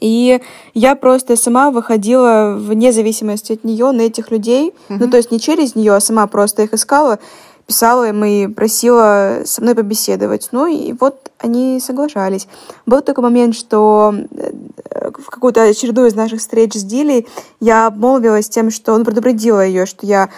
И 0.00 0.40
я 0.72 0.94
просто 0.94 1.34
сама 1.34 1.72
выходила 1.72 2.54
вне 2.56 2.92
зависимости 2.92 3.54
от 3.54 3.64
нее 3.64 3.90
на 3.90 4.02
этих 4.02 4.30
людей, 4.30 4.70
mm-hmm. 4.70 4.96
ну 5.00 5.10
то 5.10 5.16
есть 5.16 5.32
не 5.32 5.40
через 5.40 5.74
нее, 5.74 5.94
а 5.94 6.00
сама 6.00 6.28
просто 6.28 6.62
их 6.62 6.72
искала 6.72 7.18
писала 7.70 8.08
им 8.08 8.24
и 8.24 8.48
просила 8.48 9.42
со 9.44 9.62
мной 9.62 9.76
побеседовать. 9.76 10.48
Ну 10.50 10.66
и 10.66 10.92
вот 10.92 11.30
они 11.38 11.78
соглашались. 11.78 12.48
Был 12.84 13.00
такой 13.00 13.22
момент, 13.22 13.54
что 13.54 14.12
э, 14.12 15.10
в 15.16 15.30
какую-то 15.30 15.62
очередную 15.62 16.08
из 16.08 16.16
наших 16.16 16.40
встреч 16.40 16.74
с 16.74 16.82
Дилей 16.82 17.28
я 17.60 17.86
обмолвилась 17.86 18.48
тем, 18.48 18.72
что 18.72 18.92
он 18.92 19.04
предупредила 19.04 19.64
ее, 19.64 19.86
что 19.86 20.04
я 20.04 20.30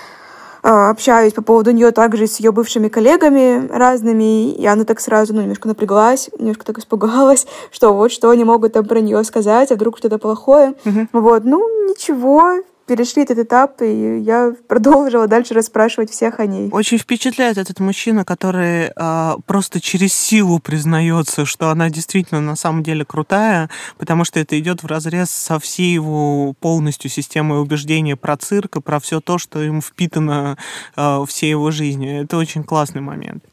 э, 0.62 0.68
общаюсь 0.68 1.32
по 1.32 1.40
поводу 1.40 1.70
нее 1.70 1.90
также 1.90 2.26
с 2.26 2.38
ее 2.38 2.52
бывшими 2.52 2.88
коллегами 2.88 3.66
разными, 3.66 4.52
и 4.52 4.66
она 4.66 4.84
так 4.84 5.00
сразу, 5.00 5.32
ну, 5.32 5.40
немножко 5.40 5.68
напряглась, 5.68 6.28
немножко 6.38 6.66
так 6.66 6.76
испугалась, 6.80 7.46
что 7.70 7.94
вот 7.94 8.12
что 8.12 8.28
они 8.28 8.44
могут 8.44 8.74
там 8.74 8.84
про 8.84 9.00
нее 9.00 9.24
сказать, 9.24 9.72
а 9.72 9.76
вдруг 9.76 9.96
что-то 9.96 10.18
плохое. 10.18 10.74
Uh-huh. 10.84 11.08
Вот, 11.14 11.44
ну, 11.44 11.60
ничего, 11.88 12.62
перешли 12.86 13.22
этот 13.22 13.38
этап, 13.38 13.82
и 13.82 14.18
я 14.18 14.52
продолжила 14.68 15.26
дальше 15.26 15.54
расспрашивать 15.54 16.10
всех 16.10 16.40
о 16.40 16.46
ней. 16.46 16.68
Очень 16.70 16.98
впечатляет 16.98 17.58
этот 17.58 17.80
мужчина, 17.80 18.24
который 18.24 18.90
э, 18.94 19.32
просто 19.46 19.80
через 19.80 20.12
силу 20.12 20.58
признается, 20.58 21.44
что 21.44 21.70
она 21.70 21.90
действительно 21.90 22.40
на 22.40 22.56
самом 22.56 22.82
деле 22.82 23.04
крутая, 23.04 23.70
потому 23.98 24.24
что 24.24 24.40
это 24.40 24.58
идет 24.58 24.82
в 24.82 24.86
разрез 24.86 25.30
со 25.30 25.58
всей 25.58 25.94
его 25.94 26.54
полностью 26.54 27.10
системой 27.10 27.60
убеждения 27.60 28.16
про 28.16 28.36
цирк 28.36 28.76
и 28.76 28.80
про 28.80 29.00
все 29.00 29.20
то, 29.20 29.38
что 29.38 29.62
им 29.62 29.80
впитано 29.80 30.58
э, 30.96 31.24
всей 31.28 31.50
его 31.50 31.70
жизни. 31.70 32.22
Это 32.22 32.36
очень 32.36 32.64
классный 32.64 33.00
момент. 33.00 33.44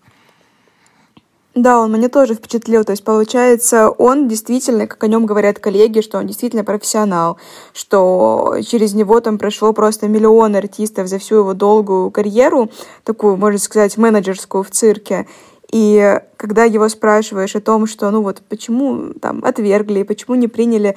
Да, 1.61 1.81
он 1.81 1.91
меня 1.91 2.07
тоже 2.07 2.35
впечатлил. 2.35 2.85
То 2.85 2.93
есть, 2.93 3.03
получается, 3.03 3.89
он 3.89 4.29
действительно, 4.29 4.87
как 4.87 5.03
о 5.03 5.07
нем 5.07 5.25
говорят 5.25 5.59
коллеги, 5.59 5.99
что 5.99 6.17
он 6.17 6.25
действительно 6.25 6.63
профессионал, 6.63 7.37
что 7.73 8.55
через 8.65 8.93
него 8.93 9.19
там 9.19 9.37
прошло 9.37 9.73
просто 9.73 10.07
миллион 10.07 10.55
артистов 10.55 11.09
за 11.09 11.19
всю 11.19 11.39
его 11.39 11.53
долгую 11.53 12.11
карьеру, 12.11 12.69
такую, 13.03 13.35
можно 13.35 13.59
сказать, 13.59 13.97
менеджерскую 13.97 14.63
в 14.63 14.71
цирке. 14.71 15.27
И 15.69 16.21
когда 16.37 16.63
его 16.63 16.87
спрашиваешь 16.87 17.57
о 17.57 17.61
том, 17.61 17.87
что, 17.87 18.09
ну 18.09 18.21
вот, 18.21 18.41
почему 18.47 19.13
там 19.21 19.43
отвергли, 19.43 20.03
почему 20.03 20.35
не 20.35 20.47
приняли, 20.47 20.95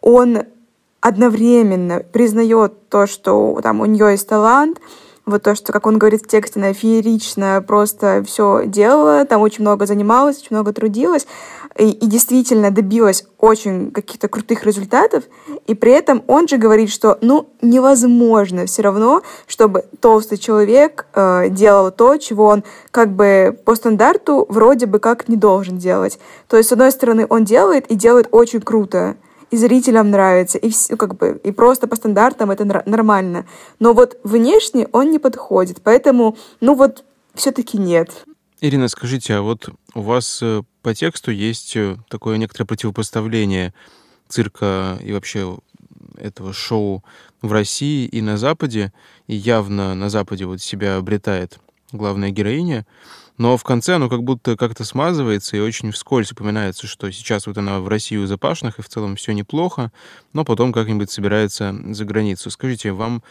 он 0.00 0.44
одновременно 1.00 2.04
признает 2.12 2.88
то, 2.88 3.08
что 3.08 3.58
там 3.64 3.80
у 3.80 3.86
нее 3.86 4.12
есть 4.12 4.28
талант, 4.28 4.78
вот 5.26 5.42
то, 5.42 5.54
что, 5.54 5.72
как 5.72 5.86
он 5.86 5.98
говорит 5.98 6.22
в 6.22 6.28
тексте, 6.28 6.60
она 6.60 6.72
феерично 6.72 7.64
просто 7.66 8.22
все 8.26 8.62
делала, 8.66 9.24
там 9.24 9.40
очень 9.40 9.62
много 9.62 9.86
занималась, 9.86 10.38
очень 10.38 10.48
много 10.50 10.72
трудилась, 10.72 11.26
и, 11.78 11.90
и 11.90 12.06
действительно 12.06 12.70
добилась 12.70 13.24
очень 13.38 13.90
каких-то 13.90 14.28
крутых 14.28 14.64
результатов, 14.64 15.24
и 15.66 15.74
при 15.74 15.92
этом 15.92 16.22
он 16.26 16.46
же 16.46 16.56
говорит, 16.56 16.90
что, 16.90 17.18
ну, 17.20 17.48
невозможно 17.62 18.66
все 18.66 18.82
равно, 18.82 19.22
чтобы 19.46 19.84
толстый 20.00 20.36
человек 20.36 21.06
э, 21.14 21.48
делал 21.48 21.90
то, 21.90 22.16
чего 22.18 22.46
он 22.46 22.64
как 22.90 23.10
бы 23.10 23.58
по 23.64 23.74
стандарту 23.74 24.46
вроде 24.48 24.86
бы 24.86 24.98
как 24.98 25.28
не 25.28 25.36
должен 25.36 25.78
делать. 25.78 26.18
То 26.48 26.56
есть, 26.56 26.68
с 26.68 26.72
одной 26.72 26.92
стороны, 26.92 27.26
он 27.28 27.44
делает 27.44 27.86
и 27.86 27.94
делает 27.94 28.28
очень 28.30 28.60
круто, 28.60 29.16
и 29.54 29.56
зрителям 29.56 30.10
нравится, 30.10 30.58
и 30.58 30.68
все, 30.68 30.96
как 30.96 31.16
бы, 31.16 31.40
и 31.44 31.52
просто 31.52 31.86
по 31.86 31.94
стандартам 31.94 32.50
это 32.50 32.64
нормально. 32.64 33.46
Но 33.78 33.92
вот 33.92 34.18
внешне 34.24 34.88
он 34.90 35.12
не 35.12 35.20
подходит, 35.20 35.80
поэтому, 35.80 36.36
ну 36.60 36.74
вот, 36.74 37.04
все-таки 37.34 37.78
нет. 37.78 38.24
Ирина, 38.60 38.88
скажите, 38.88 39.34
а 39.34 39.42
вот 39.42 39.68
у 39.94 40.00
вас 40.00 40.40
э, 40.42 40.62
по 40.82 40.92
тексту 40.92 41.30
есть 41.30 41.76
э, 41.76 41.96
такое 42.08 42.36
некоторое 42.36 42.64
противопоставление 42.64 43.72
цирка 44.26 44.98
и 45.00 45.12
вообще 45.12 45.56
этого 46.16 46.52
шоу 46.52 47.04
в 47.40 47.52
России 47.52 48.06
и 48.06 48.22
на 48.22 48.36
Западе, 48.36 48.92
и 49.28 49.36
явно 49.36 49.94
на 49.94 50.10
Западе 50.10 50.46
вот 50.46 50.62
себя 50.62 50.96
обретает 50.96 51.60
главная 51.92 52.30
героиня, 52.30 52.86
но 53.36 53.56
в 53.56 53.64
конце 53.64 53.94
оно 53.94 54.08
как 54.08 54.22
будто 54.22 54.56
как-то 54.56 54.84
смазывается 54.84 55.56
и 55.56 55.60
очень 55.60 55.90
вскользь 55.90 56.32
упоминается, 56.32 56.86
что 56.86 57.10
сейчас 57.10 57.46
вот 57.46 57.58
она 57.58 57.80
в 57.80 57.88
Россию 57.88 58.26
запашных, 58.26 58.78
и 58.78 58.82
в 58.82 58.88
целом 58.88 59.16
все 59.16 59.32
неплохо, 59.32 59.92
но 60.32 60.44
потом 60.44 60.72
как-нибудь 60.72 61.10
собирается 61.10 61.74
за 61.90 62.04
границу. 62.04 62.50
Скажите, 62.50 62.92
вам 62.92 63.22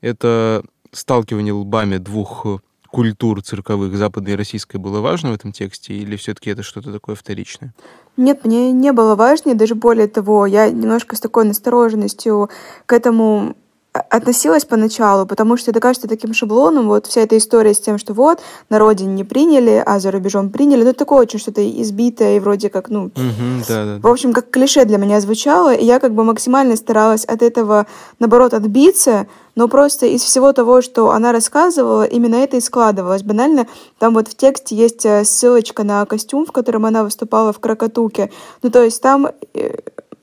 это 0.00 0.64
сталкивание 0.92 1.52
лбами 1.52 1.98
двух 1.98 2.46
культур 2.90 3.42
цирковых, 3.42 3.96
западной 3.96 4.32
и 4.32 4.36
российской, 4.36 4.76
было 4.76 5.00
важно 5.00 5.30
в 5.30 5.34
этом 5.34 5.52
тексте, 5.52 5.94
или 5.94 6.16
все-таки 6.16 6.50
это 6.50 6.62
что-то 6.62 6.92
такое 6.92 7.14
вторичное? 7.14 7.72
Нет, 8.16 8.44
мне 8.44 8.72
не 8.72 8.92
было 8.92 9.14
важнее, 9.14 9.54
даже 9.54 9.74
более 9.74 10.08
того, 10.08 10.46
я 10.46 10.68
немножко 10.70 11.14
с 11.14 11.20
такой 11.20 11.44
настороженностью 11.44 12.50
к 12.86 12.92
этому 12.92 13.56
относилась 13.92 14.64
поначалу, 14.64 15.26
потому 15.26 15.56
что 15.56 15.72
это 15.72 15.80
кажется 15.80 16.06
таким 16.06 16.32
шаблоном, 16.32 16.86
вот 16.86 17.06
вся 17.06 17.22
эта 17.22 17.36
история 17.36 17.74
с 17.74 17.80
тем, 17.80 17.98
что 17.98 18.14
вот, 18.14 18.38
на 18.68 18.78
родине 18.78 19.14
не 19.14 19.24
приняли, 19.24 19.82
а 19.84 19.98
за 19.98 20.12
рубежом 20.12 20.50
приняли, 20.50 20.84
ну, 20.84 20.92
такое 20.92 21.22
очень 21.22 21.40
что-то 21.40 21.68
избитое 21.82 22.36
и 22.36 22.40
вроде 22.40 22.70
как, 22.70 22.88
ну, 22.88 23.06
угу, 23.06 23.64
да, 23.68 23.84
да. 23.84 23.98
в 24.00 24.06
общем, 24.06 24.32
как 24.32 24.50
клише 24.50 24.84
для 24.84 24.96
меня 24.96 25.20
звучало, 25.20 25.74
и 25.74 25.84
я 25.84 25.98
как 25.98 26.14
бы 26.14 26.22
максимально 26.22 26.76
старалась 26.76 27.24
от 27.24 27.42
этого, 27.42 27.86
наоборот, 28.20 28.54
отбиться, 28.54 29.26
но 29.56 29.66
просто 29.66 30.06
из 30.06 30.22
всего 30.22 30.52
того, 30.52 30.82
что 30.82 31.10
она 31.10 31.32
рассказывала, 31.32 32.04
именно 32.04 32.36
это 32.36 32.56
и 32.58 32.60
складывалось. 32.60 33.24
Банально, 33.24 33.66
там 33.98 34.14
вот 34.14 34.28
в 34.28 34.36
тексте 34.36 34.76
есть 34.76 35.04
э, 35.04 35.24
ссылочка 35.24 35.82
на 35.82 36.06
костюм, 36.06 36.46
в 36.46 36.52
котором 36.52 36.86
она 36.86 37.02
выступала 37.02 37.52
в 37.52 37.58
Крокотуке. 37.58 38.30
Ну, 38.62 38.70
то 38.70 38.84
есть 38.84 39.02
там 39.02 39.26
э, 39.54 39.78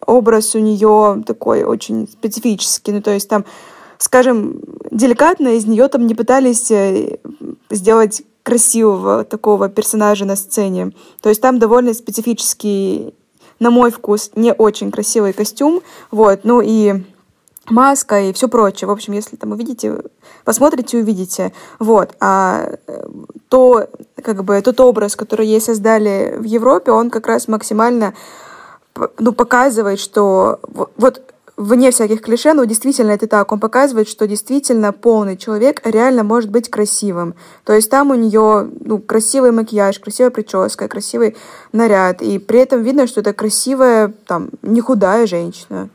образ 0.08 0.56
у 0.56 0.60
нее 0.60 1.24
такой 1.28 1.64
очень 1.64 2.08
специфический. 2.08 2.94
Ну, 2.94 3.02
то 3.02 3.12
есть 3.12 3.30
там, 3.30 3.46
скажем, 4.00 4.60
деликатно 4.90 5.50
из 5.50 5.66
нее 5.66 5.88
там 5.90 6.08
не 6.08 6.16
пытались 6.16 6.72
э, 6.72 7.18
сделать 7.70 8.24
красивого 8.42 9.24
такого 9.24 9.70
персонажа 9.70 10.26
на 10.26 10.36
сцене. 10.36 10.94
То 11.22 11.30
есть 11.30 11.42
там 11.42 11.60
довольно 11.60 11.94
специфический, 11.94 13.14
на 13.60 13.72
мой 13.72 13.92
вкус, 13.92 14.32
не 14.36 14.54
очень 14.54 14.92
красивый 14.92 15.34
костюм. 15.34 15.82
Вот, 16.12 16.42
ну 16.44 16.62
и 16.62 17.04
маска 17.70 18.22
и 18.22 18.34
все 18.34 18.48
прочее. 18.48 18.88
В 18.88 18.92
общем, 18.92 19.14
если 19.14 19.36
там 19.36 19.52
увидите, 19.52 20.02
посмотрите, 20.46 20.98
увидите. 20.98 21.54
Вот. 21.80 22.16
А 22.20 22.70
э, 22.88 23.04
то, 23.50 23.88
как 24.24 24.44
бы, 24.44 24.62
тот 24.62 24.80
образ, 24.80 25.16
который 25.16 25.48
ей 25.48 25.62
создали 25.62 26.36
в 26.38 26.44
Европе, 26.44 26.92
он 26.92 27.10
как 27.10 27.28
раз 27.28 27.48
максимально 27.48 28.14
ну, 29.20 29.34
показывает, 29.34 30.00
что 30.00 30.60
вот 30.98 31.22
вне 31.58 31.90
всяких 31.92 32.22
клише, 32.22 32.54
но 32.54 32.64
действительно 32.66 33.12
это 33.12 33.28
так. 33.28 33.52
Он 33.52 33.60
показывает, 33.60 34.08
что 34.08 34.28
действительно 34.28 34.94
полный 34.94 35.36
человек 35.36 35.82
реально 35.84 36.24
может 36.24 36.52
быть 36.52 36.70
красивым. 36.70 37.34
То 37.66 37.74
есть 37.74 37.90
там 37.90 38.12
у 38.12 38.16
нее 38.16 38.70
ну, 38.80 39.00
красивый 39.00 39.52
макияж, 39.52 40.00
красивая 40.00 40.30
прическа, 40.30 40.88
красивый 40.88 41.36
наряд. 41.72 42.22
И 42.22 42.38
при 42.38 42.60
этом 42.60 42.84
видно, 42.84 43.08
что 43.08 43.22
это 43.22 43.34
красивая, 43.34 44.14
там, 44.28 44.50
не 44.62 44.82
худая 44.82 45.26
женщина. 45.26 45.90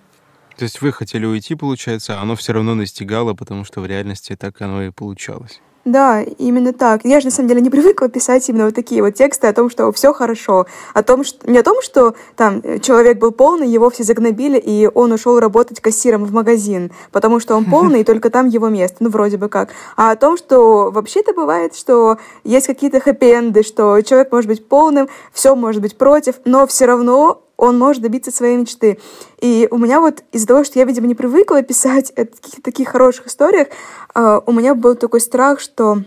То 0.57 0.65
есть 0.65 0.83
вы 0.83 0.93
хотели 0.93 1.25
уйти, 1.25 1.55
получается, 1.55 2.19
а 2.19 2.23
оно 2.23 2.37
все 2.37 2.53
равно 2.53 2.75
настигало, 2.75 3.35
потому 3.35 3.65
что 3.65 3.81
в 3.81 3.87
реальности 3.87 4.37
так 4.37 4.61
оно 4.61 4.83
и 4.83 4.91
получалось. 4.91 5.61
Да, 5.85 6.23
именно 6.23 6.73
так. 6.73 7.05
Я 7.05 7.19
же 7.19 7.27
на 7.27 7.33
самом 7.33 7.49
деле 7.49 7.61
не 7.61 7.71
привыкла 7.71 8.09
писать 8.09 8.49
именно 8.49 8.67
вот 8.67 8.75
такие 8.75 9.03
вот 9.03 9.15
тексты 9.15 9.49
о 9.49 9.53
том, 9.53 9.69
что 9.69 9.91
все 9.91 10.13
хорошо, 10.13 10.67
о 10.95 11.03
том, 11.03 11.25
что 11.25 11.51
не 11.51 11.59
о 11.59 11.65
том, 11.65 11.83
что 11.83 12.15
там 12.37 12.63
человек 12.81 13.19
был 13.19 13.33
полный, 13.33 13.69
его 13.69 13.91
все 13.91 14.05
загнобили, 14.05 14.59
и 14.59 14.89
он 14.95 15.11
ушел 15.11 15.41
работать 15.41 15.81
кассиром 15.81 16.25
в 16.25 16.33
магазин, 16.33 16.93
потому 17.11 17.41
что 17.41 17.57
он 17.57 17.65
полный, 17.71 18.03
и 18.03 18.05
только 18.05 18.31
там 18.31 18.47
его 18.47 18.69
место, 18.69 18.99
ну 19.01 19.11
вроде 19.11 19.39
бы 19.39 19.49
как. 19.49 19.71
А 19.97 20.13
о 20.13 20.17
том, 20.17 20.37
что 20.37 20.93
вообще-то 20.93 21.35
бывает, 21.35 21.75
что 21.75 22.19
есть 22.45 22.69
какие-то 22.69 23.01
хэппи-энды, 23.01 23.65
что 23.65 24.01
человек 24.03 24.31
может 24.31 24.49
быть 24.49 24.67
полным, 24.69 25.09
все 25.33 25.57
может 25.57 25.83
быть 25.83 25.99
против, 25.99 26.37
но 26.45 26.67
все 26.69 26.85
равно 26.85 27.43
он 27.63 27.79
может 27.79 28.03
добиться 28.03 28.33
своей 28.33 28.57
мечты. 28.57 28.99
И 29.41 29.69
у 29.71 29.79
меня 29.79 30.01
вот 30.01 30.25
из-за 30.33 30.49
того, 30.49 30.65
что 30.65 30.81
я, 30.81 30.85
видимо, 30.85 31.07
не 31.07 31.15
привыкла 31.15 31.63
писать 31.63 32.11
о 32.11 32.25
таких, 32.25 32.61
таких 32.61 32.89
хороших 32.89 33.29
историях, 33.29 33.69
э, 34.17 34.41
у 34.45 34.53
меня 34.53 34.75
был 34.75 34.97
такой 34.97 35.21
страх, 35.21 35.61
что 35.61 36.03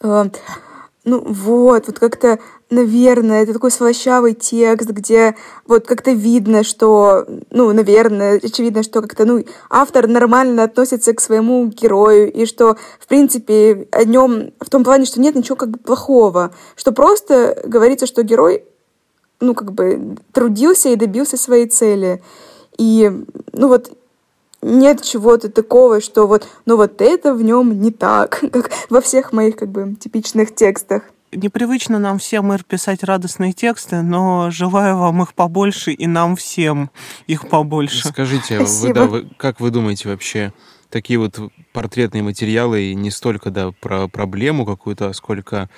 э, 0.00 0.24
ну 1.04 1.20
вот, 1.24 1.86
вот 1.86 1.98
как-то, 2.00 2.40
наверное, 2.68 3.44
это 3.44 3.52
такой 3.52 3.70
слащавый 3.70 4.34
текст, 4.34 4.90
где 4.90 5.36
вот 5.68 5.86
как-то 5.86 6.10
видно, 6.10 6.64
что, 6.64 7.26
ну, 7.50 7.72
наверное, 7.72 8.40
очевидно, 8.42 8.82
что 8.82 9.02
как-то, 9.02 9.24
ну, 9.24 9.44
автор 9.70 10.08
нормально 10.08 10.64
относится 10.64 11.12
к 11.14 11.20
своему 11.20 11.66
герою, 11.66 12.32
и 12.32 12.44
что, 12.44 12.76
в 12.98 13.06
принципе, 13.06 13.86
о 13.92 14.02
нем 14.02 14.50
в 14.58 14.68
том 14.68 14.82
плане, 14.82 15.04
что 15.04 15.20
нет 15.20 15.36
ничего 15.36 15.54
как 15.54 15.70
бы 15.70 15.78
плохого, 15.78 16.50
что 16.74 16.90
просто 16.90 17.62
говорится, 17.66 18.06
что 18.06 18.24
герой 18.24 18.64
ну, 19.42 19.54
как 19.54 19.72
бы 19.72 20.16
трудился 20.32 20.88
и 20.88 20.96
добился 20.96 21.36
своей 21.36 21.66
цели. 21.66 22.22
И, 22.78 23.10
ну, 23.52 23.68
вот 23.68 23.96
нет 24.62 25.02
чего-то 25.02 25.50
такого, 25.50 26.00
что 26.00 26.26
вот, 26.26 26.48
ну, 26.64 26.76
вот 26.76 27.00
это 27.02 27.34
в 27.34 27.42
нем 27.42 27.80
не 27.80 27.90
так, 27.90 28.44
как 28.52 28.70
во 28.88 29.00
всех 29.00 29.32
моих, 29.32 29.56
как 29.56 29.68
бы, 29.68 29.96
типичных 29.98 30.54
текстах. 30.54 31.02
Непривычно 31.32 31.98
нам 31.98 32.18
всем, 32.18 32.46
Мэр, 32.46 32.62
писать 32.62 33.02
радостные 33.02 33.52
тексты, 33.52 34.02
но 34.02 34.50
желаю 34.50 34.98
вам 34.98 35.22
их 35.22 35.34
побольше 35.34 35.92
и 35.92 36.06
нам 36.06 36.36
всем 36.36 36.90
их 37.26 37.48
побольше. 37.48 38.06
Скажите, 38.08 38.58
а 38.58 38.64
вы, 38.64 38.92
да, 38.92 39.04
вы, 39.06 39.28
как 39.38 39.58
вы 39.58 39.70
думаете 39.70 40.10
вообще, 40.10 40.52
такие 40.90 41.18
вот 41.18 41.40
портретные 41.72 42.22
материалы 42.22 42.92
не 42.92 43.10
столько, 43.10 43.50
да, 43.50 43.72
про 43.72 44.08
проблему 44.08 44.66
какую-то, 44.66 45.08
а 45.08 45.14
сколько 45.14 45.70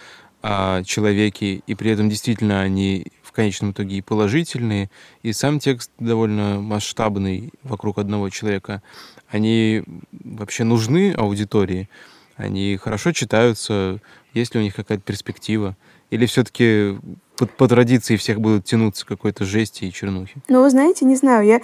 о 0.43 0.83
человеке, 0.83 1.62
и 1.67 1.75
при 1.75 1.91
этом 1.91 2.11
действительно 2.11 2.61
они 2.61 3.07
конечном 3.35 3.72
итоге 3.72 3.97
и 3.97 4.03
положительные, 4.03 4.91
и 5.22 5.32
сам 5.32 5.59
текст 5.59 5.91
довольно 5.99 6.61
масштабный 6.61 7.53
вокруг 7.62 7.99
одного 7.99 8.30
человека. 8.30 8.82
Они 9.28 9.82
вообще 10.12 10.64
нужны 10.64 11.12
аудитории? 11.12 11.89
Они 12.37 12.76
хорошо 12.76 13.12
читаются? 13.12 14.01
Есть 14.32 14.55
ли 14.55 14.61
у 14.61 14.62
них 14.62 14.74
какая-то 14.74 15.03
перспектива? 15.03 15.76
Или 16.11 16.26
все-таки 16.26 16.99
по, 17.37 17.47
по 17.47 17.68
традиции 17.68 18.16
всех 18.16 18.41
будут 18.41 18.64
тянуться 18.64 19.07
какой-то 19.07 19.45
жести 19.45 19.85
и 19.85 19.93
чернухи? 19.93 20.37
Ну, 20.49 20.62
вы 20.62 20.70
знаете, 20.70 21.05
не 21.05 21.16
знаю, 21.16 21.47
я, 21.47 21.61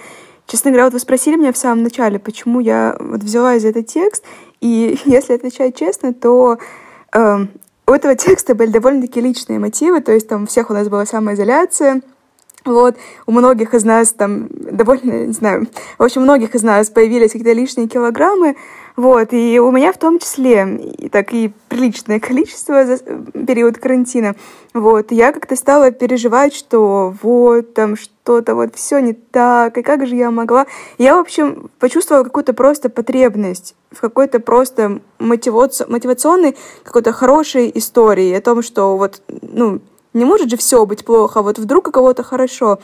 честно 0.47 0.71
говоря, 0.71 0.85
вот 0.85 0.93
вы 0.93 0.99
спросили 0.99 1.35
меня 1.35 1.53
в 1.53 1.57
самом 1.57 1.83
начале, 1.83 2.19
почему 2.19 2.59
я 2.59 2.95
вот 2.99 3.23
взяла 3.23 3.55
из 3.55 3.65
этот 3.65 3.87
текст, 3.87 4.23
и 4.59 4.97
если 5.05 5.33
отвечать 5.33 5.77
честно, 5.77 6.13
то 6.13 6.57
э, 7.13 7.47
у 7.87 7.91
этого 7.91 8.15
текста 8.15 8.55
были 8.55 8.69
довольно-таки 8.69 9.21
личные 9.21 9.59
мотивы, 9.59 10.01
то 10.01 10.11
есть 10.11 10.27
там 10.27 10.43
у 10.43 10.47
всех 10.47 10.69
у 10.69 10.73
нас 10.73 10.87
была 10.87 11.05
самоизоляция, 11.05 12.01
вот, 12.63 12.95
у 13.25 13.31
многих 13.31 13.73
из 13.73 13.83
нас 13.83 14.13
там 14.13 14.47
довольно, 14.51 15.25
не 15.25 15.33
знаю, 15.33 15.67
в 15.97 16.03
общем, 16.03 16.21
у 16.21 16.25
многих 16.25 16.53
из 16.53 16.61
нас 16.61 16.89
появились 16.89 17.31
какие-то 17.31 17.53
лишние 17.53 17.87
килограммы, 17.87 18.55
вот, 18.95 19.33
и 19.33 19.59
у 19.59 19.71
меня 19.71 19.93
в 19.93 19.97
том 19.97 20.19
числе, 20.19 20.93
и 20.97 21.09
так 21.09 21.33
и 21.33 21.53
приличное 21.69 22.19
количество 22.19 22.85
за 22.85 22.97
период 22.97 23.77
карантина, 23.77 24.35
вот, 24.73 25.11
я 25.11 25.31
как-то 25.31 25.55
стала 25.55 25.91
переживать, 25.91 26.53
что 26.53 27.13
вот, 27.21 27.73
там 27.73 27.95
что-то 27.95 28.55
вот 28.55 28.75
все 28.75 28.99
не 28.99 29.13
так, 29.13 29.77
и 29.77 29.81
как 29.81 30.07
же 30.07 30.15
я 30.15 30.31
могла. 30.31 30.65
Я, 30.97 31.15
в 31.15 31.19
общем, 31.19 31.69
почувствовала 31.79 32.23
какую-то 32.23 32.53
просто 32.53 32.89
потребность 32.89 33.75
в 33.91 33.99
какой-то 33.99 34.39
просто 34.39 35.01
мотивационной, 35.19 36.55
какой-то 36.83 37.11
хорошей 37.11 37.71
истории 37.75 38.33
о 38.33 38.41
том, 38.41 38.61
что 38.61 38.97
вот, 38.97 39.21
ну, 39.41 39.79
не 40.13 40.25
может 40.25 40.49
же 40.49 40.57
все 40.57 40.85
быть 40.85 41.05
плохо, 41.05 41.41
вот 41.41 41.57
вдруг 41.57 41.87
у 41.87 41.91
кого-то 41.91 42.23
хорошо. 42.23 42.79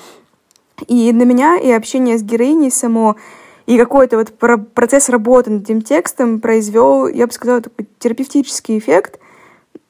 И 0.88 1.12
на 1.12 1.24
меня 1.24 1.58
и 1.58 1.72
общение 1.72 2.18
с 2.18 2.24
героиней 2.24 2.72
само, 2.72 3.16
и 3.68 3.78
какой-то 3.78 4.18
вот 4.18 4.34
процесс 4.74 5.10
работы 5.10 5.52
над 5.52 5.64
этим 5.64 5.82
текстом 5.82 6.40
произвел, 6.40 7.08
я 7.08 7.28
бы 7.28 7.34
сказала, 7.34 7.62
такой 7.62 7.88
терапевтический 8.00 8.78
эффект. 8.80 9.20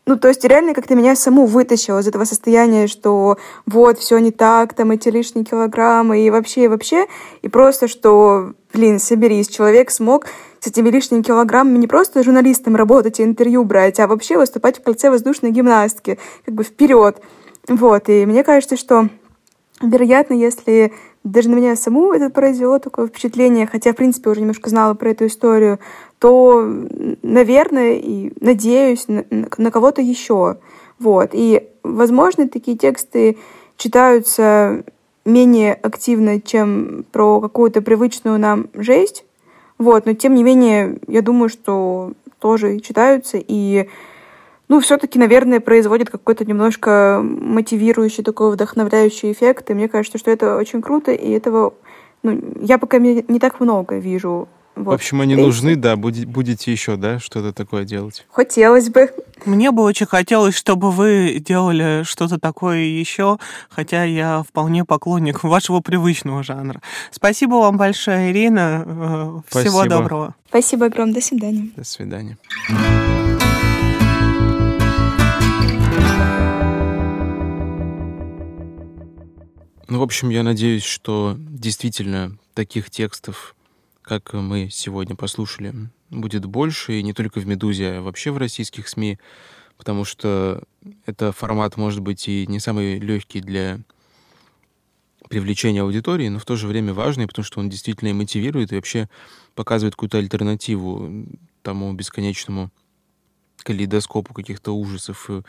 Ну, 0.07 0.17
то 0.17 0.29
есть 0.29 0.43
реально 0.43 0.73
как-то 0.73 0.95
меня 0.95 1.15
саму 1.15 1.45
вытащило 1.45 1.99
из 1.99 2.07
этого 2.07 2.23
состояния, 2.23 2.87
что 2.87 3.37
вот, 3.65 3.99
все 3.99 4.17
не 4.17 4.31
так, 4.31 4.73
там 4.73 4.91
эти 4.91 5.09
лишние 5.09 5.45
килограммы, 5.45 6.25
и 6.25 6.29
вообще, 6.31 6.63
и 6.63 6.67
вообще. 6.67 7.05
И 7.43 7.49
просто, 7.49 7.87
что, 7.87 8.53
блин, 8.73 8.99
соберись, 8.99 9.47
человек 9.47 9.91
смог 9.91 10.25
с 10.59 10.67
этими 10.67 10.89
лишними 10.89 11.21
килограммами 11.21 11.77
не 11.77 11.87
просто 11.87 12.23
журналистом 12.23 12.75
работать 12.75 13.19
и 13.19 13.23
интервью 13.23 13.63
брать, 13.63 13.99
а 13.99 14.07
вообще 14.07 14.37
выступать 14.37 14.79
в 14.79 14.83
кольце 14.83 15.11
воздушной 15.11 15.51
гимнастки, 15.51 16.17
как 16.45 16.55
бы 16.55 16.63
вперед. 16.63 17.21
Вот, 17.67 18.09
и 18.09 18.25
мне 18.25 18.43
кажется, 18.43 18.75
что, 18.75 19.09
вероятно, 19.81 20.33
если 20.33 20.93
даже 21.31 21.49
на 21.49 21.55
меня 21.55 21.75
саму 21.75 22.13
это 22.13 22.29
произвело 22.29 22.79
такое 22.79 23.07
впечатление, 23.07 23.67
хотя, 23.67 23.93
в 23.93 23.95
принципе, 23.95 24.29
уже 24.29 24.41
немножко 24.41 24.69
знала 24.69 24.93
про 24.93 25.11
эту 25.11 25.27
историю, 25.27 25.79
то, 26.19 26.65
наверное, 27.21 27.95
и 27.95 28.31
надеюсь 28.39 29.07
на, 29.07 29.25
на 29.29 29.71
кого-то 29.71 30.01
еще. 30.01 30.57
Вот. 30.99 31.29
И, 31.33 31.67
возможно, 31.83 32.47
такие 32.47 32.77
тексты 32.77 33.37
читаются 33.75 34.83
менее 35.25 35.73
активно, 35.73 36.41
чем 36.41 37.05
про 37.11 37.41
какую-то 37.41 37.81
привычную 37.81 38.39
нам 38.39 38.67
жесть. 38.73 39.25
Вот. 39.77 40.05
Но, 40.05 40.13
тем 40.13 40.33
не 40.33 40.43
менее, 40.43 40.99
я 41.07 41.21
думаю, 41.21 41.49
что 41.49 42.13
тоже 42.39 42.79
читаются, 42.79 43.37
и 43.37 43.89
ну, 44.67 44.79
все-таки, 44.79 45.17
наверное, 45.17 45.59
производит 45.59 46.09
какой-то 46.09 46.45
немножко 46.45 47.21
мотивирующий, 47.23 48.23
такой 48.23 48.51
вдохновляющий 48.51 49.31
эффект. 49.31 49.69
И 49.69 49.73
мне 49.73 49.87
кажется, 49.87 50.17
что 50.17 50.31
это 50.31 50.57
очень 50.57 50.81
круто, 50.81 51.11
и 51.11 51.31
этого, 51.31 51.73
ну, 52.23 52.41
я 52.61 52.77
пока 52.77 52.97
не 52.97 53.39
так 53.39 53.59
много 53.59 53.97
вижу 53.97 54.47
вот. 54.77 54.91
В 54.91 54.93
общем, 54.93 55.21
они 55.21 55.35
нужны, 55.35 55.75
да, 55.75 55.95
будете, 55.95 56.27
будете 56.27 56.71
еще, 56.71 56.97
да, 56.97 57.19
что-то 57.19 57.51
такое 57.51 57.83
делать? 57.83 58.25
Хотелось 58.29 58.89
бы. 58.89 59.11
Мне 59.45 59.71
бы 59.71 59.83
очень 59.83 60.05
хотелось, 60.05 60.55
чтобы 60.55 60.91
вы 60.91 61.39
делали 61.39 62.03
что-то 62.03 62.39
такое 62.39 62.79
еще, 62.79 63.39
хотя 63.69 64.03
я 64.03 64.43
вполне 64.47 64.85
поклонник 64.85 65.43
вашего 65.43 65.79
привычного 65.79 66.43
жанра. 66.43 66.81
Спасибо 67.11 67.55
вам 67.55 67.77
большое, 67.77 68.31
Ирина. 68.31 69.41
Спасибо. 69.49 69.69
Всего 69.69 69.85
доброго. 69.85 70.35
Спасибо 70.49 70.85
огромное. 70.85 71.15
До 71.15 71.21
свидания. 71.21 71.69
До 71.75 71.83
свидания. 71.83 72.37
Ну, 79.97 80.01
в 80.01 80.03
общем, 80.03 80.29
я 80.29 80.43
надеюсь, 80.43 80.83
что 80.83 81.35
действительно 81.39 82.37
таких 82.53 82.91
текстов 82.91 83.55
как 84.03 84.31
мы 84.33 84.69
сегодня 84.69 85.15
послушали, 85.15 85.73
будет 86.11 86.45
больше, 86.45 86.99
и 86.99 87.01
не 87.01 87.13
только 87.13 87.39
в 87.39 87.47
«Медузе», 87.47 87.93
а 87.93 88.01
вообще 88.03 88.29
в 88.29 88.37
российских 88.37 88.89
СМИ, 88.89 89.17
потому 89.75 90.05
что 90.05 90.61
это 91.07 91.31
формат 91.31 91.77
может 91.77 92.01
быть 92.01 92.27
и 92.27 92.45
не 92.45 92.59
самый 92.59 92.99
легкий 92.99 93.41
для 93.41 93.79
привлечения 95.29 95.81
аудитории, 95.81 96.27
но 96.27 96.37
в 96.37 96.45
то 96.45 96.55
же 96.55 96.67
время 96.67 96.93
важный, 96.93 97.25
потому 97.25 97.43
что 97.43 97.59
он 97.59 97.67
действительно 97.67 98.09
и 98.09 98.13
мотивирует, 98.13 98.71
и 98.71 98.75
вообще 98.75 99.09
показывает 99.55 99.95
какую-то 99.95 100.19
альтернативу 100.19 101.25
тому 101.63 101.91
бесконечному 101.93 102.69
калейдоскопу 103.63 104.35
каких-то 104.35 104.77
ужасов 104.77 105.25
э, 105.29 105.41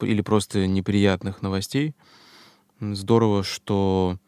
или 0.00 0.22
просто 0.22 0.66
неприятных 0.66 1.40
новостей. 1.40 1.94
Здорово, 2.82 3.44
что 3.44 4.18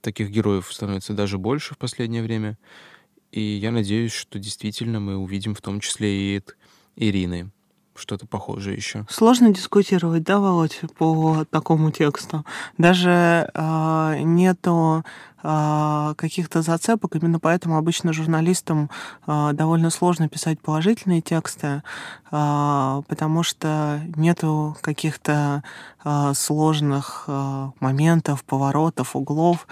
Таких 0.00 0.30
героев 0.30 0.72
становится 0.72 1.12
даже 1.12 1.36
больше 1.36 1.74
в 1.74 1.78
последнее 1.78 2.22
время. 2.22 2.58
И 3.32 3.40
я 3.40 3.70
надеюсь, 3.70 4.12
что 4.12 4.38
действительно 4.38 4.98
мы 4.98 5.16
увидим 5.16 5.54
в 5.54 5.60
том 5.60 5.80
числе 5.80 6.36
и 6.36 6.42
Ирины 6.96 7.50
что-то 7.94 8.26
похожее 8.26 8.76
еще. 8.76 9.04
Сложно 9.10 9.52
дискутировать, 9.52 10.22
да, 10.22 10.38
Володь, 10.38 10.80
по 10.96 11.44
такому 11.50 11.90
тексту. 11.90 12.46
Даже 12.78 13.50
э, 13.52 14.20
нету 14.22 15.04
э, 15.42 16.14
каких-то 16.16 16.62
зацепок, 16.62 17.16
именно 17.16 17.38
поэтому 17.38 17.76
обычно 17.76 18.14
журналистам 18.14 18.90
э, 19.26 19.50
довольно 19.52 19.90
сложно 19.90 20.30
писать 20.30 20.60
положительные 20.60 21.20
тексты, 21.20 21.82
потому 22.30 23.42
что 23.42 24.00
нету 24.16 24.76
каких-то 24.82 25.62
э, 26.04 26.32
сложных 26.34 27.24
э, 27.26 27.70
моментов, 27.80 28.44
поворотов, 28.44 29.16
углов. 29.16 29.66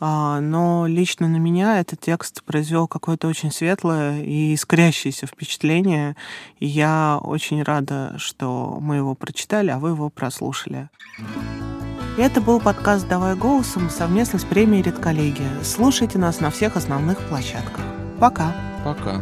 Но 0.00 0.84
лично 0.86 1.28
на 1.28 1.36
меня 1.36 1.80
этот 1.80 2.00
текст 2.00 2.42
произвел 2.44 2.86
какое-то 2.86 3.28
очень 3.28 3.50
светлое 3.50 4.22
и 4.22 4.54
искрящееся 4.54 5.26
впечатление, 5.26 6.16
и 6.58 6.66
я 6.66 7.18
очень 7.22 7.62
рада, 7.62 8.14
что 8.18 8.78
мы 8.80 8.96
его 8.96 9.14
прочитали, 9.14 9.70
а 9.70 9.78
вы 9.78 9.90
его 9.90 10.10
прослушали. 10.10 10.88
Это 12.16 12.40
был 12.40 12.60
подкаст 12.60 13.08
«Давай 13.08 13.34
голосом» 13.34 13.90
совместно 13.90 14.38
с 14.38 14.44
премией 14.44 14.82
«Редколлегия». 14.82 15.50
Слушайте 15.64 16.16
нас 16.16 16.38
на 16.38 16.50
всех 16.50 16.76
основных 16.76 17.18
площадках. 17.28 17.84
Пока. 18.20 18.54
Пока. 18.84 19.20